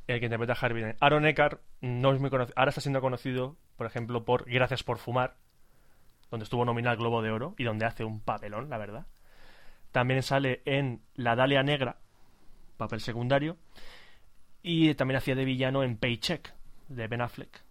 el 0.06 0.20
que 0.20 0.26
interpreta 0.26 0.52
a 0.52 0.56
Harvey 0.56 0.82
Dent. 0.82 0.96
Aaron 1.00 1.26
Eckhart 1.26 1.60
no 1.80 2.12
es 2.12 2.20
muy 2.20 2.30
conocido, 2.30 2.54
ahora 2.56 2.70
está 2.70 2.80
siendo 2.80 3.00
conocido, 3.00 3.56
por 3.76 3.86
ejemplo, 3.86 4.24
por 4.24 4.48
Gracias 4.48 4.82
por 4.82 4.98
fumar, 4.98 5.36
donde 6.30 6.44
estuvo 6.44 6.64
nominado 6.64 6.92
al 6.92 6.98
Globo 6.98 7.22
de 7.22 7.30
Oro 7.30 7.54
y 7.58 7.64
donde 7.64 7.84
hace 7.84 8.04
un 8.04 8.20
papelón, 8.20 8.70
la 8.70 8.78
verdad. 8.78 9.06
También 9.90 10.22
sale 10.22 10.62
en 10.64 11.02
La 11.14 11.36
Dalia 11.36 11.62
Negra, 11.62 11.98
papel 12.84 13.00
secundario, 13.00 13.56
y 14.62 14.94
también 14.94 15.18
hacía 15.18 15.34
de 15.34 15.44
villano 15.44 15.82
en 15.82 15.96
Paycheck, 15.96 16.54
de 16.88 17.08
Ben 17.08 17.20
Affleck. 17.20 17.62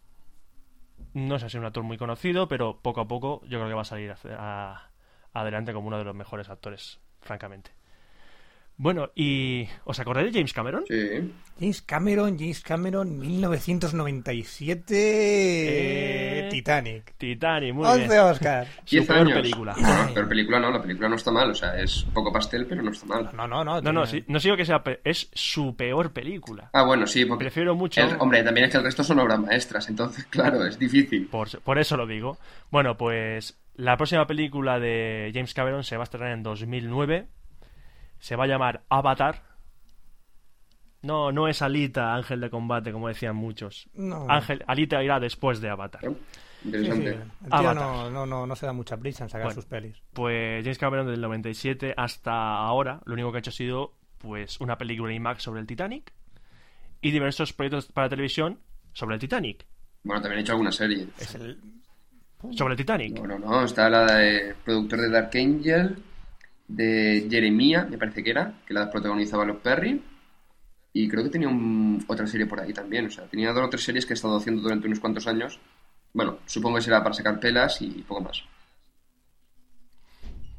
No 1.14 1.36
es 1.36 1.44
así 1.44 1.58
un 1.58 1.66
actor 1.66 1.84
muy 1.84 1.98
conocido, 1.98 2.48
pero 2.48 2.80
poco 2.82 3.02
a 3.02 3.08
poco 3.08 3.42
yo 3.44 3.58
creo 3.60 3.68
que 3.68 3.74
va 3.74 3.82
a 3.82 3.86
salir 3.86 4.14
a- 4.38 4.90
adelante 5.34 5.74
como 5.74 5.88
uno 5.88 5.98
de 5.98 6.04
los 6.04 6.16
mejores 6.16 6.50
actores, 6.50 7.00
francamente. 7.22 7.72
Bueno, 8.84 9.12
y 9.14 9.68
¿os 9.84 10.00
acordáis 10.00 10.34
de 10.34 10.40
James 10.40 10.54
Cameron? 10.54 10.84
Sí. 10.88 11.32
James 11.60 11.84
Cameron, 11.84 12.40
James 12.40 12.62
Cameron, 12.62 13.16
1997. 13.20 14.96
Eh, 16.46 16.50
Titanic. 16.50 17.14
Titanic, 17.16 17.76
muy 17.76 17.86
11 17.86 18.08
bien. 18.08 18.20
Oscar. 18.22 18.68
Su 18.86 18.96
10 18.96 19.08
peor 19.08 19.20
años. 19.20 19.34
película. 19.34 19.74
Bueno, 19.76 20.12
pero 20.16 20.28
película 20.30 20.60
no, 20.60 20.72
la 20.72 20.82
película 20.82 21.10
no 21.10 21.16
está 21.16 21.30
mal. 21.30 21.52
O 21.52 21.54
sea, 21.54 21.80
es 21.80 22.06
poco 22.12 22.34
pastel, 22.34 22.66
pero 22.66 22.82
no 22.82 22.90
está 22.90 23.06
mal. 23.06 23.30
No, 23.36 23.48
no, 23.48 23.64
no. 23.64 23.82
No, 23.82 23.94
no, 23.94 24.06
sí, 24.08 24.24
no 24.28 24.40
sigo 24.40 24.58
que 24.58 24.66
sea, 24.66 24.84
pe- 24.84 25.00
es 25.04 25.30
su 25.32 25.76
peor 25.76 26.12
película. 26.12 26.72
Ah, 26.74 26.84
bueno, 26.84 27.06
sí, 27.06 27.26
porque. 27.26 27.44
Prefiero 27.46 27.76
mucho. 27.76 28.02
el- 28.02 28.16
hombre, 28.20 28.42
también 28.44 28.66
es 28.66 28.72
que 28.72 28.78
el 28.78 28.84
resto 28.84 29.04
son 29.04 29.20
obras 29.20 29.40
maestras, 29.40 29.88
entonces, 29.90 30.26
claro, 30.32 30.66
es 30.66 30.80
difícil. 30.80 31.28
Por, 31.28 31.48
por 31.62 31.78
eso 31.78 31.98
lo 31.98 32.08
digo. 32.08 32.40
Bueno, 32.72 32.98
pues 32.98 33.60
la 33.76 33.96
próxima 33.98 34.26
película 34.26 34.80
de 34.80 35.30
James 35.36 35.54
Cameron 35.54 35.84
se 35.84 35.98
va 35.98 36.04
a 36.04 36.06
estrenar 36.06 36.32
en 36.32 36.42
2009. 36.42 37.28
Se 38.22 38.38
va 38.38 38.46
a 38.46 38.48
llamar 38.48 38.84
Avatar. 38.88 39.44
No, 41.02 41.32
no 41.32 41.48
es 41.48 41.62
Alita, 41.62 42.14
Ángel 42.16 42.40
de 42.40 42.50
Combate, 42.50 42.92
como 42.92 43.08
decían 43.08 43.36
muchos. 43.36 43.90
No. 43.96 44.28
Ángel, 44.30 44.64
Alita 44.68 45.04
irá 45.04 45.20
después 45.20 45.60
de 45.60 45.70
Avatar. 45.70 46.02
El 46.64 46.84
tío 46.84 46.94
no, 47.50 48.10
no, 48.12 48.26
no, 48.28 48.46
no 48.46 48.56
se 48.56 48.68
da 48.68 48.74
mucha 48.74 48.96
prisa 48.98 49.24
en 49.24 49.30
sacar 49.32 49.48
Bueno. 49.48 49.56
sus 49.56 49.66
pelis. 49.66 49.98
Pues 50.14 50.64
James 50.64 50.78
Cameron 50.78 51.08
del 51.08 51.20
97 51.20 51.96
hasta 51.98 52.58
ahora, 52.58 53.02
lo 53.06 53.14
único 53.16 53.32
que 53.32 53.38
ha 53.38 53.40
hecho 53.40 53.50
ha 53.50 53.54
sido 53.54 53.94
pues 54.20 54.62
una 54.62 54.78
película 54.78 55.12
IMAX 55.12 55.42
sobre 55.42 55.60
el 55.60 55.66
Titanic 55.66 56.14
y 57.02 57.10
diversos 57.10 57.52
proyectos 57.54 57.88
para 57.88 58.08
televisión 58.10 58.60
sobre 58.94 59.16
el 59.16 59.20
Titanic. 59.20 59.66
Bueno, 60.04 60.22
también 60.22 60.40
he 60.40 60.42
hecho 60.44 60.52
alguna 60.52 60.72
serie. 60.72 61.08
Es 61.18 61.34
el... 61.34 61.60
Sobre 62.52 62.74
el 62.74 62.78
Titanic. 62.78 63.20
No, 63.20 63.26
no, 63.26 63.40
no. 63.40 63.64
Está 63.66 63.90
la 63.90 64.06
de 64.18 64.54
productor 64.64 65.02
de 65.02 65.10
Dark 65.10 65.32
Angel, 65.34 65.96
de 66.68 67.28
Jeremia, 67.30 67.86
me 67.90 67.98
parece 67.98 68.24
que 68.24 68.30
era, 68.32 68.62
que 68.66 68.74
la 68.74 68.90
protagonizaba 68.90 69.46
Los 69.46 69.58
Perry. 69.58 70.02
Y 70.94 71.08
creo 71.08 71.24
que 71.24 71.30
tenía 71.30 71.48
un- 71.48 72.04
otra 72.08 72.28
serie 72.28 72.46
por 72.48 72.60
ahí 72.60 72.74
también. 72.74 73.06
O 73.08 73.12
sea, 73.12 73.26
tenía 73.26 73.54
dos 73.54 73.66
o 73.66 73.70
tres 73.70 73.84
series 73.84 74.06
que 74.06 74.14
he 74.14 74.16
estado 74.16 74.38
haciendo 74.38 74.62
durante 74.62 74.88
unos 74.88 75.00
cuantos 75.00 75.28
años. 75.28 75.60
Bueno, 76.14 76.40
supongo 76.46 76.76
que 76.78 76.82
será 76.84 77.02
para 77.02 77.14
sacar 77.16 77.40
pelas 77.40 77.82
y 77.82 77.90
poco 78.04 78.22
más. 78.22 78.44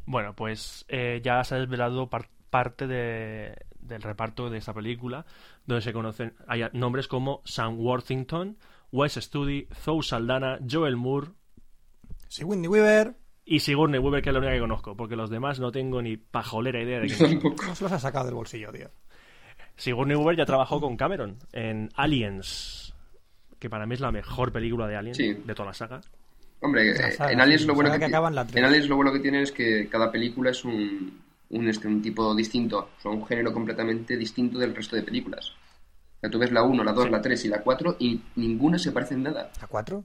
Bueno, 0.06 0.34
pues 0.34 0.84
eh, 0.88 1.20
ya 1.22 1.42
se 1.44 1.54
ha 1.54 1.58
desvelado 1.58 2.08
par- 2.10 2.28
parte 2.50 2.86
de- 2.86 3.54
del 3.78 4.02
reparto 4.02 4.50
de 4.50 4.58
esta 4.58 4.74
película, 4.74 5.24
donde 5.66 5.82
se 5.82 5.92
conocen 5.92 6.34
hay 6.46 6.62
nombres 6.72 7.08
como 7.08 7.40
Sam 7.44 7.78
Worthington, 7.78 8.56
Wes 8.90 9.14
Studi, 9.14 9.68
Zoe 9.74 10.02
Saldana, 10.02 10.58
Joel 10.68 10.96
Moore 10.96 11.28
Sí, 12.28 12.44
Wendy 12.44 12.68
Weaver. 12.68 13.14
Y 13.44 13.60
Sigourney 13.60 13.98
Weaver, 13.98 14.22
que 14.22 14.30
es 14.30 14.32
la 14.32 14.38
única 14.38 14.54
que 14.54 14.60
conozco, 14.60 14.96
porque 14.96 15.16
los 15.16 15.30
demás 15.30 15.58
no 15.60 15.72
tengo 15.72 16.00
ni 16.00 16.16
pajolera 16.16 16.80
idea 16.82 17.00
de 17.00 17.08
quién 17.08 17.40
tampoco. 17.40 17.64
No 17.66 17.74
se 17.74 17.84
los 17.84 17.92
ha 17.92 17.98
sacado 17.98 18.26
del 18.26 18.34
bolsillo, 18.34 18.70
tío. 18.72 18.88
Sigourney 19.76 20.16
Weaver 20.16 20.36
ya 20.36 20.44
trabajó 20.46 20.80
con 20.80 20.96
Cameron 20.96 21.38
en 21.52 21.88
Aliens, 21.96 22.94
que 23.58 23.68
para 23.70 23.86
mí 23.86 23.94
es 23.94 24.00
la 24.00 24.12
mejor 24.12 24.52
película 24.52 24.86
de 24.86 24.96
Aliens 24.96 25.16
Sí. 25.16 25.32
de 25.34 25.54
toda 25.54 25.66
la 25.68 25.74
saga. 25.74 26.00
Hombre, 26.60 26.94
La 26.94 27.10
saga, 27.10 27.32
en 27.32 27.40
Aliens 27.40 27.66
lo 27.66 27.74
bueno 27.74 27.90
que, 27.90 27.98
que 27.98 28.06
ti- 28.06 28.10
acaba 28.12 28.28
en 28.28 28.34
la 28.36 28.44
tres. 28.46 28.56
en 28.56 28.64
Aliens 28.64 28.88
lo 28.88 28.96
bueno 28.96 29.12
que 29.12 29.18
tiene 29.18 29.42
es 29.42 29.50
que 29.50 29.88
cada 29.88 30.12
película 30.12 30.50
es 30.50 30.64
un, 30.64 31.20
un, 31.50 31.68
este, 31.68 31.88
un 31.88 32.00
tipo 32.00 32.34
distinto, 32.36 32.90
o 32.96 33.00
sea, 33.00 33.10
un 33.10 33.26
género 33.26 33.52
completamente 33.52 34.16
distinto 34.16 34.58
del 34.58 34.74
resto 34.74 34.94
de 34.94 35.02
películas. 35.02 35.50
O 35.50 36.20
sea, 36.20 36.30
tú 36.30 36.38
ves 36.38 36.52
la 36.52 36.62
1, 36.62 36.84
la 36.84 36.92
2, 36.92 37.04
Sí. 37.06 37.10
la 37.10 37.20
3 37.20 37.44
y 37.44 37.48
la 37.48 37.62
4 37.62 37.96
y 37.98 38.20
ninguna 38.36 38.78
se 38.78 38.92
parece 38.92 39.14
en 39.14 39.24
nada. 39.24 39.50
¿La 39.60 39.66
4? 39.66 40.04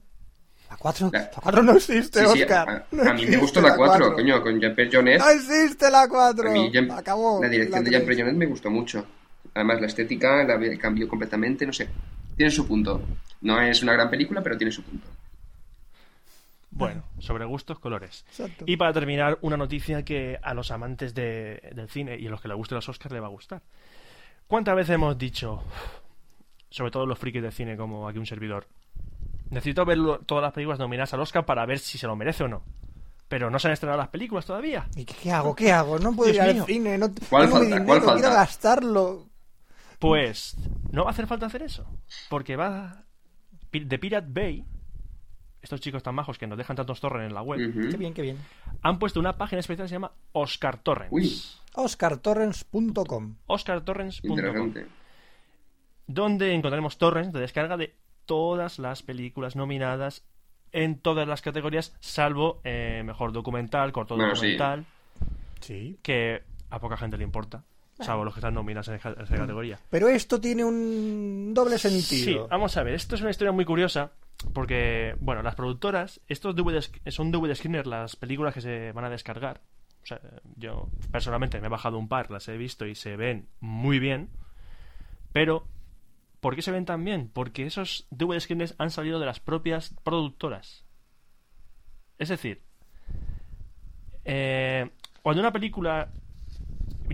¿La 0.70 0.76
4? 0.76 1.10
La- 1.12 1.18
La 1.20 1.30
4 1.30 1.62
no 1.62 1.72
existe, 1.72 2.20
Sí, 2.20 2.26
sí, 2.34 2.42
Oscar. 2.42 2.68
a, 2.68 2.86
No 2.94 3.10
a 3.10 3.14
mí 3.14 3.26
me 3.26 3.36
gustó 3.38 3.60
la 3.60 3.74
4, 3.76 3.98
cuatro. 3.98 4.14
coño, 4.14 4.42
con 4.42 4.60
Jean-Pierre 4.60 4.90
Jonet. 4.94 5.18
No 5.18 5.28
existe 5.30 5.90
la 5.90 6.06
4. 6.08 6.48
A 6.50 6.52
mí 6.52 6.70
Jean- 6.70 6.90
Acabó. 6.90 7.42
la 7.42 7.48
dirección 7.48 7.84
de. 7.84 7.90
Jean-Pierre 7.90 8.22
Jonet 8.22 8.36
me 8.36 8.46
gustó 8.46 8.70
mucho. 8.70 9.06
Además, 9.54 9.80
la 9.80 9.86
estética 9.86 10.44
la 10.44 10.78
cambió 10.78 11.08
completamente, 11.08 11.66
no 11.66 11.72
sé. 11.72 11.88
Tiene 12.36 12.50
su 12.50 12.66
punto. 12.66 13.02
No 13.40 13.60
es 13.60 13.82
una 13.82 13.92
gran 13.94 14.10
película, 14.10 14.42
pero 14.42 14.56
tiene 14.56 14.70
su 14.70 14.82
punto. 14.82 15.08
Bueno, 16.70 17.02
sobre 17.18 17.44
gustos, 17.46 17.78
colores. 17.78 18.24
Exacto. 18.28 18.64
Y 18.68 18.76
para 18.76 18.92
terminar, 18.92 19.38
una 19.40 19.56
noticia 19.56 20.04
que 20.04 20.38
a 20.42 20.54
los 20.54 20.70
amantes 20.70 21.14
de- 21.14 21.60
del 21.74 21.88
cine 21.88 22.16
y 22.18 22.26
a 22.26 22.30
los 22.30 22.40
que 22.40 22.48
les 22.48 22.56
gusten 22.56 22.76
los 22.76 22.88
Oscars 22.88 23.12
les 23.12 23.22
va 23.22 23.26
a 23.26 23.30
gustar. 23.30 23.62
¿Cuántas 24.46 24.76
veces 24.76 24.94
hemos 24.94 25.16
dicho, 25.18 25.62
sobre 26.70 26.90
todo 26.90 27.06
los 27.06 27.18
frikis 27.18 27.42
de 27.42 27.50
cine 27.52 27.76
como 27.76 28.06
aquí 28.08 28.18
un 28.18 28.26
servidor, 28.26 28.66
necesito 29.50 29.84
ver 29.84 29.98
todas 30.26 30.42
las 30.42 30.52
películas 30.52 30.78
nominadas 30.78 31.12
al 31.14 31.20
Oscar 31.20 31.44
para 31.44 31.64
ver 31.66 31.78
si 31.78 31.98
se 31.98 32.06
lo 32.06 32.16
merece 32.16 32.44
o 32.44 32.48
no? 32.48 32.62
Pero 33.28 33.50
no 33.50 33.58
se 33.58 33.68
han 33.68 33.74
estrenado 33.74 33.98
las 33.98 34.08
películas 34.08 34.46
todavía. 34.46 34.88
¿Y 34.96 35.04
qué, 35.04 35.14
qué 35.22 35.30
hago? 35.32 35.54
¿Qué 35.54 35.70
hago? 35.70 35.98
No 35.98 36.14
puedo 36.16 36.32
Dios 36.32 36.46
ir 36.46 36.52
mío. 36.54 36.62
al 36.62 36.66
cine. 36.66 36.98
No 36.98 37.08
¿Cuál 37.28 37.44
tengo 37.46 37.60
mi 37.60 37.66
falta? 37.70 37.76
dinero, 37.80 37.84
¿Cuál 37.86 38.00
quiero 38.00 38.12
falta? 38.28 38.30
gastarlo. 38.34 39.26
Pues 39.98 40.56
no 40.92 41.02
va 41.04 41.10
a 41.10 41.12
hacer 41.12 41.26
falta 41.26 41.46
hacer 41.46 41.62
eso. 41.62 41.86
Porque 42.30 42.56
va 42.56 43.04
de 43.72 43.98
Pirate 43.98 44.28
Bay, 44.30 44.64
estos 45.60 45.80
chicos 45.80 46.02
tan 46.02 46.14
majos 46.14 46.38
que 46.38 46.46
nos 46.46 46.56
dejan 46.56 46.76
tantos 46.76 47.00
torrents 47.00 47.28
en 47.28 47.34
la 47.34 47.42
web. 47.42 47.58
Qué 47.90 47.96
bien, 47.98 48.14
qué 48.14 48.22
bien. 48.22 48.38
han 48.80 48.98
puesto 48.98 49.20
una 49.20 49.36
página 49.36 49.60
especial 49.60 49.84
que 49.84 49.88
se 49.90 49.94
llama 49.96 50.12
Oscar 50.32 50.78
Torrents. 50.78 51.60
OscarTorrents.com. 51.74 53.34
OscarTorrents.com 53.46 54.72
donde 56.06 56.54
encontraremos 56.54 56.96
torrents 56.96 57.32
de 57.34 57.40
descarga 57.40 57.76
de 57.76 57.94
todas 58.28 58.78
las 58.78 59.02
películas 59.02 59.56
nominadas 59.56 60.22
en 60.70 60.98
todas 61.00 61.26
las 61.26 61.40
categorías, 61.42 61.96
salvo 61.98 62.60
eh, 62.62 63.02
mejor 63.04 63.32
documental, 63.32 63.90
corto 63.90 64.14
Bueno, 64.16 64.36
sí. 64.36 64.52
documental, 64.52 64.84
Sí. 65.60 65.98
que 66.02 66.42
a 66.70 66.78
poca 66.78 66.96
gente 66.98 67.16
le 67.16 67.24
importa, 67.24 67.64
salvo 67.98 68.24
los 68.24 68.34
que 68.34 68.40
están 68.40 68.52
nominados 68.54 68.86
en 68.88 68.94
esa 68.96 69.14
categoría. 69.14 69.78
Pero 69.90 70.08
esto 70.08 70.38
tiene 70.40 70.64
un 70.64 71.52
doble 71.54 71.78
Sí, 71.78 72.00
sentido. 72.02 72.46
vamos 72.48 72.76
a 72.76 72.82
ver, 72.82 72.94
esto 72.94 73.14
es 73.16 73.22
una 73.22 73.30
historia 73.30 73.50
muy 73.50 73.64
curiosa, 73.64 74.12
porque, 74.52 75.16
bueno, 75.20 75.42
las 75.42 75.54
productoras, 75.56 76.20
estos 76.28 76.54
DVD, 76.54 76.76
sk- 76.80 77.10
son 77.10 77.32
DVD 77.32 77.54
screeners, 77.56 77.86
las 77.88 78.14
películas 78.16 78.52
que 78.54 78.60
se 78.60 78.92
van 78.92 79.04
a 79.06 79.10
descargar. 79.10 79.62
O 80.02 80.06
sea, 80.06 80.20
yo 80.56 80.88
personalmente 81.10 81.60
me 81.60 81.66
he 81.66 81.70
bajado 81.70 81.98
un 81.98 82.08
par, 82.08 82.30
las 82.30 82.46
he 82.48 82.56
visto 82.58 82.86
y 82.86 82.94
se 82.94 83.16
ven 83.16 83.48
muy 83.60 83.98
bien, 83.98 84.28
pero 85.32 85.64
¿por 86.40 86.54
qué 86.54 86.62
se 86.62 86.72
ven 86.72 86.84
tan 86.84 87.04
bien? 87.04 87.30
Porque 87.32 87.66
esos 87.66 88.06
DVD 88.10 88.40
screeners 88.40 88.74
han 88.78 88.90
salido 88.90 89.18
de 89.18 89.26
las 89.26 89.40
propias 89.40 89.94
productoras. 90.04 90.86
Es 92.18 92.28
decir, 92.28 92.62
eh, 94.24 94.90
cuando 95.22 95.40
una 95.40 95.52
película 95.52 96.10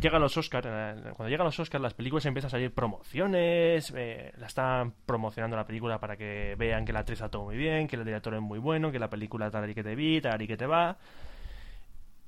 llegan 0.01 0.21
los 0.21 0.37
Oscars, 0.37 0.67
eh, 0.69 1.13
cuando 1.15 1.29
llegan 1.29 1.47
los 1.47 1.59
Oscars, 1.59 1.83
las 1.83 1.95
películas 1.95 2.27
empiezan 2.27 2.49
a 2.49 2.51
salir 2.51 2.73
promociones, 2.73 3.93
eh, 3.97 4.33
la 4.37 4.47
están 4.47 4.95
promocionando 5.07 5.57
la 5.57 5.67
película 5.67 5.99
para 6.01 6.17
que 6.17 6.55
vean 6.59 6.85
que 6.85 6.93
la 6.93 7.01
actriz 7.01 7.19
está 7.19 7.29
todo 7.29 7.45
muy 7.45 7.57
bien, 7.57 7.87
que 7.87 7.97
el 7.97 8.05
director 8.05 8.35
es 8.35 8.41
muy 8.41 8.59
bueno, 8.59 8.91
que 8.91 8.99
la 8.99 9.11
película 9.11 9.51
tal 9.51 9.71
y 9.71 9.75
que 9.75 9.83
te 9.83 9.95
vi, 9.95 10.21
tal 10.21 10.41
y 10.43 10.47
que 10.47 10.57
te 10.57 10.67
va. 10.67 10.97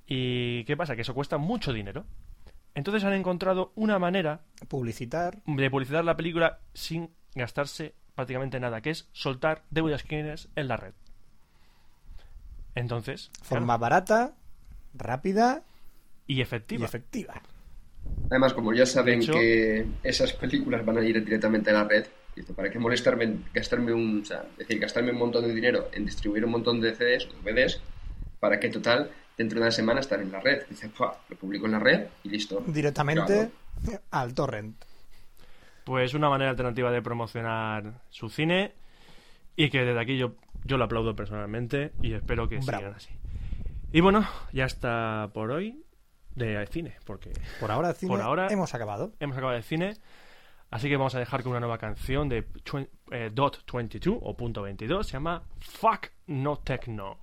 ¿Y 0.07 0.65
qué 0.65 0.77
pasa? 0.77 0.95
Que 0.95 1.03
eso 1.03 1.15
cuesta 1.15 1.39
mucho 1.39 1.73
dinero. 1.73 2.05
Entonces 2.77 3.03
han 3.05 3.15
encontrado 3.15 3.73
una 3.75 3.99
manera 3.99 4.43
Publicitar. 4.69 5.43
de 5.47 5.71
publicitar 5.71 6.05
la 6.05 6.15
película 6.17 6.61
sin 6.75 7.11
gastarse 7.35 7.95
prácticamente 8.15 8.61
nada, 8.61 8.83
que 8.83 8.91
es 8.91 9.09
soltar 9.13 9.65
DVD 9.71 9.97
screeners 9.99 10.49
en 10.57 10.69
la 10.69 10.77
red. 10.77 10.93
Entonces, 12.75 13.31
Forma 13.43 13.67
claro, 13.79 13.81
barata, 13.81 14.35
rápida 14.95 15.65
y 16.27 16.35
y 16.39 16.41
efectiva. 16.43 16.85
efectiva. 16.85 17.41
Además, 18.31 18.53
como 18.53 18.73
ya 18.75 18.85
saben 18.85 19.23
hecho- 19.23 19.33
que 19.33 19.87
esas 20.03 20.33
películas 20.35 20.85
van 20.85 20.99
a 20.99 21.01
ir 21.05 21.25
directamente 21.25 21.71
a 21.71 21.75
la 21.75 21.85
red, 21.85 22.07
dice, 22.35 22.53
¿para 22.53 22.71
qué 22.71 22.79
molestarme, 22.79 23.25
en 23.25 23.45
gastarme 23.55 23.93
un, 23.95 24.21
o 24.21 24.25
sea, 24.25 24.43
es 24.53 24.59
decir, 24.59 24.79
gastarme 24.79 25.13
un 25.13 25.19
montón 25.19 25.47
de 25.47 25.55
dinero 25.55 25.89
en 25.93 26.05
distribuir 26.05 26.45
un 26.45 26.51
montón 26.51 26.81
de 26.81 26.95
CDs 26.95 27.27
o 27.27 27.33
DVDs 27.43 27.81
para 28.39 28.61
que 28.61 28.69
total 28.69 29.11
dentro 29.37 29.57
de 29.59 29.63
una 29.63 29.71
semana 29.71 30.01
estar 30.01 30.21
en 30.21 30.33
la 30.33 30.41
red? 30.41 30.67
Dice, 30.69 30.89
"Pua, 30.89 31.19
lo 31.29 31.37
publico 31.37 31.67
en 31.67 31.73
la 31.73 31.79
red 31.79 32.07
y 32.25 32.29
listo. 32.31 32.63
Directamente 32.67 33.51
Claro. 33.85 34.03
al 34.11 34.35
torrent. 34.35 34.77
Pues 35.85 36.15
una 36.15 36.29
manera 36.29 36.51
alternativa 36.51 36.91
de 36.91 37.01
promocionar 37.03 38.01
su 38.11 38.29
cine 38.29 38.73
y 39.55 39.71
que 39.71 39.85
desde 39.85 40.01
aquí 40.01 40.19
yo, 40.19 40.35
yo 40.65 40.77
lo 40.79 40.85
aplaudo 40.85 41.15
personalmente 41.15 41.93
y 42.03 42.13
espero 42.13 42.49
que 42.49 42.57
Bravo. 42.59 42.79
sigan 42.81 42.95
así. 42.95 43.11
Y 43.93 44.01
bueno, 44.01 44.27
ya 44.53 44.65
está 44.65 45.31
por 45.33 45.53
hoy 45.53 45.83
de 46.35 46.67
cine, 46.67 46.97
porque 47.05 47.33
Por 47.61 47.71
ahora, 47.71 47.95
cine, 47.95 48.11
Por 48.11 48.21
ahora- 48.21 48.49
hemos 48.49 48.75
acabado. 48.75 49.13
hemos 49.21 49.37
acabado 49.37 49.57
de 49.57 49.63
cine, 49.63 49.95
así 50.71 50.89
que 50.89 50.97
vamos 50.97 51.15
a 51.15 51.19
dejar 51.21 51.43
con 51.45 51.53
una 51.53 51.61
nueva 51.61 51.79
canción 51.79 52.29
de 52.29 52.47
eh, 53.13 53.31
Dot 53.33 53.65
22 53.73 54.19
o 54.21 54.37
punto 54.37 54.63
22, 54.63 55.07
se 55.07 55.13
llama 55.15 55.45
Fuck 55.61 56.09
No 56.27 56.57
Techno. 56.59 57.19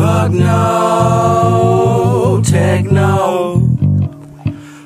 Fuck 0.00 0.32
no, 0.32 1.60
techno. 2.42 3.60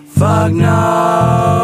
Fuck 0.08 0.50
no, 0.50 1.63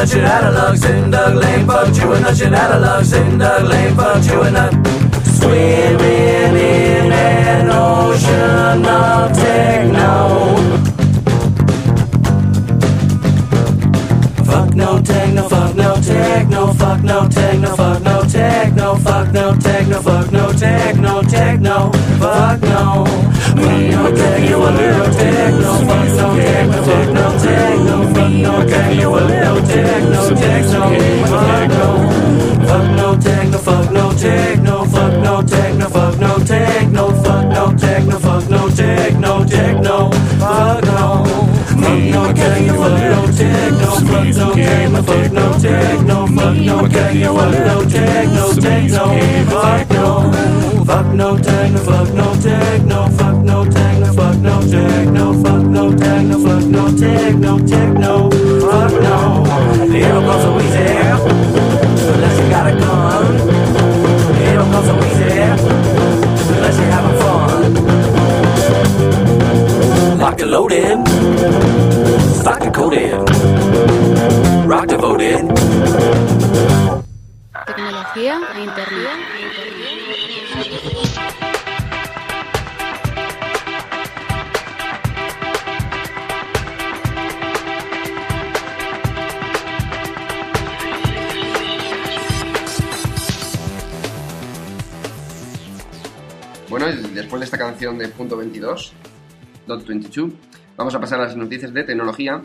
the 0.00 0.06
shit 0.06 0.24
out. 0.24 0.78
Sitting 0.78 1.10
Doug 1.10 1.34
Lane, 1.34 1.66
bug 1.66 1.94
chewing 1.94 2.22
the 2.22 2.34
shit 2.34 2.50
luck. 2.52 3.04
Sitting 3.04 3.38
Doug 3.38 3.64
Lane, 3.64 3.96
bug 3.96 4.22
chewing 4.22 4.54
the. 4.54 4.70
Swimming 5.36 6.56
in 6.56 7.12
an 7.12 7.70
ocean 7.70 8.84
of 8.84 9.32
techno. 9.32 10.56
Fuck 14.44 14.74
no 14.74 15.00
techno, 15.02 15.48
fuck 15.48 15.74
no 15.74 15.94
techno, 15.96 16.72
fuck 16.74 17.02
no 17.02 17.28
techno, 17.28 17.76
fuck 17.76 18.02
no 18.02 18.22
techno, 18.24 18.96
fuck 18.96 19.32
no 19.32 19.56
techno, 19.56 20.02
fuck 20.02 20.32
no 20.32 20.52
techno, 20.52 21.22
techno, 21.22 21.92
fuck 22.18 22.60
no. 22.62 23.04
Me 23.04 23.16
no 23.16 23.29
techno, 23.60 24.64
a 24.64 24.70
little 24.70 25.10
techno, 25.14 25.72
fuck 25.86 26.08
no 26.16 26.34
techno, 26.36 26.82
fuck 26.82 27.08
no 27.12 27.26
techno, 27.40 28.02
fuck 28.14 28.32
no 28.32 28.64
techno, 28.64 29.14
a 29.14 29.20
little 29.20 29.62
techno, 29.62 30.34
techno, 30.34 30.80
fuck 31.26 31.68
no. 31.68 31.90
Fuck 32.66 32.86
no 32.96 33.16
techno, 33.18 33.58
fuck 33.58 33.90
no 33.90 34.12
techno, 34.14 34.84
fuck 34.84 35.12
no 35.22 35.42
techno, 35.42 35.88
fuck 35.88 36.18
no 36.18 36.38
techno, 36.44 37.08
fuck 37.22 37.44
no 37.48 37.74
techno, 37.76 38.18
fuck 38.18 38.48
no 38.48 38.68
techno, 38.70 39.44
techno, 39.44 40.10
fuck 40.38 40.84
no. 40.84 41.24
Fuck 41.80 42.00
no 42.12 42.32
techno, 42.32 42.74
fuck 42.74 43.00
no 43.10 43.22
techno, 43.36 43.86
fuck 44.06 44.32
no 44.34 44.52
techno, 44.54 45.02
fuck 45.02 45.32
no 45.32 45.46
techno, 45.58 46.26
fuck 46.26 46.56
no 46.56 46.88
techno, 46.88 47.34
fuck 47.34 47.54
no 47.66 47.76
techno, 47.84 48.44
techno, 48.60 49.04
fuck 49.50 49.90
no. 49.90 50.30
Fuck 50.84 51.08
no 51.14 51.36
techno, 51.38 51.78
fuck 51.78 52.14
no 52.14 52.19
tag, 52.40 52.86
no 52.86 53.06
fuck, 53.18 53.36
no 53.44 53.64
tag, 53.64 54.00
no 54.00 54.12
fuck, 54.12 54.36
no 54.36 54.60
tag, 54.62 55.12
no 55.12 55.32
fuck, 55.42 55.62
no 55.62 55.92
tag, 55.96 56.26
no 56.26 56.38
fuck, 56.38 56.64
no 56.64 56.88
tag, 56.96 57.38
no 57.38 57.58
tag, 57.58 57.98
no 57.98 58.30
fuck, 58.60 58.92
no. 59.02 59.44
It 59.92 60.08
don't 60.08 60.40
so 60.42 60.60
easy 60.60 60.86
unless 62.12 62.38
you 62.40 62.48
got 62.50 62.66
a 62.66 62.72
gun. 62.80 63.34
It 64.40 64.54
don't 64.54 64.84
so 64.88 64.94
easy 65.08 65.32
unless 66.54 66.76
you're 66.78 66.92
having 66.96 67.16
fun. 67.20 67.60
Lock 70.18 70.40
and 70.40 70.50
load 70.50 70.72
in, 70.72 71.04
sock 72.42 72.62
and 72.62 72.74
code 72.74 72.94
in, 72.94 73.24
rock 74.66 74.86
the 74.88 74.96
vote 74.96 75.20
in. 75.20 75.48
Tecnología 77.66 78.40
e 78.56 78.58
internet. 78.64 79.18
Esta 97.50 97.66
canción 97.66 97.98
de 97.98 98.06
punto 98.06 98.36
22, 98.36 98.92
dot 99.66 99.84
22, 99.84 100.32
vamos 100.76 100.94
a 100.94 101.00
pasar 101.00 101.18
a 101.20 101.24
las 101.24 101.36
noticias 101.36 101.74
de 101.74 101.82
tecnología, 101.82 102.44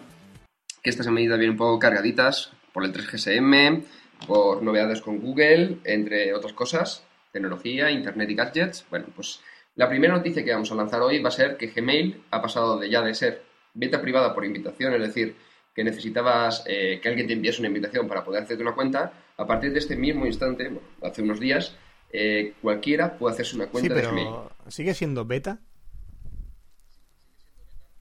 que 0.82 0.89
estas 0.89 1.06
han 1.06 1.14
venido 1.14 1.38
bien 1.38 1.51
un 1.51 1.58
poco 1.58 1.78
cargaditas 1.78 2.51
por 2.74 2.84
el 2.84 2.91
3GSM, 2.91 3.84
por 4.26 4.64
novedades 4.64 5.01
con 5.01 5.20
Google, 5.20 5.78
entre 5.84 6.34
otras 6.34 6.53
cosas, 6.53 7.03
tecnología, 7.32 7.91
internet 7.91 8.32
y 8.32 8.34
gadgets. 8.34 8.84
Bueno, 8.89 9.06
pues 9.16 9.41
la 9.76 9.88
primera 9.88 10.16
noticia 10.16 10.43
que 10.43 10.51
vamos 10.51 10.72
a 10.72 10.76
lanzar 10.76 11.03
hoy 11.03 11.22
va 11.22 11.30
a 11.30 11.32
ser 11.32 11.56
que 11.56 11.68
Gmail 11.68 12.24
ha 12.32 12.41
pasado 12.41 12.80
de 12.80 12.89
ya 12.89 13.03
de 13.03 13.14
ser 13.14 13.43
beta 13.76 14.01
privada 14.01 14.34
por 14.34 14.43
invitación, 14.43 14.95
es 14.95 15.01
decir, 15.01 15.36
que 15.76 15.84
necesitabas 15.84 16.64
eh, 16.66 16.99
que 16.99 17.10
alguien 17.10 17.28
te 17.28 17.34
enviase 17.34 17.60
una 17.60 17.68
invitación 17.68 18.08
para 18.08 18.24
poder 18.24 18.41
hacerte 18.41 18.64
una 18.64 18.74
cuenta, 18.74 19.14
a 19.38 19.45
partir 19.45 19.72
de 19.72 19.78
este 19.78 19.95
mismo 19.95 20.26
instante, 20.26 20.64
bueno, 20.64 20.88
hace 21.03 21.22
unos 21.22 21.39
días, 21.39 21.76
eh, 22.12 22.53
cualquiera 22.60 23.16
puede 23.16 23.36
hacerse 23.36 23.56
una 23.56 23.66
Sí, 23.66 23.72
cuenta 23.72 23.93
de 23.93 24.01
Gmail. 24.01 24.55
¿Sigue 24.70 24.93
siendo 24.93 25.26
beta? 25.26 25.59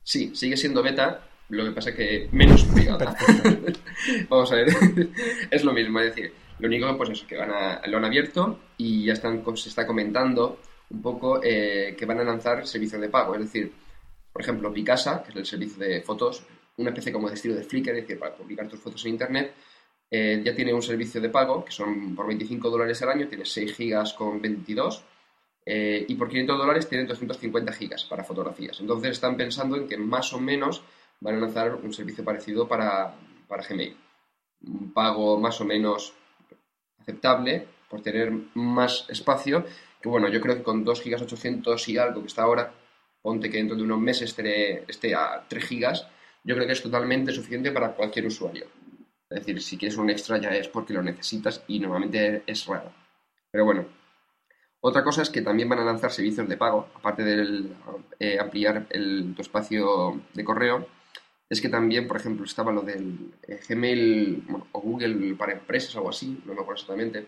Sí, 0.02 0.34
sigue 0.34 0.56
siendo 0.56 0.82
beta, 0.82 1.26
lo 1.48 1.64
que 1.64 1.70
pasa 1.72 1.94
que 1.94 2.28
menos 2.32 2.64
privada. 2.64 3.16
Vamos 4.28 4.52
a 4.52 4.56
ver, 4.56 4.68
es 5.50 5.64
lo 5.64 5.72
mismo, 5.72 6.00
es 6.00 6.14
decir, 6.14 6.32
lo 6.58 6.68
único 6.68 6.96
pues 6.96 7.10
eso, 7.10 7.26
que 7.26 7.36
van 7.36 7.50
a, 7.50 7.86
lo 7.86 7.96
han 7.96 8.04
abierto 8.04 8.60
y 8.76 9.06
ya 9.06 9.14
están, 9.14 9.42
se 9.56 9.68
está 9.68 9.86
comentando 9.86 10.60
un 10.90 11.02
poco 11.02 11.40
eh, 11.42 11.94
que 11.98 12.06
van 12.06 12.20
a 12.20 12.24
lanzar 12.24 12.66
servicios 12.66 13.00
de 13.00 13.08
pago, 13.08 13.34
es 13.34 13.40
decir, 13.42 13.72
por 14.32 14.42
ejemplo, 14.42 14.72
Picasa, 14.72 15.22
que 15.22 15.30
es 15.30 15.36
el 15.36 15.46
servicio 15.46 15.84
de 15.84 16.02
fotos, 16.02 16.44
una 16.76 16.90
especie 16.90 17.12
como 17.12 17.28
de 17.28 17.34
estilo 17.34 17.54
de 17.54 17.62
Flickr, 17.62 17.90
es 17.90 18.02
decir, 18.02 18.18
para 18.18 18.34
publicar 18.34 18.68
tus 18.68 18.80
fotos 18.80 19.04
en 19.04 19.12
Internet, 19.12 19.54
eh, 20.10 20.42
ya 20.44 20.54
tiene 20.54 20.74
un 20.74 20.82
servicio 20.82 21.20
de 21.20 21.30
pago 21.30 21.64
que 21.64 21.72
son 21.72 22.14
por 22.14 22.26
25 22.26 22.68
dólares 22.68 23.00
al 23.02 23.10
año, 23.10 23.28
tienes 23.28 23.50
6 23.52 23.74
gigas 23.74 24.12
con 24.12 24.40
22 24.40 25.02
eh, 25.66 26.04
y 26.06 26.14
por 26.14 26.28
500 26.28 26.58
dólares 26.58 26.88
tienen 26.88 27.06
250 27.06 27.72
gigas 27.72 28.04
para 28.04 28.24
fotografías. 28.24 28.80
Entonces 28.80 29.12
están 29.12 29.36
pensando 29.36 29.76
en 29.76 29.88
que 29.88 29.96
más 29.96 30.32
o 30.32 30.40
menos 30.40 30.82
van 31.20 31.36
a 31.36 31.40
lanzar 31.40 31.74
un 31.74 31.92
servicio 31.92 32.24
parecido 32.24 32.68
para, 32.68 33.14
para 33.48 33.62
Gmail. 33.62 33.96
Un 34.66 34.92
pago 34.92 35.38
más 35.38 35.60
o 35.60 35.64
menos 35.64 36.12
aceptable 37.00 37.66
por 37.88 38.02
tener 38.02 38.32
más 38.54 39.06
espacio, 39.08 39.64
que 40.00 40.08
bueno, 40.08 40.28
yo 40.28 40.40
creo 40.40 40.56
que 40.56 40.62
con 40.62 40.84
2 40.84 41.00
gigas 41.00 41.22
800 41.22 41.88
y 41.88 41.98
algo 41.98 42.20
que 42.20 42.26
está 42.28 42.42
ahora, 42.42 42.72
ponte 43.22 43.50
que 43.50 43.58
dentro 43.58 43.76
de 43.76 43.82
unos 43.82 44.00
meses 44.00 44.30
esté, 44.30 44.84
esté 44.88 45.14
a 45.14 45.44
3 45.48 45.64
gigas, 45.64 46.08
yo 46.42 46.54
creo 46.54 46.66
que 46.66 46.72
es 46.74 46.82
totalmente 46.82 47.32
suficiente 47.32 47.70
para 47.72 47.92
cualquier 47.92 48.26
usuario. 48.26 48.66
Es 49.30 49.40
decir, 49.40 49.62
si 49.62 49.78
quieres 49.78 49.96
un 49.96 50.10
extra 50.10 50.38
ya 50.38 50.50
es 50.50 50.68
porque 50.68 50.92
lo 50.92 51.02
necesitas 51.02 51.64
y 51.68 51.80
normalmente 51.80 52.42
es 52.46 52.66
raro. 52.66 52.92
Pero 53.50 53.64
bueno, 53.64 53.86
otra 54.87 55.03
cosa 55.03 55.22
es 55.22 55.30
que 55.30 55.41
también 55.41 55.66
van 55.66 55.78
a 55.78 55.85
lanzar 55.85 56.12
servicios 56.12 56.47
de 56.47 56.59
pago, 56.59 56.89
aparte 56.95 57.24
de 57.24 58.39
ampliar 58.39 58.87
el, 58.91 59.32
tu 59.35 59.41
espacio 59.41 60.20
de 60.35 60.45
correo, 60.45 60.87
es 61.49 61.62
que 61.62 61.70
también, 61.70 62.07
por 62.07 62.18
ejemplo, 62.18 62.45
estaba 62.45 62.70
lo 62.70 62.82
del 62.82 63.32
eh, 63.49 63.59
Gmail 63.66 64.45
o 64.72 64.80
Google 64.82 65.37
para 65.37 65.53
empresas 65.53 65.97
algo 65.97 66.11
así, 66.11 66.39
no 66.45 66.53
me 66.53 66.61
acuerdo 66.61 66.82
exactamente, 66.82 67.26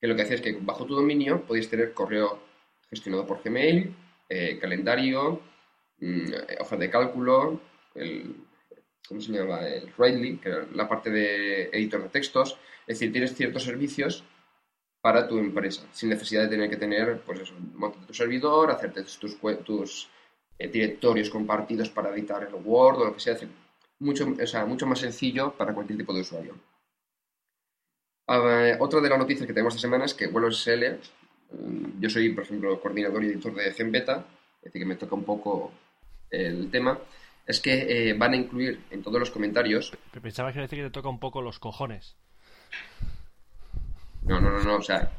que 0.00 0.08
lo 0.08 0.16
que 0.16 0.22
hacía 0.22 0.34
es 0.34 0.42
que 0.42 0.58
bajo 0.60 0.84
tu 0.84 0.96
dominio 0.96 1.42
podías 1.42 1.68
tener 1.68 1.94
correo 1.94 2.40
gestionado 2.88 3.24
por 3.24 3.40
Gmail, 3.40 3.94
eh, 4.28 4.58
calendario, 4.60 5.42
mm, 6.00 6.32
eh, 6.32 6.76
de 6.76 6.90
cálculo, 6.90 7.60
el, 7.94 8.34
¿cómo 9.06 9.20
se 9.20 9.30
llama? 9.30 9.64
El 9.64 9.92
Writely, 9.96 10.38
que 10.38 10.48
era 10.48 10.66
la 10.74 10.88
parte 10.88 11.10
de 11.10 11.66
editor 11.66 12.02
de 12.02 12.08
textos. 12.08 12.58
Es 12.84 12.98
decir, 12.98 13.12
tienes 13.12 13.34
ciertos 13.36 13.62
servicios 13.62 14.24
para 15.00 15.26
tu 15.26 15.38
empresa, 15.38 15.86
sin 15.92 16.10
necesidad 16.10 16.42
de 16.42 16.48
tener 16.48 16.68
que 16.68 16.76
tener, 16.76 17.20
pues 17.20 17.40
eso, 17.40 17.54
montar 17.74 18.06
tu 18.06 18.14
servidor, 18.14 18.70
hacerte 18.70 19.02
tus, 19.02 19.38
tus 19.64 20.10
eh, 20.58 20.68
directorios 20.68 21.30
compartidos 21.30 21.88
para 21.88 22.10
editar 22.10 22.42
el 22.42 22.54
Word 22.54 23.00
o 23.00 23.04
lo 23.06 23.14
que 23.14 23.20
sea. 23.20 23.36
Mucho, 24.00 24.34
o 24.40 24.46
sea, 24.46 24.64
mucho 24.66 24.86
más 24.86 24.98
sencillo 24.98 25.52
para 25.52 25.74
cualquier 25.74 25.98
tipo 25.98 26.12
de 26.14 26.20
usuario. 26.20 26.54
Ah, 28.26 28.76
otra 28.78 29.00
de 29.00 29.08
las 29.08 29.18
noticias 29.18 29.46
que 29.46 29.52
tenemos 29.52 29.74
esta 29.74 29.88
semana 29.88 30.04
es 30.04 30.14
que 30.14 30.28
Vuelo 30.28 30.48
SL, 30.52 31.00
mm, 31.52 32.00
yo 32.00 32.08
soy, 32.08 32.30
por 32.32 32.44
ejemplo, 32.44 32.80
coordinador 32.80 33.24
y 33.24 33.28
editor 33.28 33.54
de 33.54 33.72
GenBeta, 33.72 34.24
es 34.58 34.64
decir, 34.64 34.82
que 34.82 34.86
me 34.86 34.96
toca 34.96 35.14
un 35.14 35.24
poco 35.24 35.72
el 36.30 36.70
tema, 36.70 36.98
es 37.46 37.60
que 37.60 38.10
eh, 38.10 38.14
van 38.14 38.34
a 38.34 38.36
incluir 38.36 38.84
en 38.90 39.02
todos 39.02 39.18
los 39.18 39.30
comentarios 39.30 39.92
Pensaba 40.22 40.52
que 40.52 40.60
decir 40.60 40.78
que 40.78 40.84
te 40.84 40.90
toca 40.90 41.08
un 41.08 41.18
poco 41.18 41.42
los 41.42 41.58
cojones. 41.58 42.16
No, 44.22 44.40
no, 44.40 44.50
no, 44.50 44.62
no, 44.62 44.76
o 44.76 44.82
sea, 44.82 45.10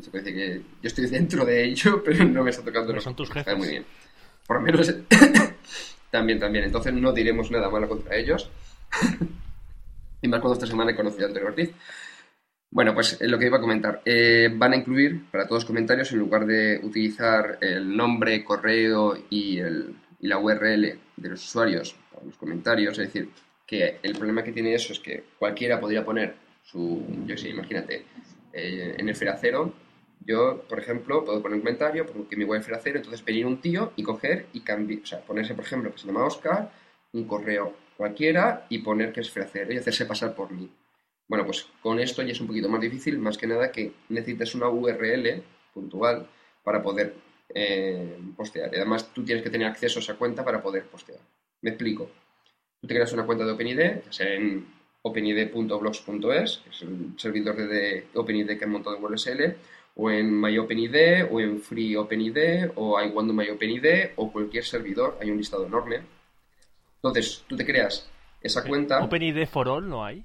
se 0.00 0.10
puede 0.10 0.24
decir 0.24 0.34
que 0.36 0.56
yo 0.58 0.86
estoy 0.88 1.06
dentro 1.06 1.44
de 1.44 1.64
ello, 1.64 2.02
pero 2.04 2.24
no 2.24 2.42
me 2.44 2.50
está 2.50 2.62
tocando 2.62 2.88
Pero 2.88 2.96
los 2.96 3.04
son 3.04 3.16
tus 3.16 3.28
Está 3.28 3.40
jefes. 3.44 3.58
muy 3.58 3.68
bien. 3.68 3.84
Por 4.46 4.56
lo 4.56 4.62
menos 4.62 4.94
también, 6.10 6.38
también. 6.38 6.64
Entonces 6.64 6.92
no 6.92 7.12
diremos 7.12 7.50
nada 7.50 7.68
malo 7.70 7.88
contra 7.88 8.16
ellos. 8.16 8.50
y 10.22 10.28
más 10.28 10.40
cuando 10.40 10.54
esta 10.54 10.66
semana 10.66 10.92
he 10.92 10.96
conocido 10.96 11.24
a 11.24 11.28
Antonio 11.28 11.48
Ortiz. 11.48 11.70
Bueno, 12.70 12.92
pues 12.92 13.18
eh, 13.20 13.28
lo 13.28 13.38
que 13.38 13.46
iba 13.46 13.56
a 13.56 13.60
comentar. 13.60 14.02
Eh, 14.04 14.50
van 14.52 14.72
a 14.72 14.76
incluir 14.76 15.30
para 15.30 15.44
todos 15.44 15.62
los 15.62 15.66
comentarios, 15.66 16.12
en 16.12 16.18
lugar 16.18 16.44
de 16.46 16.80
utilizar 16.82 17.58
el 17.60 17.96
nombre, 17.96 18.44
correo 18.44 19.16
y, 19.30 19.58
el, 19.58 19.94
y 20.20 20.28
la 20.28 20.38
URL 20.38 20.98
de 21.16 21.28
los 21.28 21.42
usuarios 21.44 21.96
para 22.12 22.26
los 22.26 22.36
comentarios, 22.36 22.98
es 22.98 23.06
decir, 23.12 23.30
que 23.66 23.98
el 24.02 24.12
problema 24.14 24.42
que 24.42 24.52
tiene 24.52 24.74
eso 24.74 24.92
es 24.92 25.00
que 25.00 25.24
cualquiera 25.38 25.80
podría 25.80 26.04
poner 26.04 26.34
su, 26.62 27.02
yo 27.26 27.36
sé, 27.36 27.48
imagínate, 27.50 28.04
eh, 28.52 28.96
en 28.98 29.08
el 29.08 29.16
Feracero, 29.16 29.74
yo, 30.24 30.62
por 30.68 30.78
ejemplo, 30.78 31.24
puedo 31.24 31.40
poner 31.40 31.56
un 31.56 31.62
comentario, 31.62 32.06
pongo 32.06 32.28
que 32.28 32.36
mi 32.36 32.44
web 32.44 32.60
es 32.60 32.66
Feracero, 32.66 32.98
entonces 32.98 33.24
venir 33.24 33.46
un 33.46 33.60
tío 33.60 33.92
y 33.96 34.02
coger 34.02 34.46
y 34.52 34.60
cambiar, 34.60 35.00
o 35.02 35.06
sea, 35.06 35.20
ponerse, 35.20 35.54
por 35.54 35.64
ejemplo, 35.64 35.92
que 35.92 35.98
se 35.98 36.06
llama 36.06 36.24
Oscar, 36.24 36.70
un 37.12 37.24
correo 37.24 37.74
cualquiera 37.96 38.66
y 38.68 38.78
poner 38.78 39.12
que 39.12 39.20
es 39.20 39.30
Feracero 39.30 39.72
y 39.72 39.78
hacerse 39.78 40.06
pasar 40.06 40.34
por 40.34 40.50
mí. 40.52 40.70
Bueno, 41.26 41.44
pues 41.44 41.66
con 41.82 42.00
esto 42.00 42.22
ya 42.22 42.32
es 42.32 42.40
un 42.40 42.46
poquito 42.46 42.68
más 42.68 42.80
difícil, 42.80 43.18
más 43.18 43.36
que 43.36 43.46
nada 43.46 43.70
que 43.70 43.92
necesitas 44.08 44.54
una 44.54 44.68
URL 44.68 45.42
puntual 45.74 46.26
para 46.62 46.82
poder 46.82 47.14
eh, 47.54 48.18
postear. 48.36 48.70
Y 48.72 48.76
además 48.76 49.12
tú 49.12 49.24
tienes 49.24 49.42
que 49.42 49.50
tener 49.50 49.66
acceso 49.66 49.98
a 49.98 50.02
esa 50.02 50.14
cuenta 50.16 50.44
para 50.44 50.62
poder 50.62 50.84
postear. 50.84 51.20
Me 51.62 51.70
explico. 51.70 52.10
Tú 52.80 52.86
te 52.86 52.94
creas 52.94 53.12
una 53.12 53.26
cuenta 53.26 53.44
de 53.44 53.52
OpenID, 53.52 53.78
ya 54.04 54.12
sea 54.12 54.34
en 54.34 54.66
openid.blogs.es, 55.08 56.58
que 56.58 56.70
es 56.70 56.82
el 56.82 57.12
servidor 57.16 57.56
de, 57.56 57.66
de 57.66 58.06
OpenID 58.14 58.58
que 58.58 58.64
han 58.64 58.70
montado 58.70 58.96
en 58.96 59.02
WSL, 59.02 59.56
o 59.96 60.10
en 60.10 60.40
MyOpenID, 60.40 61.24
o 61.30 61.40
en 61.40 61.60
FreeOpenID, 61.60 62.70
o 62.76 63.00
I 63.02 63.08
Want 63.08 63.32
MyOpenID, 63.32 64.10
o 64.16 64.30
cualquier 64.32 64.64
servidor, 64.64 65.18
hay 65.20 65.30
un 65.30 65.38
listado 65.38 65.66
enorme. 65.66 66.00
Entonces, 66.96 67.44
tú 67.48 67.56
te 67.56 67.64
creas 67.66 68.08
esa 68.40 68.64
cuenta. 68.64 69.02
OpenID 69.04 69.46
for 69.46 69.68
All 69.68 69.88
no 69.88 70.04
hay. 70.04 70.24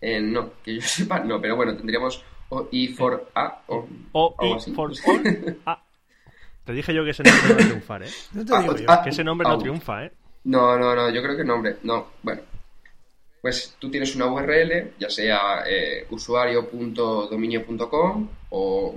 Eh, 0.00 0.20
no, 0.20 0.52
que 0.62 0.74
yo 0.76 0.80
sepa, 0.82 1.20
no, 1.20 1.40
pero 1.40 1.56
bueno, 1.56 1.76
tendríamos 1.76 2.22
OI4A 2.50 3.58
o 3.68 3.88
O 4.12 4.34
algo 4.38 4.54
I 4.54 4.56
así. 4.58 4.72
for 4.72 4.90
All. 5.06 5.58
Ah. 5.66 5.82
Te 6.64 6.72
dije 6.72 6.94
yo 6.94 7.02
que 7.04 7.10
ese 7.10 7.24
nombre 7.24 7.42
no 7.48 7.54
va 7.56 7.62
a 7.62 7.66
triunfar, 7.66 8.02
¿eh? 8.04 8.08
No 8.32 8.44
te 8.44 8.54
Ah, 8.54 8.60
digo 8.62 8.76
yo. 8.76 8.84
ah, 8.88 9.00
Que 9.02 9.10
ese 9.10 9.24
nombre 9.24 9.48
no 9.48 9.54
au. 9.54 9.60
triunfa, 9.60 10.04
¿eh? 10.04 10.12
No, 10.44 10.78
no, 10.78 10.94
no, 10.94 11.10
yo 11.10 11.20
creo 11.22 11.36
que 11.36 11.44
nombre, 11.44 11.76
no, 11.82 12.12
bueno. 12.22 12.42
Pues 13.40 13.76
tú 13.78 13.90
tienes 13.90 14.14
una 14.14 14.26
URL, 14.26 14.92
ya 14.98 15.08
sea 15.10 15.64
eh, 15.66 16.06
usuario.dominio.com 16.10 18.28
o, 18.50 18.94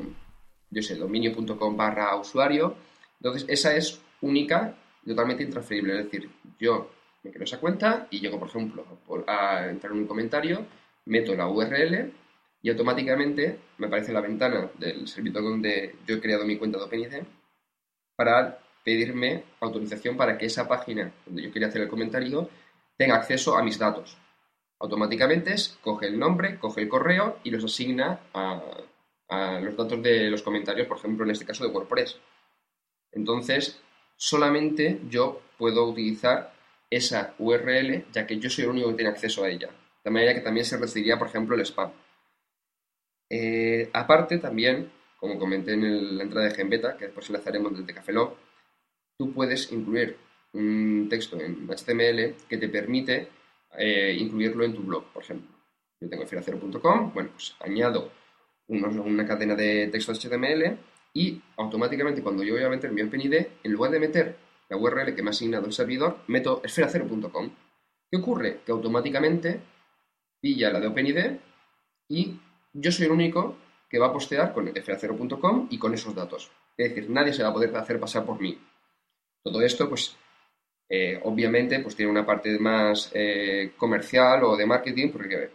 yo 0.69 0.81
sé, 0.83 0.95
dominio.com 0.95 1.75
barra 1.75 2.15
usuario. 2.15 2.75
Entonces, 3.19 3.45
esa 3.49 3.75
es 3.75 3.99
única 4.21 4.75
totalmente 5.05 5.43
intransferible. 5.43 5.99
Es 5.99 6.05
decir, 6.05 6.29
yo 6.59 6.91
me 7.23 7.31
creo 7.31 7.43
esa 7.43 7.59
cuenta 7.59 8.07
y 8.11 8.19
llego, 8.19 8.39
por 8.39 8.49
ejemplo, 8.49 8.85
a 9.27 9.67
entrar 9.67 9.93
en 9.93 9.99
un 9.99 10.07
comentario, 10.07 10.65
meto 11.05 11.35
la 11.35 11.47
URL 11.47 12.13
y 12.61 12.69
automáticamente 12.69 13.59
me 13.79 13.87
aparece 13.87 14.13
la 14.13 14.21
ventana 14.21 14.69
del 14.77 15.07
servidor 15.07 15.43
donde 15.43 15.95
yo 16.05 16.15
he 16.15 16.21
creado 16.21 16.45
mi 16.45 16.57
cuenta 16.57 16.77
de 16.77 16.85
OpenID 16.85 17.13
para 18.15 18.59
pedirme 18.85 19.43
autorización 19.59 20.15
para 20.15 20.37
que 20.37 20.45
esa 20.45 20.67
página 20.67 21.11
donde 21.25 21.41
yo 21.41 21.51
quería 21.51 21.67
hacer 21.67 21.81
el 21.81 21.89
comentario 21.89 22.49
tenga 22.97 23.15
acceso 23.15 23.57
a 23.57 23.63
mis 23.63 23.79
datos. 23.79 24.15
Automáticamente 24.79 25.53
es- 25.53 25.77
coge 25.81 26.05
el 26.07 26.19
nombre, 26.19 26.59
coge 26.59 26.81
el 26.83 26.87
correo 26.87 27.39
y 27.43 27.49
los 27.49 27.63
asigna 27.65 28.19
a, 28.33 28.61
los 29.61 29.75
datos 29.75 30.01
de 30.03 30.29
los 30.29 30.43
comentarios, 30.43 30.87
por 30.87 30.97
ejemplo, 30.97 31.25
en 31.25 31.31
este 31.31 31.45
caso 31.45 31.65
de 31.65 31.71
WordPress. 31.71 32.19
Entonces, 33.11 33.81
solamente 34.15 35.01
yo 35.09 35.41
puedo 35.57 35.85
utilizar 35.89 36.53
esa 36.91 37.33
URL, 37.39 38.05
ya 38.13 38.27
que 38.27 38.37
yo 38.37 38.49
soy 38.51 38.65
el 38.65 38.69
único 38.69 38.89
que 38.89 38.95
tiene 38.97 39.09
acceso 39.09 39.43
a 39.43 39.49
ella. 39.49 39.69
De 40.03 40.11
manera 40.11 40.35
que 40.35 40.41
también 40.41 40.65
se 40.65 40.77
reduciría, 40.77 41.17
por 41.17 41.27
ejemplo, 41.29 41.55
el 41.55 41.61
spam. 41.65 41.91
Eh, 43.29 43.89
aparte, 43.93 44.37
también, 44.37 44.91
como 45.19 45.39
comenté 45.39 45.73
en 45.73 46.17
la 46.17 46.23
entrada 46.23 46.47
de 46.47 46.53
GenBeta, 46.55 46.95
que 46.95 47.05
después 47.05 47.27
enlazaremos 47.29 47.75
desde 47.77 47.93
Cafelog, 47.93 48.35
tú 49.17 49.33
puedes 49.33 49.71
incluir 49.71 50.17
un 50.53 51.07
texto 51.09 51.39
en 51.39 51.67
HTML 51.67 52.35
que 52.47 52.57
te 52.57 52.69
permite 52.69 53.29
eh, 53.77 54.15
incluirlo 54.19 54.63
en 54.63 54.73
tu 54.73 54.83
blog, 54.83 55.05
por 55.11 55.23
ejemplo. 55.23 55.55
Yo 55.99 56.09
tengo 56.09 56.23
esferacero.com, 56.23 57.13
bueno, 57.13 57.29
pues 57.31 57.55
añado 57.59 58.11
una 58.67 59.25
cadena 59.25 59.55
de 59.55 59.87
texto 59.87 60.13
HTML 60.13 60.77
y 61.13 61.41
automáticamente 61.57 62.21
cuando 62.21 62.43
yo 62.43 62.55
voy 62.55 62.63
a 62.63 62.69
meter 62.69 62.91
mi 62.91 63.01
OpenID, 63.01 63.33
en 63.63 63.71
lugar 63.71 63.91
de 63.91 63.99
meter 63.99 64.35
la 64.69 64.77
URL 64.77 65.15
que 65.15 65.21
me 65.21 65.29
ha 65.29 65.31
asignado 65.31 65.65
el 65.65 65.73
servidor, 65.73 66.19
meto 66.27 66.61
esferacero.com. 66.63 67.49
¿Qué 68.09 68.17
ocurre? 68.17 68.61
Que 68.65 68.71
automáticamente 68.71 69.61
pilla 70.41 70.71
la 70.71 70.79
de 70.79 70.87
OpenID 70.87 71.17
y 72.09 72.39
yo 72.73 72.91
soy 72.91 73.05
el 73.05 73.11
único 73.11 73.57
que 73.89 73.99
va 73.99 74.07
a 74.07 74.13
postear 74.13 74.53
con 74.53 74.67
esferacero.com 74.67 75.67
y 75.69 75.77
con 75.77 75.93
esos 75.93 76.13
datos. 76.15 76.51
Es 76.77 76.89
decir, 76.89 77.09
nadie 77.09 77.33
se 77.33 77.43
va 77.43 77.49
a 77.49 77.53
poder 77.53 77.75
hacer 77.77 77.99
pasar 77.99 78.25
por 78.25 78.41
mí. 78.41 78.59
Todo 79.45 79.61
esto, 79.61 79.87
pues, 79.87 80.17
eh, 80.89 81.19
obviamente, 81.23 81.79
pues 81.79 81.95
tiene 81.95 82.11
una 82.11 82.25
parte 82.25 82.57
más 82.57 83.11
eh, 83.13 83.73
comercial 83.77 84.43
o 84.43 84.57
de 84.57 84.65
marketing, 84.65 85.11
porque 85.11 85.51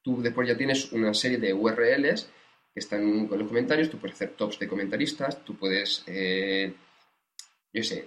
tú 0.00 0.22
después 0.22 0.46
ya 0.46 0.56
tienes 0.56 0.92
una 0.92 1.12
serie 1.12 1.38
de 1.38 1.52
URLs 1.52 2.30
que 2.72 2.80
están 2.80 3.26
con 3.26 3.40
los 3.40 3.48
comentarios, 3.48 3.90
tú 3.90 3.98
puedes 3.98 4.14
hacer 4.14 4.36
tops 4.36 4.60
de 4.60 4.68
comentaristas, 4.68 5.44
tú 5.44 5.56
puedes, 5.56 6.04
eh, 6.06 6.72
yo 7.72 7.82
sé, 7.82 8.06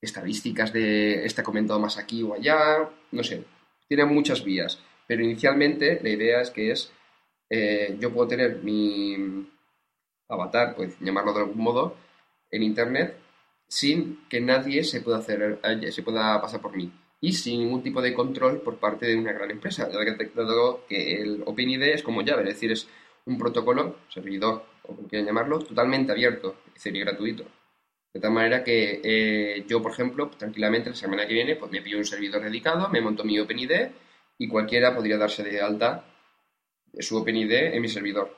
estadísticas 0.00 0.72
de 0.72 1.32
ha 1.36 1.42
comentado 1.44 1.78
más 1.78 1.96
aquí 1.96 2.24
o 2.24 2.34
allá, 2.34 2.90
no 3.12 3.22
sé, 3.22 3.44
tiene 3.86 4.04
muchas 4.04 4.42
vías, 4.44 4.80
pero 5.06 5.22
inicialmente 5.22 6.00
la 6.02 6.08
idea 6.08 6.40
es 6.40 6.50
que 6.50 6.72
es, 6.72 6.92
eh, 7.48 7.96
yo 8.00 8.12
puedo 8.12 8.26
tener 8.26 8.64
mi 8.64 9.46
avatar, 10.28 10.74
pues 10.74 10.98
llamarlo 10.98 11.32
de 11.34 11.40
algún 11.40 11.62
modo, 11.62 11.96
en 12.50 12.64
internet 12.64 13.16
sin 13.72 14.26
que 14.28 14.38
nadie 14.38 14.84
se 14.84 15.00
pueda 15.00 15.16
hacer 15.16 15.58
eh, 15.64 15.90
se 15.90 16.02
pueda 16.02 16.38
pasar 16.42 16.60
por 16.60 16.76
mí. 16.76 16.92
Y 17.22 17.32
sin 17.32 17.60
ningún 17.60 17.82
tipo 17.82 18.02
de 18.02 18.12
control 18.12 18.60
por 18.60 18.76
parte 18.76 19.06
de 19.06 19.16
una 19.16 19.32
gran 19.32 19.50
empresa 19.50 19.88
dado 19.88 20.84
que, 20.86 21.22
el 21.22 21.42
OpenID 21.46 21.82
es 21.84 22.02
como 22.02 22.20
llave 22.20 22.42
es 22.42 22.48
decir 22.48 22.70
es 22.70 22.86
un 23.24 23.38
protocolo 23.38 23.96
servidor 24.10 24.66
o 24.82 24.94
como 24.94 25.08
quieran 25.08 25.26
llamarlo 25.26 25.58
totalmente 25.60 26.12
abierto 26.12 26.56
es 26.76 26.84
y 26.84 27.00
gratuito. 27.00 27.44
De 28.12 28.20
tal 28.20 28.32
manera 28.32 28.62
que 28.62 29.00
eh, 29.02 29.64
yo 29.66 29.80
por 29.80 29.92
ejemplo 29.92 30.28
tranquilamente 30.28 30.90
la 30.90 30.96
semana 30.96 31.26
que 31.26 31.32
viene 31.32 31.56
pues 31.56 31.72
me 31.72 31.80
pillo 31.80 31.96
un 31.96 32.04
servidor 32.04 32.42
dedicado 32.42 32.90
me 32.90 33.00
monto 33.00 33.24
mi 33.24 33.40
OpenID 33.40 33.72
y 34.36 34.48
cualquiera 34.48 34.94
podría 34.94 35.16
darse 35.16 35.42
de 35.44 35.62
alta 35.62 36.04
su 37.00 37.16
OpenID 37.16 37.52
en 37.52 37.80
mi 37.80 37.88
servidor. 37.88 38.36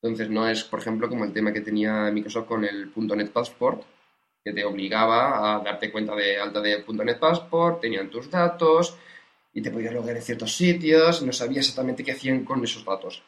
Entonces 0.00 0.30
no 0.30 0.48
es 0.48 0.62
por 0.62 0.78
ejemplo 0.78 1.08
como 1.08 1.24
el 1.24 1.32
tema 1.32 1.52
que 1.52 1.60
tenía 1.60 2.08
Microsoft 2.12 2.46
con 2.46 2.64
el 2.64 2.92
.NET 2.94 3.32
Passport 3.32 3.97
te 4.52 4.64
obligaba 4.64 5.56
a 5.56 5.60
darte 5.60 5.90
cuenta 5.90 6.14
de 6.14 6.38
alta 6.38 6.60
de 6.60 6.84
.NET 6.86 7.18
Passport, 7.18 7.80
tenían 7.80 8.10
tus 8.10 8.30
datos 8.30 8.96
y 9.52 9.62
te 9.62 9.70
podías 9.70 9.92
logar 9.92 10.16
en 10.16 10.22
ciertos 10.22 10.54
sitios, 10.54 11.22
no 11.22 11.32
sabías 11.32 11.66
exactamente 11.66 12.04
qué 12.04 12.12
hacían 12.12 12.44
con 12.44 12.62
esos 12.62 12.84
datos. 12.84 13.22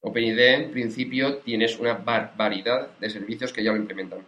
OpenID, 0.00 0.38
en 0.38 0.70
principio, 0.70 1.38
tienes 1.38 1.78
una 1.78 1.94
barbaridad 1.94 2.98
de 2.98 3.10
servicios 3.10 3.52
que 3.52 3.62
ya 3.62 3.70
lo 3.70 3.78
implementan. 3.78 4.26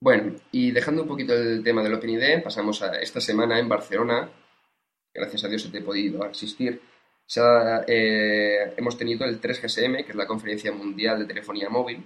Bueno, 0.00 0.34
y 0.52 0.70
dejando 0.70 1.02
un 1.02 1.08
poquito 1.08 1.34
el 1.34 1.62
tema 1.62 1.82
del 1.82 1.94
OpenID, 1.94 2.42
pasamos 2.42 2.82
a 2.82 3.00
esta 3.00 3.20
semana 3.20 3.58
en 3.58 3.68
Barcelona, 3.68 4.28
gracias 5.12 5.44
a 5.44 5.48
Dios 5.48 5.70
te 5.70 5.78
he 5.78 5.82
podido 5.82 6.24
asistir, 6.24 6.80
se 7.26 7.40
eh, 7.88 8.74
hemos 8.76 8.96
tenido 8.96 9.24
el 9.24 9.40
3GSM, 9.40 10.04
que 10.04 10.10
es 10.10 10.16
la 10.16 10.26
conferencia 10.26 10.70
mundial 10.72 11.18
de 11.18 11.24
telefonía 11.26 11.68
móvil, 11.68 12.04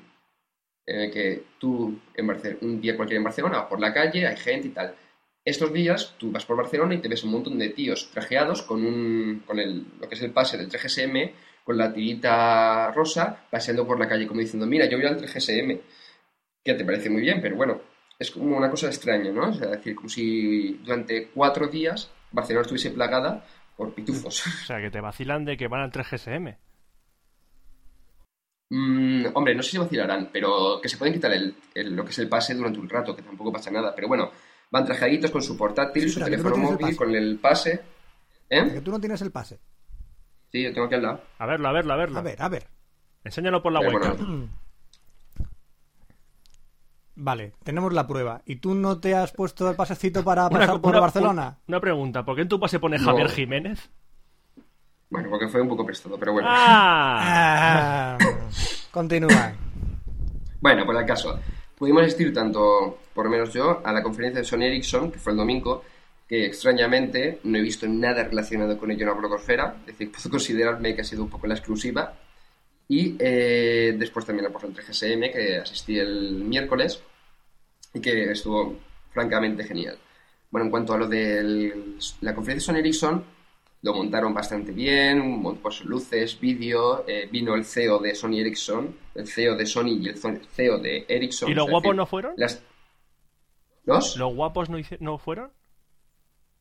que 1.10 1.42
tú 1.58 1.98
en 2.14 2.58
un 2.62 2.80
día 2.80 2.96
cualquiera 2.96 3.18
en 3.18 3.24
Barcelona 3.24 3.58
vas 3.58 3.68
por 3.68 3.80
la 3.80 3.92
calle, 3.92 4.26
hay 4.26 4.36
gente 4.36 4.68
y 4.68 4.70
tal. 4.70 4.94
Estos 5.44 5.72
días 5.72 6.14
tú 6.18 6.30
vas 6.30 6.44
por 6.44 6.56
Barcelona 6.56 6.94
y 6.94 6.98
te 6.98 7.08
ves 7.08 7.24
un 7.24 7.30
montón 7.30 7.58
de 7.58 7.70
tíos 7.70 8.10
trajeados 8.10 8.62
con, 8.62 8.84
un, 8.84 9.42
con 9.46 9.58
el, 9.58 9.84
lo 10.00 10.08
que 10.08 10.14
es 10.14 10.22
el 10.22 10.32
pase 10.32 10.58
del 10.58 10.68
3GSM, 10.68 11.32
con 11.64 11.78
la 11.78 11.92
tirita 11.92 12.90
rosa, 12.92 13.46
paseando 13.50 13.86
por 13.86 13.98
la 13.98 14.08
calle 14.08 14.26
como 14.26 14.40
diciendo, 14.40 14.66
mira, 14.66 14.86
yo 14.86 14.98
voy 14.98 15.06
al 15.06 15.18
3GSM, 15.18 15.80
que 16.62 16.74
te 16.74 16.84
parece 16.84 17.08
muy 17.08 17.22
bien, 17.22 17.40
pero 17.40 17.56
bueno, 17.56 17.80
es 18.18 18.30
como 18.30 18.56
una 18.56 18.70
cosa 18.70 18.88
extraña, 18.88 19.30
¿no? 19.32 19.50
Es 19.50 19.60
decir, 19.60 19.94
como 19.94 20.08
si 20.08 20.74
durante 20.84 21.28
cuatro 21.28 21.68
días 21.68 22.10
Barcelona 22.32 22.62
estuviese 22.62 22.90
plagada 22.90 23.44
por 23.76 23.94
pitufos. 23.94 24.46
O 24.46 24.66
sea, 24.66 24.80
que 24.80 24.90
te 24.90 25.00
vacilan 25.00 25.44
de 25.44 25.56
que 25.56 25.68
van 25.68 25.80
al 25.80 25.90
3GSM. 25.90 26.56
Mm, 28.70 29.26
hombre, 29.34 29.54
no 29.54 29.62
sé 29.62 29.72
si 29.72 29.78
vacilarán, 29.78 30.28
pero 30.32 30.80
que 30.80 30.88
se 30.88 30.96
pueden 30.96 31.12
quitar 31.14 31.32
el, 31.32 31.54
el- 31.74 31.94
lo 31.96 32.04
que 32.04 32.10
es 32.10 32.18
el 32.20 32.28
pase 32.28 32.54
durante 32.54 32.78
un 32.78 32.88
rato, 32.88 33.14
que 33.16 33.22
tampoco 33.22 33.52
pasa 33.52 33.70
nada. 33.70 33.92
Pero 33.94 34.06
bueno, 34.08 34.30
van 34.70 34.84
trajaditos 34.84 35.30
con 35.30 35.42
su 35.42 35.56
portátil, 35.56 36.04
Sí, 36.04 36.10
su 36.10 36.20
teléfono 36.20 36.50
no 36.50 36.54
tienes 36.56 36.70
el 36.76 36.80
móvil, 36.82 36.96
con 36.96 37.14
el 37.14 37.38
pase. 37.38 37.82
¿Eh? 38.48 38.70
Que 38.74 38.80
tú 38.80 38.90
no 38.92 39.00
tienes 39.00 39.20
el 39.22 39.30
pase. 39.32 39.58
Sí, 40.52 40.62
yo 40.62 40.72
tengo 40.72 40.86
aquí 40.86 40.94
al 40.96 41.02
lado. 41.02 41.20
A 41.38 41.46
verlo, 41.46 41.68
a 41.68 41.72
verlo, 41.72 41.92
a 41.92 41.96
verlo. 41.96 42.18
A 42.18 42.22
ver, 42.22 42.42
a 42.42 42.48
ver. 42.48 42.66
Enséñalo 43.24 43.62
por 43.62 43.72
la 43.72 43.80
bueno, 43.80 44.48
Vale, 47.16 47.52
tenemos 47.64 47.92
la 47.92 48.06
prueba. 48.06 48.40
¿Y 48.46 48.56
tú 48.56 48.74
no 48.74 48.98
te 48.98 49.14
has 49.14 49.32
puesto 49.32 49.68
el 49.68 49.76
pasecito 49.76 50.24
para 50.24 50.46
Una- 50.46 50.58
pasar 50.60 50.80
por 50.80 50.90
una- 50.92 51.00
Barcelona? 51.00 51.58
Una 51.68 51.80
pregunta, 51.80 52.24
¿por 52.24 52.34
qué 52.36 52.42
en 52.42 52.48
tu 52.48 52.58
pase 52.58 52.78
pone 52.80 52.98
No. 52.98 53.04
Javier 53.04 53.28
Jiménez? 53.30 53.90
bueno, 55.10 55.28
porque 55.28 55.48
fue 55.48 55.60
un 55.60 55.68
poco 55.68 55.84
prestado, 55.84 56.16
pero 56.18 56.32
bueno. 56.32 56.48
¡Ah! 56.50 58.16
Continúa. 58.90 59.54
Bueno, 60.62 60.84
por 60.84 60.94
el 60.94 61.06
caso, 61.06 61.40
pudimos 61.74 62.02
asistir 62.02 62.34
tanto, 62.34 62.98
por 63.14 63.24
lo 63.24 63.30
menos 63.30 63.50
yo, 63.50 63.80
a 63.82 63.94
la 63.94 64.02
conferencia 64.02 64.40
de 64.40 64.46
Sony 64.46 64.64
Ericsson, 64.64 65.10
que 65.10 65.18
fue 65.18 65.32
el 65.32 65.38
domingo, 65.38 65.82
que 66.28 66.44
extrañamente 66.44 67.40
no 67.44 67.56
he 67.56 67.62
visto 67.62 67.88
nada 67.88 68.24
relacionado 68.24 68.76
con 68.76 68.90
ello 68.90 69.00
en 69.00 69.08
la 69.08 69.14
blogosfera, 69.14 69.76
es 69.80 69.86
decir, 69.86 70.12
puedo 70.12 70.28
considerarme 70.28 70.94
que 70.94 71.00
ha 71.00 71.04
sido 71.04 71.22
un 71.22 71.30
poco 71.30 71.46
la 71.46 71.54
exclusiva. 71.54 72.14
Y 72.88 73.16
eh, 73.18 73.96
después 73.98 74.26
también 74.26 74.52
la 74.52 74.66
el 74.66 74.74
3GSM, 74.74 75.32
que 75.32 75.56
asistí 75.56 75.98
el 75.98 76.44
miércoles 76.44 77.00
y 77.94 78.00
que 78.00 78.32
estuvo 78.32 78.76
francamente 79.12 79.64
genial. 79.64 79.96
Bueno, 80.50 80.66
en 80.66 80.70
cuanto 80.70 80.92
a 80.92 80.98
lo 80.98 81.06
de 81.06 81.96
la 82.20 82.34
conferencia 82.34 82.74
de 82.74 82.78
Sony 82.78 82.80
Ericsson, 82.84 83.24
lo 83.82 83.94
montaron 83.94 84.34
bastante 84.34 84.72
bien, 84.72 85.42
pues, 85.62 85.82
luces, 85.84 86.38
vídeo, 86.38 87.04
eh, 87.08 87.28
vino 87.32 87.54
el 87.54 87.64
CEO 87.64 87.98
de 87.98 88.14
Sony 88.14 88.38
Ericsson, 88.40 88.94
el 89.14 89.26
CEO 89.26 89.56
de 89.56 89.66
Sony 89.66 89.88
y 90.00 90.08
el 90.08 90.18
CEO 90.18 90.78
de 90.78 91.06
Ericsson. 91.08 91.50
¿Y 91.50 91.54
los 91.54 91.64
guapos 91.68 91.82
decir, 91.84 91.96
no 91.96 92.06
fueron? 92.06 92.34
las- 92.36 92.62
¿Los? 93.84 94.16
¿Los 94.18 94.34
guapos 94.34 94.68
no, 94.68 94.78
hice- 94.78 94.98
no 95.00 95.16
fueron? 95.18 95.50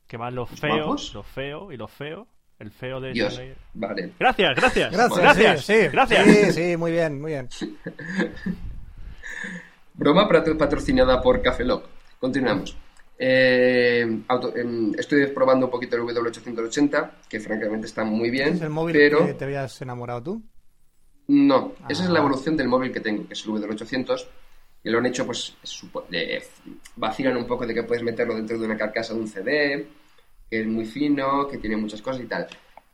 Que 0.07 0.15
van 0.17 0.33
los 0.35 0.49
¿Los 0.49 0.59
feos, 0.59 0.77
guapos? 0.77 1.13
los 1.13 1.25
feos 1.27 1.73
y 1.73 1.77
los 1.77 1.91
feos. 1.91 2.27
El 2.57 2.71
feo 2.71 2.99
de... 2.99 3.11
Dios, 3.13 3.35
Sony- 3.35 3.53
vale. 3.73 4.11
Gracias, 4.19 4.55
gracias. 4.55 4.91
Gracias, 4.91 5.19
gracias. 5.21 5.65
sí, 5.65 5.73
sí. 5.73 5.87
gracias. 5.91 6.25
Sí, 6.25 6.51
sí, 6.53 6.77
muy 6.77 6.91
bien, 6.91 7.21
muy 7.21 7.31
bien. 7.31 7.47
Broma 9.93 10.27
patro- 10.27 10.57
patrocinada 10.57 11.21
por 11.21 11.41
Café 11.41 11.63
Lock. 11.65 11.85
Continuamos. 12.19 12.75
Eh, 13.21 14.21
auto- 14.29 14.55
em, 14.55 14.93
estoy 14.97 15.27
probando 15.27 15.65
un 15.65 15.71
poquito 15.71 15.97
el 15.97 16.03
W880, 16.03 17.11
que 17.27 17.41
francamente 17.41 17.85
está 17.87 18.05
muy 18.05 18.29
bien, 18.29 18.53
¿Es 18.53 18.61
el 18.61 18.69
móvil 18.69 18.93
pero 18.95 19.25
que 19.27 19.33
te 19.33 19.43
habías 19.43 19.81
enamorado 19.81 20.23
tú? 20.23 20.41
no, 21.27 21.73
esa 21.89 22.03
es 22.05 22.09
la 22.09 22.19
Ah. 22.19 22.21
evolución 22.21 22.55
del 22.55 22.69
móvil 22.69 22.93
que 22.93 23.01
tengo, 23.01 23.27
que 23.27 23.33
es 23.33 23.43
el 23.45 23.51
W800, 23.51 24.25
y 24.85 24.89
lo 24.89 24.99
han 24.99 25.05
hecho, 25.07 25.25
pues, 25.25 25.53
le 26.09 26.41
vacilan 26.95 27.35
un 27.35 27.45
poco 27.45 27.67
de 27.67 27.73
que 27.73 27.83
puedes 27.83 28.03
meterlo 28.03 28.35
dentro 28.35 28.57
de 28.57 28.65
una 28.65 28.77
carcasa 28.77 29.13
de 29.13 29.19
un 29.19 29.27
CD, 29.27 29.87
que 30.49 30.61
es 30.61 30.65
muy 30.67 30.85
fino, 30.85 31.45
que 31.49 31.57
tiene 31.57 31.75
muchas 31.75 32.01
cosas 32.01 32.21
y 32.23 32.25
tal. 32.25 32.47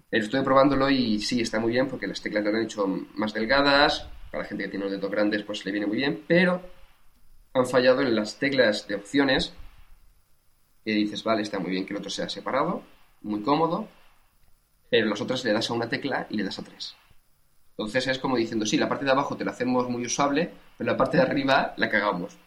Estoy 0.10 0.42
probándolo 0.44 0.90
y 0.90 1.20
sí, 1.22 1.42
está 1.42 1.60
muy 1.60 1.72
bien 1.74 1.88
porque 1.88 2.08
las 2.08 2.20
teclas 2.20 2.44
lo 2.44 2.50
han 2.50 2.64
hecho 2.64 2.88
más 3.14 3.32
delgadas, 3.32 4.08
para 4.32 4.42
la 4.44 4.50
gente 4.50 4.64
que 4.64 4.70
tiene 4.72 4.86
los 4.86 4.92
dedos 4.92 5.12
grandes 5.12 5.44
pues 5.44 5.64
le 5.66 5.72
viene 5.72 5.86
muy 5.86 5.98
bien, 5.98 6.24
pero 6.28 6.62
han 7.54 7.68
fallado 7.68 8.02
en 8.02 8.16
las 8.16 8.38
teclas 8.40 8.88
de 8.88 8.96
opciones 8.96 9.54
que 10.86 10.92
dices, 10.92 11.24
vale, 11.24 11.42
está 11.42 11.60
muy 11.60 11.72
bien 11.72 11.86
que 11.86 11.94
el 11.94 11.98
otro 11.98 12.12
sea 12.12 12.30
separado, 12.30 12.84
muy 13.24 13.42
cómodo, 13.42 13.90
pero 14.90 15.08
las 15.08 15.20
otras 15.20 15.44
le 15.44 15.52
das 15.52 15.70
a 15.70 15.74
una 15.74 15.90
tecla 15.90 16.28
y 16.30 16.38
le 16.38 16.44
das 16.44 16.60
a 16.60 16.64
tres. 16.64 16.96
Entonces 17.72 18.08
es 18.08 18.20
como 18.20 18.38
diciendo, 18.38 18.66
sí, 18.66 18.78
la 18.78 18.88
parte 18.88 19.04
de 19.04 19.12
abajo 19.12 19.36
te 19.36 19.44
la 19.44 19.52
hacemos 19.52 19.90
muy 19.90 20.06
usable, 20.06 20.52
pero 20.78 20.92
la 20.92 20.96
parte 20.98 21.18
de 21.18 21.24
arriba 21.24 21.74
la 21.76 21.90
cagamos. 21.90 22.38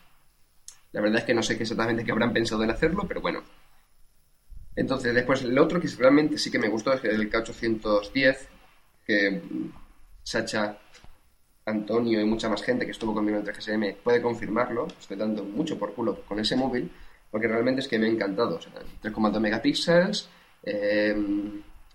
La 0.93 1.01
verdad 1.01 1.19
es 1.19 1.25
que 1.25 1.35
no 1.35 1.43
sé 1.43 1.57
qué 1.57 1.65
exactamente 1.65 2.05
qué 2.05 2.13
habrán 2.13 2.33
pensado 2.33 2.63
en 2.63 2.71
hacerlo, 2.71 3.05
pero 3.07 3.21
bueno. 3.21 3.43
Entonces, 4.75 5.13
después, 5.13 5.43
el 5.43 5.59
otro 5.59 5.81
que 5.81 5.89
realmente 5.89 6.39
sí 6.39 6.51
que 6.51 6.59
me 6.59 6.69
gustó 6.69 6.93
es 6.93 7.05
el 7.05 7.31
K810, 7.31 8.39
que 9.05 9.31
mm, 9.31 9.73
Sacha, 10.23 10.79
Antonio 11.67 12.21
y 12.21 12.25
mucha 12.25 12.49
más 12.49 12.63
gente 12.63 12.85
que 12.85 12.93
estuvo 12.93 13.13
conmigo 13.13 13.39
en 13.39 13.45
3GSM 13.45 13.97
puede 13.97 14.23
confirmarlo. 14.23 14.87
Estoy 14.99 15.17
dando 15.17 15.45
mucho 15.45 15.79
por 15.79 15.95
culo 15.95 16.23
con 16.23 16.39
ese 16.39 16.57
móvil. 16.57 16.91
Porque 17.31 17.49
realmente 17.49 17.81
es 17.81 17.89
que 17.89 17.99
me 17.99 18.07
ha 18.07 18.11
encantado. 18.11 18.57
O 18.57 18.61
sea, 18.61 18.73
3,2 19.03 19.41
megapíxeles, 19.41 20.29
eh, 20.63 21.17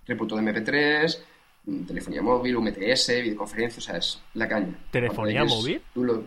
reputo 0.05 0.35
de 0.35 0.41
MP3, 0.41 1.23
mm, 1.65 1.83
telefonía 1.85 2.21
móvil, 2.21 2.55
UMTS, 2.57 3.21
videoconferencia, 3.21 3.77
o 3.79 3.81
sea, 3.81 3.97
es 3.97 4.21
la 4.33 4.47
caña. 4.47 4.77
¿Telefonía 4.91 5.43
móvil? 5.45 5.81
tú 5.93 6.03
lo- 6.03 6.23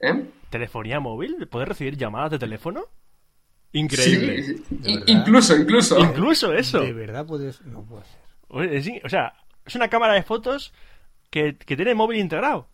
¿Eh? 0.00 0.24
¿Telefonía 0.50 1.00
móvil? 1.00 1.46
¿Puedes 1.48 1.68
recibir 1.68 1.96
llamadas 1.96 2.30
de 2.32 2.38
teléfono? 2.38 2.84
Increíble. 3.72 4.56
Incluso, 5.06 5.56
incluso. 5.56 5.98
Incluso 5.98 6.52
eso. 6.54 6.80
¿De 6.80 6.92
verdad 6.92 7.26
puedes...? 7.26 7.60
No 7.62 7.82
puede 7.84 8.04
ser. 8.04 9.00
O 9.04 9.08
sea, 9.10 9.34
es 9.66 9.74
una 9.74 9.88
cámara 9.88 10.14
de 10.14 10.22
fotos 10.22 10.72
que, 11.30 11.56
que 11.58 11.76
tiene 11.76 11.90
el 11.90 11.96
móvil 11.96 12.18
integrado 12.18 12.68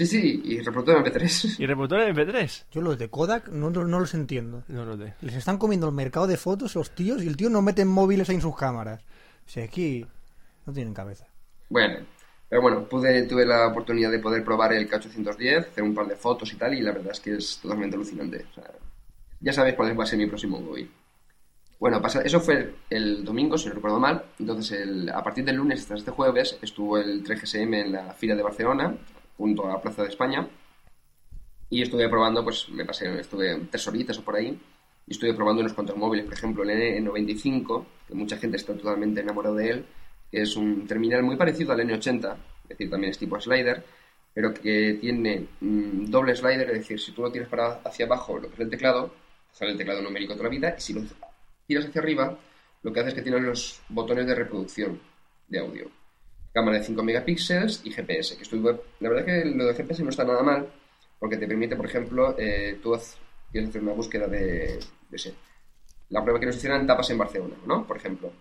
Sí, 0.00 0.06
sí, 0.06 0.40
y 0.46 0.60
reproductor 0.60 1.04
de 1.04 1.10
MP3. 1.12 1.56
y 1.58 1.66
reproductor 1.66 2.00
de 2.00 2.14
MP3. 2.14 2.64
Yo 2.72 2.80
los 2.80 2.98
de 2.98 3.10
Kodak 3.10 3.48
no, 3.48 3.68
no, 3.68 3.84
no 3.84 4.00
los 4.00 4.14
entiendo. 4.14 4.62
No 4.68 4.86
lo 4.86 4.96
sé. 4.96 5.12
Les 5.20 5.34
están 5.34 5.58
comiendo 5.58 5.86
el 5.88 5.94
mercado 5.94 6.26
de 6.26 6.38
fotos 6.38 6.74
los 6.74 6.90
tíos 6.94 7.22
y 7.22 7.28
el 7.28 7.36
tío 7.36 7.50
no 7.50 7.60
mete 7.60 7.84
móviles 7.84 8.30
ahí 8.30 8.36
en 8.36 8.40
sus 8.40 8.56
cámaras. 8.56 9.02
O 9.46 9.50
sea, 9.50 9.64
aquí 9.64 10.06
no 10.64 10.72
tienen 10.72 10.94
cabeza. 10.94 11.26
Bueno, 11.68 11.98
pero 12.48 12.62
bueno, 12.62 12.84
pude, 12.88 13.24
tuve 13.26 13.44
la 13.44 13.66
oportunidad 13.66 14.10
de 14.10 14.20
poder 14.20 14.42
probar 14.42 14.72
el 14.72 14.88
K810, 14.88 15.58
hacer 15.68 15.84
un 15.84 15.94
par 15.94 16.06
de 16.06 16.16
fotos 16.16 16.50
y 16.50 16.56
tal, 16.56 16.72
y 16.72 16.80
la 16.80 16.92
verdad 16.92 17.12
es 17.12 17.20
que 17.20 17.34
es 17.34 17.58
totalmente 17.60 17.96
alucinante. 17.96 18.46
O 18.50 18.54
sea, 18.54 18.70
ya 19.40 19.52
sabéis 19.52 19.76
cuál 19.76 19.98
va 20.00 20.04
a 20.04 20.06
ser 20.06 20.18
mi 20.18 20.26
próximo 20.28 20.60
móvil. 20.62 20.90
Bueno, 21.78 22.00
pasa- 22.00 22.22
eso 22.22 22.40
fue 22.40 22.74
el 22.88 23.22
domingo, 23.22 23.58
si 23.58 23.68
no 23.68 23.74
recuerdo 23.74 24.00
mal. 24.00 24.24
Entonces, 24.38 24.80
el- 24.80 25.10
a 25.10 25.22
partir 25.22 25.44
del 25.44 25.56
lunes 25.56 25.80
hasta 25.82 25.94
este 25.96 26.10
jueves 26.10 26.58
estuvo 26.62 26.96
el 26.96 27.22
3GSM 27.22 27.74
en 27.74 27.92
la 27.92 28.14
fila 28.14 28.34
de 28.34 28.42
Barcelona, 28.42 28.94
junto 29.40 29.66
a 29.66 29.72
la 29.72 29.80
Plaza 29.80 30.02
de 30.02 30.08
España. 30.10 30.46
Y 31.70 31.80
estuve 31.80 32.08
probando, 32.10 32.44
pues 32.44 32.68
me 32.68 32.84
pasé, 32.84 33.20
estuve 33.20 33.58
tres 33.70 33.88
horitas 33.88 34.18
o 34.18 34.22
por 34.22 34.36
ahí. 34.36 34.48
Y 35.06 35.12
estuve 35.12 35.32
probando 35.32 35.62
unos 35.62 35.72
cuantos 35.72 35.96
móviles, 35.96 36.26
por 36.26 36.34
ejemplo, 36.34 36.62
el 36.62 37.04
N95, 37.04 37.84
que 38.06 38.14
mucha 38.14 38.36
gente 38.36 38.58
está 38.58 38.74
totalmente 38.74 39.20
enamorada 39.22 39.56
de 39.56 39.70
él, 39.70 39.86
que 40.30 40.42
es 40.42 40.54
un 40.56 40.86
terminal 40.86 41.22
muy 41.22 41.36
parecido 41.36 41.72
al 41.72 41.80
N80, 41.80 42.36
es 42.64 42.68
decir, 42.68 42.90
también 42.90 43.10
es 43.12 43.18
tipo 43.18 43.40
slider, 43.40 43.82
pero 44.34 44.52
que 44.52 44.98
tiene 45.00 45.46
mm, 45.60 46.04
doble 46.10 46.36
slider, 46.36 46.68
es 46.70 46.78
decir, 46.80 47.00
si 47.00 47.12
tú 47.12 47.22
lo 47.22 47.32
tiras 47.32 47.48
para 47.48 47.80
hacia 47.82 48.06
abajo, 48.06 48.38
lo 48.38 48.48
que 48.48 48.54
es 48.54 48.60
el 48.60 48.70
teclado, 48.70 49.10
sale 49.50 49.72
el 49.72 49.78
teclado 49.78 50.02
numérico 50.02 50.34
toda 50.34 50.44
la 50.44 50.50
vida, 50.50 50.74
y 50.76 50.80
si 50.80 50.92
lo 50.92 51.00
tiras 51.66 51.86
hacia 51.86 52.00
arriba, 52.02 52.38
lo 52.82 52.92
que 52.92 53.00
hace 53.00 53.08
es 53.08 53.14
que 53.14 53.22
tiene 53.22 53.40
los 53.40 53.80
botones 53.88 54.26
de 54.26 54.34
reproducción 54.34 55.00
de 55.48 55.58
audio. 55.58 55.99
Cámara 56.52 56.78
de 56.78 56.84
5 56.84 57.02
megapíxeles 57.02 57.82
y 57.84 57.92
GPS, 57.92 58.36
que 58.36 58.42
estuve, 58.42 58.80
la 59.00 59.08
verdad 59.08 59.24
que 59.24 59.44
lo 59.44 59.66
de 59.66 59.74
GPS 59.74 60.02
no 60.02 60.10
está 60.10 60.24
nada 60.24 60.42
mal, 60.42 60.68
porque 61.18 61.36
te 61.36 61.46
permite, 61.46 61.76
por 61.76 61.86
ejemplo, 61.86 62.34
eh, 62.38 62.78
tú 62.82 62.96
quieres 63.52 63.70
hacer 63.70 63.82
una 63.82 63.92
búsqueda 63.92 64.26
de, 64.26 64.80
de 65.10 65.18
sé, 65.18 65.34
la 66.08 66.22
prueba 66.22 66.40
que 66.40 66.46
nos 66.46 66.56
hicieran 66.56 66.86
tapas 66.86 67.10
en 67.10 67.18
Barcelona, 67.18 67.54
¿no? 67.66 67.86
Por 67.86 67.96
ejemplo. 67.96 68.32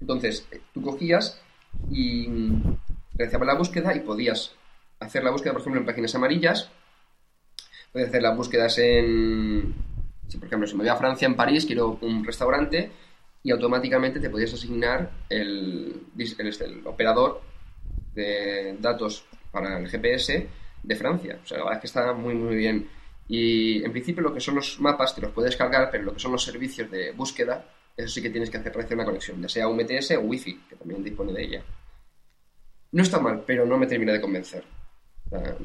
Entonces, 0.00 0.46
eh, 0.50 0.60
tú 0.72 0.82
cogías 0.82 1.40
y 1.90 2.28
realizabas 3.14 3.46
la 3.46 3.54
búsqueda 3.54 3.94
y 3.94 4.00
podías 4.00 4.54
hacer 5.00 5.24
la 5.24 5.30
búsqueda, 5.30 5.52
por 5.52 5.62
ejemplo, 5.62 5.80
en 5.80 5.86
páginas 5.86 6.14
amarillas, 6.14 6.70
podías 7.92 8.08
hacer 8.08 8.22
las 8.22 8.36
búsquedas 8.36 8.78
en, 8.78 9.74
si 10.28 10.38
por 10.38 10.46
ejemplo, 10.46 10.66
si 10.66 10.74
me 10.74 10.80
voy 10.80 10.88
a 10.88 10.96
Francia, 10.96 11.26
en 11.26 11.36
París, 11.36 11.66
quiero 11.66 11.98
un 12.00 12.24
restaurante, 12.24 12.90
y 13.42 13.50
automáticamente 13.50 14.20
te 14.20 14.30
podías 14.30 14.54
asignar 14.54 15.10
el, 15.28 16.06
el, 16.16 16.46
este, 16.46 16.64
el 16.64 16.86
operador 16.86 17.42
de 18.14 18.76
datos 18.80 19.24
para 19.50 19.78
el 19.78 19.88
GPS 19.88 20.48
de 20.82 20.96
Francia. 20.96 21.40
O 21.42 21.46
sea, 21.46 21.58
la 21.58 21.64
verdad 21.64 21.78
es 21.78 21.80
que 21.80 21.86
está 21.86 22.12
muy, 22.12 22.34
muy 22.34 22.56
bien. 22.56 22.88
Y 23.28 23.84
en 23.84 23.92
principio 23.92 24.22
lo 24.22 24.32
que 24.32 24.40
son 24.40 24.56
los 24.56 24.80
mapas 24.80 25.14
te 25.14 25.20
los 25.20 25.32
puedes 25.32 25.56
cargar, 25.56 25.90
pero 25.90 26.04
lo 26.04 26.14
que 26.14 26.20
son 26.20 26.32
los 26.32 26.44
servicios 26.44 26.90
de 26.90 27.12
búsqueda, 27.12 27.66
eso 27.96 28.08
sí 28.08 28.22
que 28.22 28.30
tienes 28.30 28.50
que 28.50 28.58
hacer 28.58 28.78
hacer 28.78 28.94
una 28.94 29.04
conexión, 29.04 29.40
ya 29.40 29.48
sea 29.48 29.68
UMTS 29.68 30.12
o 30.12 30.20
Wi-Fi, 30.20 30.60
que 30.68 30.76
también 30.76 31.02
dispone 31.02 31.32
de 31.32 31.42
ella. 31.42 31.64
No 32.92 33.02
está 33.02 33.18
mal, 33.18 33.42
pero 33.46 33.64
no 33.64 33.78
me 33.78 33.86
termina 33.86 34.12
de 34.12 34.20
convencer. 34.20 34.64
O 35.26 35.30
sea, 35.30 35.56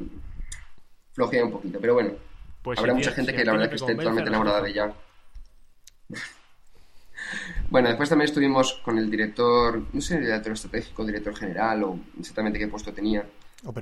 flojea 1.11 1.43
un 1.43 1.51
poquito, 1.51 1.79
pero 1.79 1.95
bueno. 1.95 2.11
Pues 2.61 2.79
Habrá 2.79 2.93
si 2.93 2.97
mucha 2.97 3.11
gente 3.11 3.31
si 3.31 3.35
que 3.35 3.41
a 3.43 3.45
la 3.45 3.51
verdad 3.53 3.69
que 3.69 3.75
esté 3.75 3.95
totalmente 3.95 4.29
enamorada 4.29 4.61
de 4.61 4.69
ella. 4.69 4.93
Bueno, 7.69 7.89
después 7.89 8.07
también 8.07 8.29
estuvimos 8.29 8.73
con 8.75 8.97
el 8.97 9.11
director, 9.11 9.83
no 9.91 9.99
sé, 9.99 10.19
director 10.19 10.53
estratégico, 10.53 11.05
director 11.05 11.35
general 11.35 11.83
o 11.83 11.99
exactamente 12.17 12.59
qué 12.59 12.67
puesto 12.69 12.93
tenía, 12.93 13.27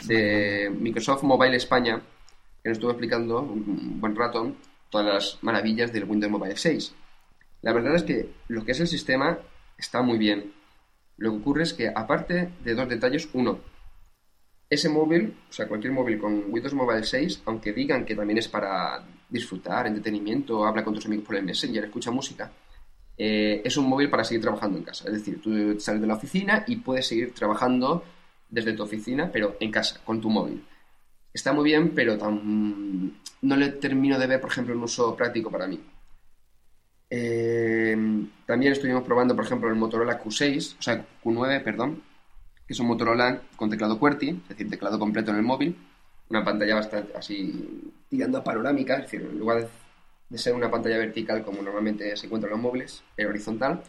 de 0.07 0.71
Microsoft 0.75 1.21
Mobile 1.21 1.55
España, 1.55 2.01
que 2.63 2.69
nos 2.69 2.77
estuvo 2.77 2.91
explicando 2.91 3.41
un 3.41 3.99
buen 4.01 4.15
rato 4.15 4.55
todas 4.89 5.05
las 5.05 5.43
maravillas 5.43 5.93
del 5.93 6.05
Windows 6.05 6.31
Mobile 6.31 6.57
6. 6.57 6.95
La 7.61 7.73
verdad 7.73 7.95
es 7.95 8.03
que 8.03 8.29
lo 8.47 8.65
que 8.65 8.71
es 8.71 8.79
el 8.79 8.88
sistema 8.88 9.38
está 9.77 10.01
muy 10.01 10.17
bien. 10.17 10.53
Lo 11.17 11.31
que 11.31 11.38
ocurre 11.38 11.63
es 11.63 11.73
que, 11.73 11.88
aparte 11.88 12.49
de 12.63 12.73
dos 12.73 12.89
detalles, 12.89 13.29
uno, 13.33 13.59
ese 14.67 14.89
móvil, 14.89 15.38
o 15.47 15.53
sea, 15.53 15.67
cualquier 15.67 15.93
móvil 15.93 16.17
con 16.17 16.45
Windows 16.49 16.73
Mobile 16.73 17.03
6, 17.03 17.43
aunque 17.45 17.71
digan 17.71 18.03
que 18.03 18.15
también 18.15 18.39
es 18.39 18.47
para 18.47 19.05
disfrutar, 19.29 19.86
entretenimiento, 19.86 20.65
habla 20.65 20.83
con 20.83 20.95
tus 20.95 21.05
amigos 21.05 21.25
por 21.25 21.36
el 21.36 21.43
Messenger, 21.43 21.86
escucha 21.86 22.09
música, 22.09 22.51
eh, 23.18 23.61
es 23.63 23.78
un 23.78 23.88
móvil 23.88 24.09
para 24.09 24.24
seguir 24.24 24.41
trabajando 24.41 24.78
en 24.78 24.84
casa. 24.84 25.05
Es 25.07 25.13
decir, 25.13 25.41
tú 25.41 25.80
sales 25.80 26.01
de 26.01 26.07
la 26.07 26.16
oficina 26.16 26.63
y 26.68 26.78
puedes 26.78 27.07
seguir 27.07 27.34
trabajando 27.34 28.03
desde 28.49 28.74
tu 28.74 28.84
oficina, 28.84 29.30
pero 29.32 29.55
en 29.59 29.72
casa, 29.72 29.99
con 30.05 30.22
tu 30.22 30.30
móvil. 30.30 30.63
Está 31.34 31.51
muy 31.53 31.66
bien, 31.66 31.91
pero 31.93 32.18
tan- 32.18 33.13
no 33.41 33.55
le 33.57 33.70
termino 33.70 34.18
de 34.18 34.28
ver, 34.28 34.39
por 34.41 34.49
ejemplo, 34.51 34.74
un 34.76 34.84
uso 34.84 35.16
práctico 35.16 35.51
para 35.51 35.68
mí. 35.68 35.80
Eh, 37.09 37.95
también 38.45 38.72
estuvimos 38.74 39.03
probando, 39.03 39.36
por 39.36 39.45
ejemplo, 39.45 39.70
el 39.70 39.76
Motorola 39.76 40.20
Q6, 40.22 40.76
o 40.80 40.82
sea, 40.82 41.05
Q9, 41.24 41.63
perdón, 41.63 42.01
que 42.66 42.74
es 42.74 42.80
un 42.80 42.88
Motorola 42.88 43.41
con 43.55 43.70
teclado 43.70 43.99
QWERTY, 43.99 44.30
es 44.30 44.49
decir, 44.49 44.70
teclado 44.70 44.97
completo 44.97 45.32
en 45.32 45.38
el 45.38 45.43
móvil, 45.43 45.76
una 46.30 46.43
pantalla 46.43 46.76
bastante 46.76 47.16
así 47.16 47.91
tirando 48.09 48.39
a 48.39 48.43
panorámica, 48.43 48.95
es 48.95 49.03
decir, 49.03 49.22
en 49.22 49.38
lugar 49.38 49.59
de, 49.61 49.68
de 50.30 50.38
ser 50.38 50.53
una 50.53 50.71
pantalla 50.71 50.97
vertical 50.97 51.43
como 51.43 51.61
normalmente 51.61 52.15
se 52.17 52.26
encuentra 52.26 52.49
en 52.49 52.53
los 52.53 52.61
móviles, 52.61 53.03
era 53.15 53.30
horizontal, 53.30 53.82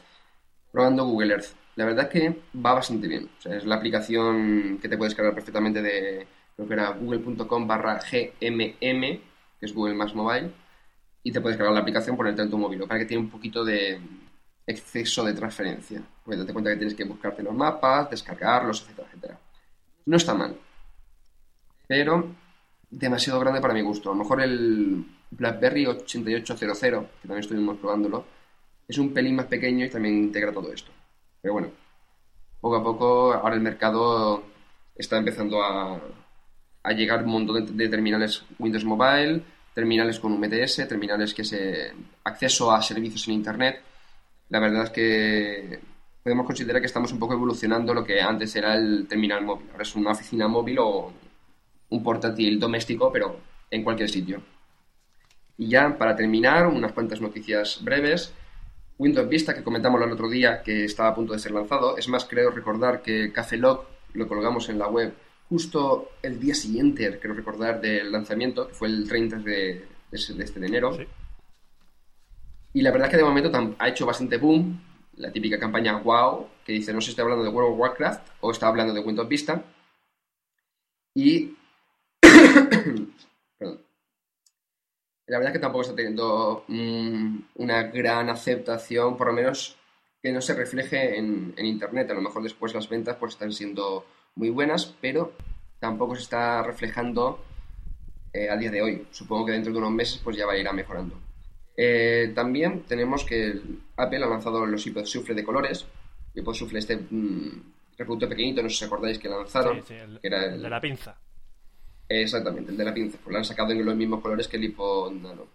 probando 0.70 1.07
Google 1.07 1.34
Earth. 1.34 1.55
La 1.76 1.84
verdad 1.84 2.05
es 2.07 2.11
que 2.11 2.41
va 2.64 2.74
bastante 2.74 3.07
bien, 3.07 3.28
es 3.45 3.64
la 3.64 3.76
aplicación 3.76 4.78
que 4.80 4.89
te 4.89 4.97
puedes 4.97 5.14
cargar 5.14 5.34
perfectamente 5.34 5.82
de 5.82 6.26
lo 6.57 6.66
que 6.66 6.74
era 6.74 6.91
google.com 6.91 7.66
barra 7.66 7.99
gmm, 7.99 8.59
que 8.80 9.20
es 9.61 9.74
Google 9.74 9.95
Maps 9.95 10.14
Mobile, 10.14 10.51
y 11.22 11.32
te 11.32 11.41
puedes 11.41 11.57
cargar 11.59 11.74
la 11.74 11.80
aplicación, 11.80 12.16
ponerte 12.16 12.43
en 12.43 12.51
tu 12.51 12.57
móvil, 12.57 12.87
para 12.87 13.01
que 13.01 13.07
tiene 13.07 13.22
un 13.22 13.30
poquito 13.30 13.64
de 13.64 14.01
exceso 14.66 15.24
de 15.24 15.34
transferencia. 15.34 16.03
Porque 16.24 16.39
date 16.39 16.53
cuenta 16.53 16.70
que 16.70 16.76
tienes 16.76 16.95
que 16.95 17.05
buscarte 17.05 17.43
los 17.43 17.55
mapas, 17.55 18.11
descargarlos, 18.11 18.82
etcétera, 18.82 19.09
etcétera. 19.09 19.39
No 20.07 20.16
está 20.16 20.34
mal, 20.34 20.57
pero 21.87 22.32
demasiado 22.91 23.41
grande 23.41 23.61
para 23.61 23.74
mi 23.74 23.82
gusto. 23.82 24.11
A 24.11 24.14
lo 24.14 24.22
mejor 24.22 24.41
el 24.41 25.05
BlackBerry 25.31 25.87
8800, 25.87 26.79
que 26.79 27.29
también 27.29 27.41
estuvimos 27.41 27.79
probándolo, 27.79 28.24
es 28.89 28.99
un 28.99 29.12
pelín 29.12 29.37
más 29.37 29.47
pequeño 29.47 29.85
y 29.85 29.91
también 29.91 30.16
integra 30.16 30.53
todo 30.53 30.72
esto. 30.72 30.91
Pero 31.43 31.55
bueno, 31.55 31.70
poco 32.61 32.77
a 32.77 32.83
poco 32.83 33.33
ahora 33.33 33.55
el 33.55 33.61
mercado 33.61 34.45
está 34.95 35.18
empezando 35.18 35.62
a, 35.62 36.01
a 36.83 36.93
llegar 36.93 37.24
un 37.24 37.31
montón 37.31 37.66
de, 37.66 37.72
de 37.72 37.89
terminales 37.89 38.45
Windows 38.59 38.85
Mobile, 38.85 39.43
terminales 39.74 40.18
con 40.18 40.33
UMTS, 40.33 40.89
terminales 40.89 41.35
que 41.35 41.45
se 41.45 41.93
acceso 42.24 42.72
a 42.72 42.81
servicios 42.81 43.27
en 43.29 43.35
Internet. 43.35 43.83
La 44.49 44.61
verdad 44.61 44.85
es 44.85 44.91
que 44.91 45.81
podemos 46.22 46.47
considerar 46.47 46.81
que 46.81 46.87
estamos 46.87 47.12
un 47.12 47.18
poco 47.18 47.35
evolucionando 47.35 47.93
lo 47.93 48.05
que 48.05 48.20
antes 48.20 48.57
era 48.57 48.74
el 48.74 49.07
terminal 49.07 49.45
móvil. 49.45 49.68
Ahora 49.70 49.83
es 49.83 49.95
una 49.95 50.12
oficina 50.12 50.49
móvil 50.49 50.79
o 50.81 51.12
un 51.91 52.03
portátil 52.03 52.59
doméstico, 52.59 53.12
pero 53.12 53.39
en 53.70 53.85
cualquier 53.85 54.09
sitio. 54.09 54.43
Y 55.59 55.68
ya 55.68 55.96
para 55.96 56.16
terminar, 56.16 56.66
unas 56.66 56.92
cuantas 56.92 57.20
noticias 57.20 57.82
breves. 57.82 58.32
Windows 58.98 59.28
Vista, 59.28 59.54
que 59.54 59.62
comentamos 59.62 60.00
el 60.02 60.12
otro 60.12 60.28
día, 60.28 60.62
que 60.62 60.84
estaba 60.84 61.11
a 61.11 61.14
punto 61.14 61.32
de 61.32 61.38
ser 61.38 61.52
lanzado. 61.52 61.96
Es 61.98 62.09
más, 62.09 62.24
creo 62.24 62.50
recordar 62.50 63.02
que 63.02 63.32
Café 63.32 63.57
Log 63.57 63.84
lo 64.14 64.26
colgamos 64.26 64.68
en 64.68 64.78
la 64.78 64.88
web 64.88 65.14
justo 65.48 66.12
el 66.22 66.40
día 66.40 66.54
siguiente, 66.54 67.18
creo 67.20 67.34
recordar, 67.34 67.80
del 67.80 68.11
lanzamiento, 68.11 68.68
que 68.68 68.74
fue 68.74 68.88
el 68.88 69.09
30 69.09 69.36
de, 69.38 69.86
este 70.11 70.61
de 70.61 70.66
enero. 70.66 70.94
Sí. 70.94 71.07
Y 72.72 72.82
la 72.82 72.90
verdad 72.90 73.09
es 73.09 73.11
que 73.12 73.16
de 73.18 73.24
momento 73.24 73.76
ha 73.78 73.88
hecho 73.88 74.07
bastante 74.07 74.38
boom. 74.38 74.80
La 75.16 75.32
típica 75.32 75.59
campaña 75.59 75.98
wow, 75.98 76.46
que 76.64 76.72
dice 76.72 76.92
no 76.92 77.00
sé 77.00 77.07
si 77.07 77.11
está 77.12 77.22
hablando 77.22 77.42
de 77.42 77.48
World 77.48 77.72
of 77.72 77.78
Warcraft 77.78 78.28
o 78.40 78.50
está 78.50 78.66
hablando 78.68 78.92
de 78.92 79.00
Windows 79.00 79.28
Vista. 79.28 79.64
Y. 81.14 81.57
La 85.27 85.39
verdad 85.39 85.53
es 85.53 85.59
que 85.59 85.62
tampoco 85.62 85.83
está 85.83 85.95
teniendo 85.97 86.64
mm, 86.68 87.39
una 87.57 87.83
gran 87.85 88.29
aceptación, 88.31 89.16
por 89.16 89.29
lo 89.29 89.33
menos 89.33 89.77
que 90.22 90.33
no 90.33 90.41
se 90.41 90.55
refleje 90.55 91.18
en, 91.18 91.55
en 91.57 91.66
internet. 91.66 92.11
A 92.11 92.14
lo 92.14 92.22
mejor 92.22 92.43
después 92.43 92.74
las 92.74 92.89
ventas 92.89 93.16
pues 93.16 93.33
están 93.33 93.53
siendo 93.53 94.07
muy 94.37 94.51
buenas, 94.51 94.95
pero 95.01 95.33
tampoco 95.79 96.14
se 96.14 96.22
está 96.22 96.62
reflejando 96.62 97.45
eh, 98.33 98.51
a 98.51 98.57
día 98.57 98.70
de 98.70 98.83
hoy. 98.83 99.07
Supongo 99.11 99.47
que 99.47 99.53
dentro 99.53 99.72
de 99.72 99.79
unos 99.79 99.93
meses 99.93 100.20
pues 100.22 100.37
ya 100.37 100.47
va 100.47 100.53
a 100.53 100.59
ir 100.59 100.72
mejorando. 100.72 101.18
Eh, 101.77 102.33
también 102.35 102.83
tenemos 102.83 103.24
que 103.24 103.61
Apple 103.97 104.24
ha 104.24 104.29
lanzado 104.29 104.64
los 104.64 104.87
iPod 104.87 105.05
Shuffle 105.05 105.35
de 105.35 105.45
colores. 105.45 105.87
IPod 106.35 106.55
Shuffle 106.55 106.79
este 106.79 106.97
mm, 106.97 107.72
reproductor 107.97 108.29
pequeñito, 108.29 108.62
no 108.62 108.68
sé 108.68 108.77
si 108.77 108.85
os 108.85 108.93
acordáis 108.93 109.18
que 109.18 109.29
lanzaron. 109.29 109.77
Sí, 109.77 109.83
sí, 109.89 109.95
el, 109.95 110.20
que 110.20 110.27
era 110.29 110.45
el 110.45 110.62
de 110.62 110.70
la 110.70 110.81
pinza. 110.81 111.18
Exactamente, 112.09 112.70
el 112.70 112.76
de 112.76 112.84
la 112.84 112.94
pinza. 112.94 113.18
Pues 113.22 113.32
lo 113.32 113.38
han 113.38 113.44
sacado 113.44 113.72
en 113.72 113.84
los 113.84 113.96
mismos 113.96 114.20
colores 114.20 114.48
que 114.48 114.57
el 114.57 114.64
iPod 114.64 115.12
Nano. 115.12 115.46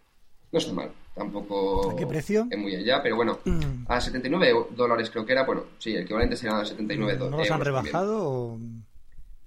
No 0.52 0.60
está 0.60 0.74
mal, 0.74 0.92
tampoco 1.16 1.92
¿A 1.92 1.96
qué 1.96 2.06
precio? 2.06 2.46
es 2.50 2.58
muy 2.58 2.76
allá, 2.76 3.02
pero 3.02 3.16
bueno, 3.16 3.40
a 3.88 4.02
79 4.02 4.68
dólares 4.72 5.10
creo 5.10 5.26
que 5.26 5.32
era, 5.32 5.46
bueno, 5.46 5.64
sí, 5.80 5.96
el 5.96 6.04
equivalente 6.04 6.36
sería 6.36 6.66
79 6.66 7.14
¿No 7.14 7.26
dólares. 7.26 7.48
los 7.48 7.56
han 7.56 7.66
rebajado 7.66 8.30
o...? 8.30 8.60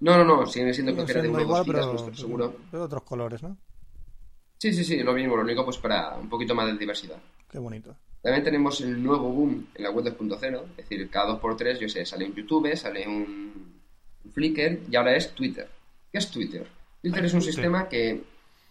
No, 0.00 0.16
no, 0.16 0.24
no, 0.24 0.46
siguen 0.46 0.72
siendo 0.72 0.94
creo 0.94 1.04
que 1.04 1.12
era 1.12 1.20
de 1.22 1.28
siendo 1.28 1.44
1 1.44 1.46
o 1.46 1.56
2 1.58 1.64
igual, 1.64 1.64
gigas, 1.64 1.80
pero, 1.80 1.92
no 1.92 1.98
estoy 2.08 2.16
seguro. 2.16 2.56
pero 2.70 2.82
otros 2.84 3.02
colores, 3.02 3.42
¿no? 3.42 3.56
Sí, 4.56 4.72
sí, 4.72 4.82
sí, 4.82 5.02
lo 5.02 5.12
mismo, 5.12 5.36
lo 5.36 5.42
único 5.42 5.62
pues 5.62 5.76
para 5.76 6.16
un 6.16 6.28
poquito 6.30 6.54
más 6.54 6.66
de 6.66 6.78
diversidad. 6.78 7.18
Qué 7.50 7.58
bonito. 7.58 7.94
También 8.22 8.42
tenemos 8.42 8.80
el 8.80 9.02
nuevo 9.02 9.28
boom 9.28 9.66
en 9.74 9.82
la 9.82 9.90
web 9.90 10.06
2.0, 10.06 10.62
es 10.70 10.76
decir, 10.78 11.10
cada 11.10 11.38
2x3, 11.38 11.78
yo 11.80 11.88
sé, 11.90 12.06
sale 12.06 12.24
un 12.24 12.34
YouTube, 12.34 12.74
sale 12.74 13.06
un 13.06 13.74
Flickr 14.32 14.80
y 14.90 14.96
ahora 14.96 15.14
es 15.14 15.34
Twitter. 15.34 15.68
¿Qué 16.10 16.16
es 16.16 16.30
Twitter? 16.30 16.66
Twitter 17.04 17.20
Ay, 17.20 17.26
es 17.26 17.34
un 17.34 17.42
sistema 17.42 17.86
que... 17.88 18.22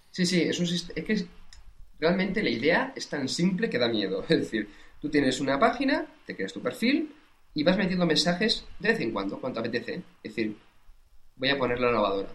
Sí, 0.09 0.25
sí, 0.25 0.41
es 0.41 0.59
un 0.59 0.65
sistema... 0.65 0.93
Es 0.99 1.05
que 1.05 1.13
es- 1.13 1.25
realmente 1.99 2.41
la 2.41 2.49
idea 2.49 2.91
es 2.95 3.07
tan 3.07 3.29
simple 3.29 3.69
que 3.69 3.77
da 3.77 3.87
miedo. 3.87 4.23
Es 4.27 4.39
decir, 4.39 4.67
tú 4.99 5.07
tienes 5.09 5.39
una 5.39 5.59
página, 5.59 6.05
te 6.25 6.35
creas 6.35 6.51
tu 6.51 6.61
perfil 6.61 7.13
y 7.53 7.63
vas 7.63 7.77
metiendo 7.77 8.07
mensajes 8.07 8.65
de 8.79 8.89
vez 8.89 8.99
en 9.01 9.11
cuando, 9.11 9.39
cuando 9.39 9.61
te 9.61 9.67
apetece. 9.69 10.01
Es 10.23 10.35
decir, 10.35 10.57
voy 11.35 11.49
a 11.49 11.57
poner 11.59 11.79
la 11.79 11.91
lavadora. 11.91 12.29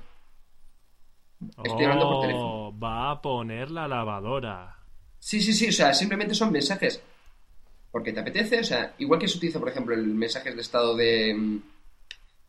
Estoy 1.65 1.85
hablando 1.85 2.09
por 2.09 2.21
teléfono. 2.21 2.69
Oh, 2.69 2.79
va 2.79 3.11
a 3.11 3.21
poner 3.21 3.71
la 3.73 3.89
lavadora. 3.89 4.77
Sí, 5.19 5.41
sí, 5.41 5.53
sí, 5.53 5.69
o 5.69 5.73
sea, 5.73 5.93
simplemente 5.93 6.35
son 6.35 6.53
mensajes 6.53 7.03
porque 7.91 8.13
te 8.13 8.21
apetece, 8.21 8.61
o 8.61 8.65
sea, 8.65 8.95
igual 8.99 9.19
que 9.19 9.27
se 9.27 9.39
utiliza, 9.39 9.59
por 9.59 9.69
ejemplo, 9.69 9.95
el 9.95 10.07
mensajes 10.07 10.55
de 10.55 10.61
estado 10.61 10.95
de, 10.97 11.35
mm, 11.35 11.63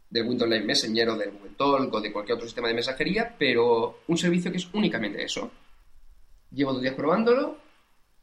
del 0.10 0.28
Windows 0.28 0.49
Live 0.49 0.66
Messenger 0.66 1.10
o 1.10 1.18
del 1.18 1.32
Google 1.32 1.51
Talk 1.57 1.93
o 1.93 2.01
de 2.01 2.12
cualquier 2.12 2.36
otro 2.36 2.47
sistema 2.47 2.68
de 2.68 2.74
mensajería, 2.74 3.36
pero 3.38 3.99
un 4.07 4.18
servicio 4.18 4.51
que 4.51 4.57
es 4.57 4.68
únicamente 4.74 5.24
eso. 5.24 5.51
Llevo 6.51 6.74
dos 6.74 6.82
días 6.82 6.95
probándolo, 6.95 7.57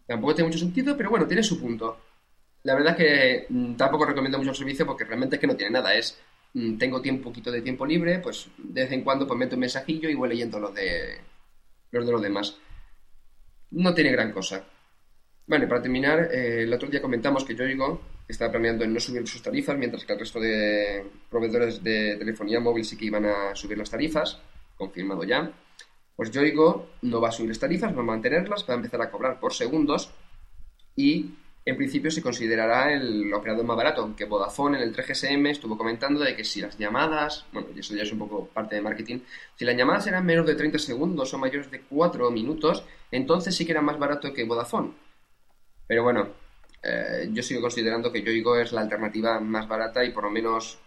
tampoco 0.07 0.35
tiene 0.35 0.49
mucho 0.49 0.59
sentido, 0.59 0.97
pero 0.97 1.11
bueno, 1.11 1.27
tiene 1.27 1.43
su 1.43 1.61
punto. 1.61 1.99
La 2.65 2.75
verdad 2.75 2.93
es 2.93 2.97
que 2.97 3.47
mm, 3.49 3.75
tampoco 3.75 4.07
recomiendo 4.07 4.39
mucho 4.39 4.51
el 4.51 4.57
servicio 4.57 4.87
porque 4.87 5.05
realmente 5.05 5.37
es 5.37 5.41
que 5.41 5.47
no 5.47 5.57
tiene 5.57 5.73
nada, 5.73 5.95
es 5.95 6.19
mm, 6.55 6.77
tengo 6.79 7.01
un 7.01 7.23
poquito 7.23 7.51
de 7.53 7.63
tiempo 7.63 7.87
libre, 7.87 8.19
pues 8.19 8.49
de 8.59 8.83
vez 8.83 8.93
en 8.93 9.03
cuando 9.03 9.27
pues 9.27 9.39
meto 9.39 9.55
un 9.55 9.61
mensajillo 9.61 10.09
y 10.09 10.15
voy 10.15 10.29
leyendo 10.29 10.59
los 10.59 10.75
de 10.75 11.21
los 11.93 12.05
de 12.05 12.13
los 12.13 12.23
demás 12.23 12.59
no 13.71 13.95
tiene 13.95 14.11
gran 14.11 14.33
cosa. 14.33 14.65
Bueno, 15.47 15.65
y 15.65 15.69
para 15.69 15.83
terminar, 15.83 16.29
eh, 16.33 16.63
el 16.63 16.73
otro 16.73 16.89
día 16.89 17.03
comentamos 17.03 17.45
que 17.45 17.55
Yoigo 17.55 18.01
estaba 18.29 18.51
planeando 18.51 18.87
no 18.87 19.01
subir 19.01 19.27
sus 19.27 19.43
tarifas, 19.43 19.77
mientras 19.77 20.05
que 20.05 20.13
el 20.13 20.19
resto 20.19 20.41
de 20.41 21.05
proveedores 21.31 21.83
de 21.83 22.17
telefonía 22.17 22.61
móvil 22.61 22.85
sí 22.85 22.97
que 22.97 23.07
iban 23.07 23.25
a 23.25 23.55
subir 23.55 23.79
las 23.79 23.91
tarifas, 23.91 24.39
confirmado 24.77 25.25
ya. 25.25 25.51
Pues 26.15 26.31
Yoigo 26.31 26.91
no 27.03 27.21
va 27.21 27.29
a 27.29 27.33
subir 27.33 27.51
las 27.51 27.59
tarifas, 27.59 27.95
va 27.97 28.01
a 28.01 28.05
mantenerlas, 28.05 28.65
va 28.69 28.75
a 28.75 28.77
empezar 28.77 29.01
a 29.03 29.11
cobrar 29.11 29.39
por 29.39 29.53
segundos 29.53 30.11
y 30.97 31.35
en 31.67 31.77
principio 31.77 32.13
se 32.13 32.23
considerará 32.23 32.93
el 32.93 33.33
operador 33.35 33.65
más 33.65 33.77
barato, 33.77 34.03
aunque 34.03 34.25
Vodafone 34.25 34.79
en 34.79 34.85
el 34.85 34.95
3GSM 34.95 35.51
estuvo 35.51 35.77
comentando 35.77 36.21
de 36.21 36.37
que 36.37 36.45
si 36.45 36.61
las 36.61 36.79
llamadas, 36.79 37.45
bueno, 37.53 37.69
y 37.75 37.81
eso 37.81 37.95
ya 37.95 38.05
es 38.05 38.13
un 38.13 38.21
poco 38.21 38.47
parte 38.47 38.77
de 38.77 38.83
marketing, 38.83 39.19
si 39.57 39.65
las 39.65 39.77
llamadas 39.77 40.07
eran 40.07 40.25
menos 40.25 40.47
de 40.47 40.55
30 40.55 40.79
segundos 40.79 41.35
o 41.35 41.39
mayores 41.39 41.69
de 41.71 41.81
4 41.81 42.31
minutos, 42.31 42.85
entonces 43.11 43.55
sí 43.55 43.67
que 43.67 43.73
era 43.73 43.83
más 43.83 43.99
barato 43.99 44.33
que 44.33 44.45
Vodafone. 44.45 44.93
Pero 45.89 46.05
bueno, 46.05 46.29
eh, 46.83 47.29
yo 47.33 47.43
sigo 47.43 47.61
considerando 47.61 48.13
que 48.13 48.23
Yoigo 48.23 48.57
es 48.57 48.73
la 48.73 48.83
alternativa 48.83 49.41
más 49.41 49.67
barata 49.69 50.05
y 50.05 50.13
por 50.13 50.25
lo 50.25 50.31
menos 50.31 50.79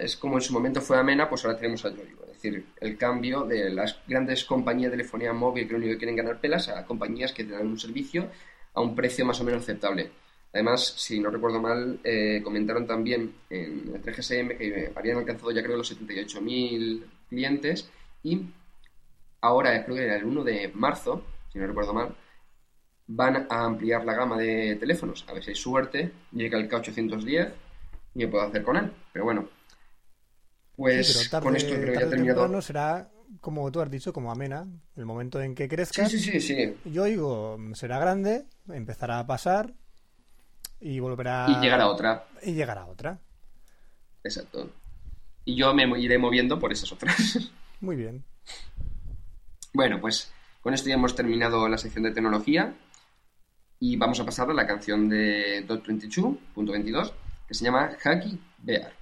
es 0.00 0.16
como 0.16 0.36
en 0.36 0.42
su 0.42 0.52
momento 0.52 0.80
fue 0.82 0.98
Amena, 0.98 1.28
pues 1.28 1.44
ahora 1.44 1.56
tenemos 1.56 1.84
a 1.84 1.90
Yoigo. 1.90 2.24
Es 2.26 2.34
decir, 2.34 2.66
el 2.80 2.98
cambio 2.98 3.44
de 3.44 3.70
las 3.70 3.98
grandes 4.06 4.44
compañías 4.44 4.90
de 4.90 4.98
telefonía 4.98 5.32
móvil 5.32 5.66
que 5.66 5.72
lo 5.72 5.78
único 5.78 5.92
que 5.92 5.98
quieren 5.98 6.16
ganar 6.16 6.40
pelas 6.40 6.68
a 6.68 6.84
compañías 6.84 7.32
que 7.32 7.44
te 7.44 7.52
dan 7.52 7.66
un 7.66 7.78
servicio 7.78 8.28
a 8.74 8.80
un 8.80 8.94
precio 8.94 9.24
más 9.24 9.40
o 9.40 9.44
menos 9.44 9.62
aceptable. 9.62 10.10
Además, 10.52 10.94
si 10.98 11.18
no 11.18 11.30
recuerdo 11.30 11.60
mal, 11.60 11.98
eh, 12.04 12.40
comentaron 12.44 12.86
también 12.86 13.34
en 13.50 13.92
el 13.94 14.02
3GSM 14.02 14.56
que 14.56 14.92
habían 14.94 15.18
alcanzado 15.18 15.50
ya 15.50 15.62
creo 15.62 15.76
los 15.76 15.98
78.000 15.98 17.02
clientes 17.28 17.88
y 18.22 18.42
ahora, 19.40 19.84
creo 19.84 19.96
era 19.96 20.16
el 20.16 20.24
1 20.24 20.44
de 20.44 20.70
marzo, 20.74 21.24
si 21.52 21.58
no 21.58 21.66
recuerdo 21.66 21.92
mal, 21.92 22.14
van 23.06 23.46
a 23.50 23.64
ampliar 23.64 24.04
la 24.04 24.14
gama 24.14 24.38
de 24.38 24.76
teléfonos. 24.76 25.24
A 25.28 25.32
ver 25.32 25.44
si 25.44 25.50
hay 25.50 25.56
suerte, 25.56 26.12
llega 26.32 26.58
el 26.58 26.68
K810 26.68 27.50
y 28.14 28.18
me 28.18 28.28
puedo 28.28 28.44
hacer 28.44 28.62
con 28.62 28.76
él. 28.76 28.90
Pero 29.12 29.24
bueno, 29.26 29.48
pues 30.76 31.06
Sí, 31.08 31.14
pero 31.18 31.30
tarde, 31.30 31.44
con 31.44 31.56
esto 31.56 31.74
creo 31.74 31.92
que 31.92 32.00
ya 32.00 32.08
terminado. 32.08 32.62
será, 32.62 33.10
como 33.40 33.70
tú 33.70 33.80
has 33.80 33.90
dicho, 33.90 34.12
como 34.12 34.30
amena. 34.32 34.66
El 34.96 35.06
momento 35.06 35.40
en 35.40 35.54
que 35.54 35.64
Sí, 35.64 35.68
crezca, 35.68 36.08
sí, 36.08 36.18
sí, 36.18 36.40
sí. 36.40 36.74
yo 36.84 37.04
digo, 37.04 37.58
será 37.74 37.98
grande, 37.98 38.44
empezará 38.68 39.18
a 39.18 39.26
pasar 39.26 39.72
y 40.80 40.98
volverá... 41.00 41.46
Y 41.48 41.60
llegar 41.62 41.80
a 41.80 41.88
otra. 41.88 42.26
Y 42.42 42.52
llegará 42.52 42.86
otra. 42.86 43.18
Exacto. 44.22 44.70
Y 45.44 45.56
yo 45.56 45.74
me 45.74 45.84
iré 46.00 46.16
moviendo 46.18 46.58
por 46.58 46.72
esas 46.72 46.90
otras. 46.92 47.38
Muy 47.80 47.96
bien. 47.96 48.24
Bueno, 49.74 50.00
pues 50.00 50.32
con 50.62 50.72
esto 50.72 50.88
ya 50.88 50.94
hemos 50.94 51.14
terminado 51.14 51.68
la 51.68 51.76
sección 51.76 52.04
de 52.04 52.12
tecnología 52.12 52.74
y 53.86 53.96
vamos 53.96 54.18
a 54.18 54.24
pasar 54.24 54.50
a 54.50 54.54
la 54.54 54.66
canción 54.66 55.10
de 55.10 55.62
.22.22 55.68 57.12
que 57.46 57.52
se 57.54 57.64
llama 57.66 57.90
Hacky 58.02 58.40
Bear. 58.62 58.92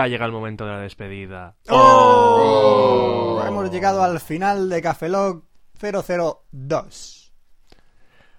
Y 0.00 0.02
ha 0.02 0.08
llegado 0.08 0.28
el 0.28 0.32
momento 0.32 0.64
de 0.64 0.72
la 0.72 0.80
despedida. 0.80 1.56
¡Oh! 1.68 3.44
Hemos 3.46 3.70
llegado 3.70 4.02
al 4.02 4.18
final 4.18 4.70
de 4.70 4.80
Cafelog 4.80 5.44
002. 5.78 7.34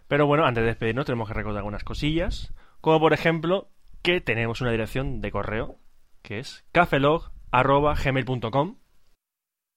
Pero 0.08 0.26
bueno, 0.26 0.44
antes 0.44 0.64
de 0.64 0.70
despedirnos 0.70 1.06
tenemos 1.06 1.28
que 1.28 1.36
recordar 1.36 1.60
algunas 1.60 1.84
cosillas. 1.84 2.52
Como 2.80 3.00
por 3.00 3.14
ejemplo 3.14 3.70
que 4.02 4.22
tenemos 4.22 4.62
una 4.62 4.72
dirección 4.72 5.22
de 5.22 5.30
correo 5.30 5.78
que 6.24 6.40
es 6.40 6.66
cafelog.gmail.com 6.72 8.80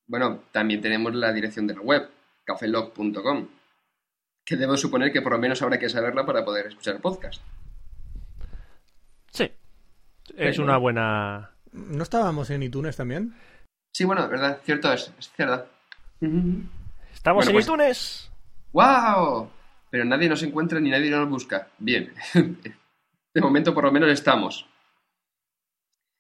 Bueno, 0.07 0.41
también 0.53 0.81
tenemos 0.81 1.15
la 1.15 1.35
dirección 1.35 1.67
de 1.67 1.75
la 1.75 1.83
web, 1.83 2.09
cafelog.com, 2.45 3.49
que 4.43 4.57
debo 4.57 4.79
suponer 4.79 5.13
que 5.13 5.21
por 5.21 5.33
lo 5.33 5.39
menos 5.39 5.61
habrá 5.61 5.79
que 5.79 5.91
saberla 5.91 6.25
para 6.25 6.47
poder 6.47 6.69
escuchar 6.69 6.95
el 6.95 7.03
podcast. 7.03 7.43
Sí. 9.33 9.53
Es 10.35 10.59
una 10.59 10.79
buena... 10.79 11.54
¿No 11.75 12.03
estábamos 12.03 12.51
en 12.51 12.63
iTunes 12.63 12.97
también? 12.97 13.35
Sí, 13.93 14.05
bueno, 14.05 14.29
verdad, 14.29 14.61
cierto 14.65 14.93
es, 14.93 15.13
es 15.19 15.31
cierto. 15.33 15.69
Estamos 17.13 17.45
Bueno, 17.45 17.51
en 17.51 17.55
pues- 17.55 17.67
iTunes. 17.67 18.31
¡Wow! 18.73 19.51
Pero 19.91 20.05
nadie 20.05 20.29
nos 20.29 20.43
encuentra 20.43 20.81
ni 20.81 20.91
nadie 20.91 21.11
nos 21.11 21.29
busca. 21.29 21.69
Bien. 21.79 22.13
De 22.35 23.41
momento, 23.41 23.75
por 23.75 23.85
lo 23.85 23.93
menos, 23.93 24.09
estamos. 24.11 24.67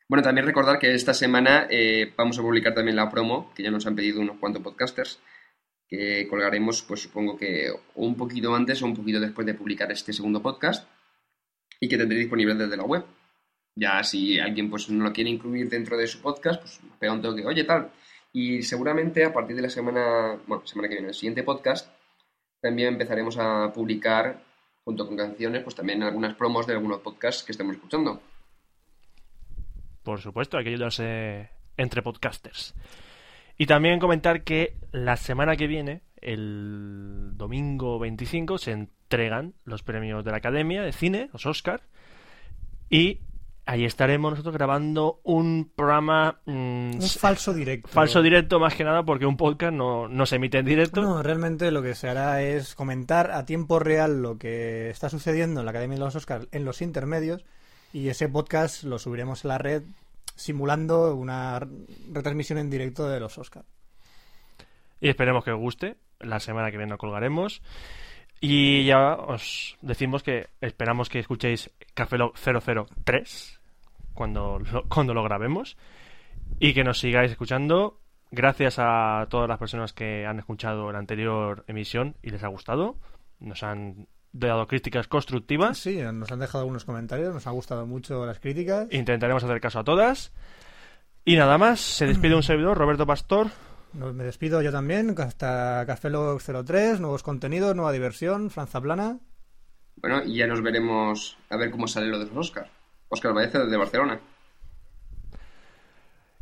Bueno, 0.08 0.22
también 0.22 0.46
recordar 0.46 0.78
que 0.78 0.94
esta 0.94 1.14
semana 1.14 1.66
eh, 1.70 2.12
vamos 2.16 2.38
a 2.38 2.42
publicar 2.42 2.74
también 2.74 2.96
la 2.96 3.10
promo, 3.10 3.52
que 3.54 3.62
ya 3.62 3.70
nos 3.70 3.86
han 3.86 3.96
pedido 3.96 4.20
unos 4.20 4.36
cuantos 4.38 4.62
podcasters, 4.62 5.18
que 5.88 6.28
colgaremos, 6.28 6.82
pues 6.82 7.02
supongo 7.02 7.36
que 7.36 7.72
un 7.94 8.16
poquito 8.16 8.54
antes 8.54 8.82
o 8.82 8.86
un 8.86 8.94
poquito 8.96 9.18
después 9.20 9.46
de 9.46 9.54
publicar 9.54 9.90
este 9.90 10.12
segundo 10.12 10.42
podcast, 10.42 10.88
y 11.80 11.88
que 11.88 11.96
tendré 11.96 12.18
disponible 12.18 12.54
desde 12.54 12.76
la 12.76 12.84
web. 12.84 13.04
Ya 13.76 14.02
si 14.04 14.38
alguien 14.38 14.70
pues 14.70 14.88
no 14.88 15.04
lo 15.04 15.12
quiere 15.12 15.30
incluir 15.30 15.68
dentro 15.68 15.96
de 15.96 16.06
su 16.06 16.20
podcast, 16.20 16.60
pues 16.60 16.80
pega 16.98 17.12
un 17.12 17.22
toque, 17.22 17.44
oye, 17.44 17.64
tal. 17.64 17.90
Y 18.32 18.62
seguramente 18.62 19.24
a 19.24 19.32
partir 19.32 19.56
de 19.56 19.62
la 19.62 19.70
semana, 19.70 20.38
bueno, 20.46 20.66
semana 20.66 20.88
que 20.88 20.94
viene, 20.94 21.08
el 21.08 21.14
siguiente 21.14 21.42
podcast, 21.42 21.88
también 22.60 22.88
empezaremos 22.88 23.36
a 23.38 23.72
publicar, 23.72 24.42
junto 24.84 25.06
con 25.06 25.16
canciones, 25.16 25.62
pues 25.62 25.74
también 25.74 26.02
algunas 26.02 26.34
promos 26.34 26.66
de 26.66 26.74
algunos 26.74 27.00
podcasts 27.00 27.42
que 27.42 27.52
estemos 27.52 27.74
escuchando. 27.74 28.20
Por 30.02 30.20
supuesto, 30.20 30.58
hay 30.58 30.64
que 30.64 30.70
ayudarse 30.70 31.50
entre 31.76 32.02
podcasters. 32.02 32.74
Y 33.56 33.66
también 33.66 33.98
comentar 33.98 34.42
que 34.42 34.76
la 34.92 35.16
semana 35.16 35.56
que 35.56 35.66
viene, 35.66 36.02
el 36.20 37.32
domingo 37.34 37.98
25, 37.98 38.58
se 38.58 38.72
entregan 38.72 39.54
los 39.64 39.82
premios 39.82 40.24
de 40.24 40.30
la 40.30 40.38
Academia 40.38 40.82
de 40.82 40.92
Cine, 40.92 41.30
los 41.32 41.46
Oscar. 41.46 41.82
Y 42.90 43.20
ahí 43.66 43.84
estaremos 43.84 44.32
nosotros 44.32 44.54
grabando 44.54 45.20
un 45.22 45.70
programa 45.74 46.40
mm, 46.44 46.94
Un 46.96 47.02
falso 47.02 47.54
directo. 47.54 47.88
falso 47.88 48.22
directo, 48.22 48.60
más 48.60 48.74
que 48.74 48.84
nada, 48.84 49.02
porque 49.04 49.26
un 49.26 49.36
podcast 49.36 49.72
no, 49.72 50.08
no 50.08 50.26
se 50.26 50.36
emite 50.36 50.58
en 50.58 50.66
directo. 50.66 51.02
No, 51.02 51.22
realmente 51.22 51.70
lo 51.70 51.82
que 51.82 51.94
se 51.94 52.08
hará 52.08 52.42
es 52.42 52.74
comentar 52.74 53.30
a 53.30 53.44
tiempo 53.46 53.78
real 53.78 54.22
lo 54.22 54.38
que 54.38 54.90
está 54.90 55.08
sucediendo 55.08 55.60
en 55.60 55.66
la 55.66 55.70
Academia 55.70 55.96
de 55.96 56.04
los 56.04 56.16
Oscars 56.16 56.48
en 56.52 56.64
los 56.64 56.82
intermedios 56.82 57.44
y 57.92 58.08
ese 58.08 58.28
podcast 58.28 58.84
lo 58.84 58.98
subiremos 58.98 59.44
a 59.44 59.48
la 59.48 59.58
red 59.58 59.82
simulando 60.36 61.14
una 61.14 61.60
retransmisión 62.12 62.58
en 62.58 62.70
directo 62.70 63.08
de 63.08 63.20
los 63.20 63.38
Oscars. 63.38 63.66
Y 65.00 65.08
esperemos 65.08 65.44
que 65.44 65.52
os 65.52 65.58
guste. 65.58 65.96
La 66.20 66.40
semana 66.40 66.70
que 66.70 66.76
viene 66.76 66.92
lo 66.92 66.98
colgaremos. 66.98 67.60
Y 68.40 68.84
ya 68.84 69.14
os 69.14 69.76
decimos 69.80 70.22
que 70.22 70.48
esperamos 70.60 71.08
que 71.08 71.18
escuchéis 71.18 71.70
Café 71.94 72.18
Lock 72.18 72.36
003 72.36 73.60
cuando 74.14 74.58
lo, 74.58 74.84
cuando 74.88 75.14
lo 75.14 75.22
grabemos. 75.22 75.76
Y 76.58 76.74
que 76.74 76.84
nos 76.84 76.98
sigáis 76.98 77.30
escuchando. 77.30 78.00
Gracias 78.30 78.76
a 78.78 79.26
todas 79.30 79.48
las 79.48 79.58
personas 79.58 79.92
que 79.92 80.26
han 80.26 80.38
escuchado 80.38 80.90
la 80.90 80.98
anterior 80.98 81.64
emisión 81.68 82.16
y 82.22 82.30
les 82.30 82.42
ha 82.42 82.48
gustado. 82.48 82.96
Nos 83.38 83.62
han 83.62 84.08
dado 84.32 84.66
críticas 84.66 85.06
constructivas. 85.06 85.78
Sí, 85.78 86.00
nos 86.12 86.30
han 86.32 86.40
dejado 86.40 86.62
algunos 86.62 86.84
comentarios, 86.84 87.32
nos 87.32 87.46
han 87.46 87.54
gustado 87.54 87.86
mucho 87.86 88.26
las 88.26 88.40
críticas. 88.40 88.88
Intentaremos 88.90 89.44
hacer 89.44 89.60
caso 89.60 89.78
a 89.78 89.84
todas. 89.84 90.32
Y 91.24 91.36
nada 91.36 91.56
más, 91.56 91.80
se 91.80 92.06
despide 92.06 92.34
un 92.34 92.42
servidor, 92.42 92.76
Roberto 92.76 93.06
Pastor. 93.06 93.48
Me 93.92 94.24
despido 94.24 94.60
yo 94.60 94.72
también, 94.72 95.14
hasta 95.18 95.84
Café 95.86 96.10
Log 96.10 96.42
03, 96.42 96.98
nuevos 96.98 97.22
contenidos, 97.22 97.76
nueva 97.76 97.92
diversión, 97.92 98.50
Franza 98.50 98.80
Plana. 98.80 99.20
Bueno, 99.96 100.22
y 100.24 100.36
ya 100.36 100.46
nos 100.46 100.62
veremos 100.62 101.36
a 101.50 101.56
ver 101.56 101.70
cómo 101.70 101.86
sale 101.86 102.08
lo 102.08 102.18
de 102.18 102.26
los 102.26 102.36
Oscar. 102.36 102.68
Oscar 103.08 103.32
Baeza 103.32 103.60
desde 103.60 103.76
Barcelona. 103.76 104.20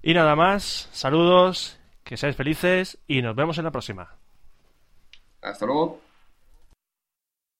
Y 0.02 0.14
nada 0.14 0.34
más, 0.34 0.88
saludos, 0.92 1.78
que 2.02 2.16
seáis 2.16 2.34
felices 2.36 2.98
y 3.06 3.22
nos 3.22 3.36
vemos 3.36 3.58
en 3.58 3.64
la 3.64 3.70
próxima. 3.70 4.16
Hasta 5.42 5.66
luego. 5.66 6.00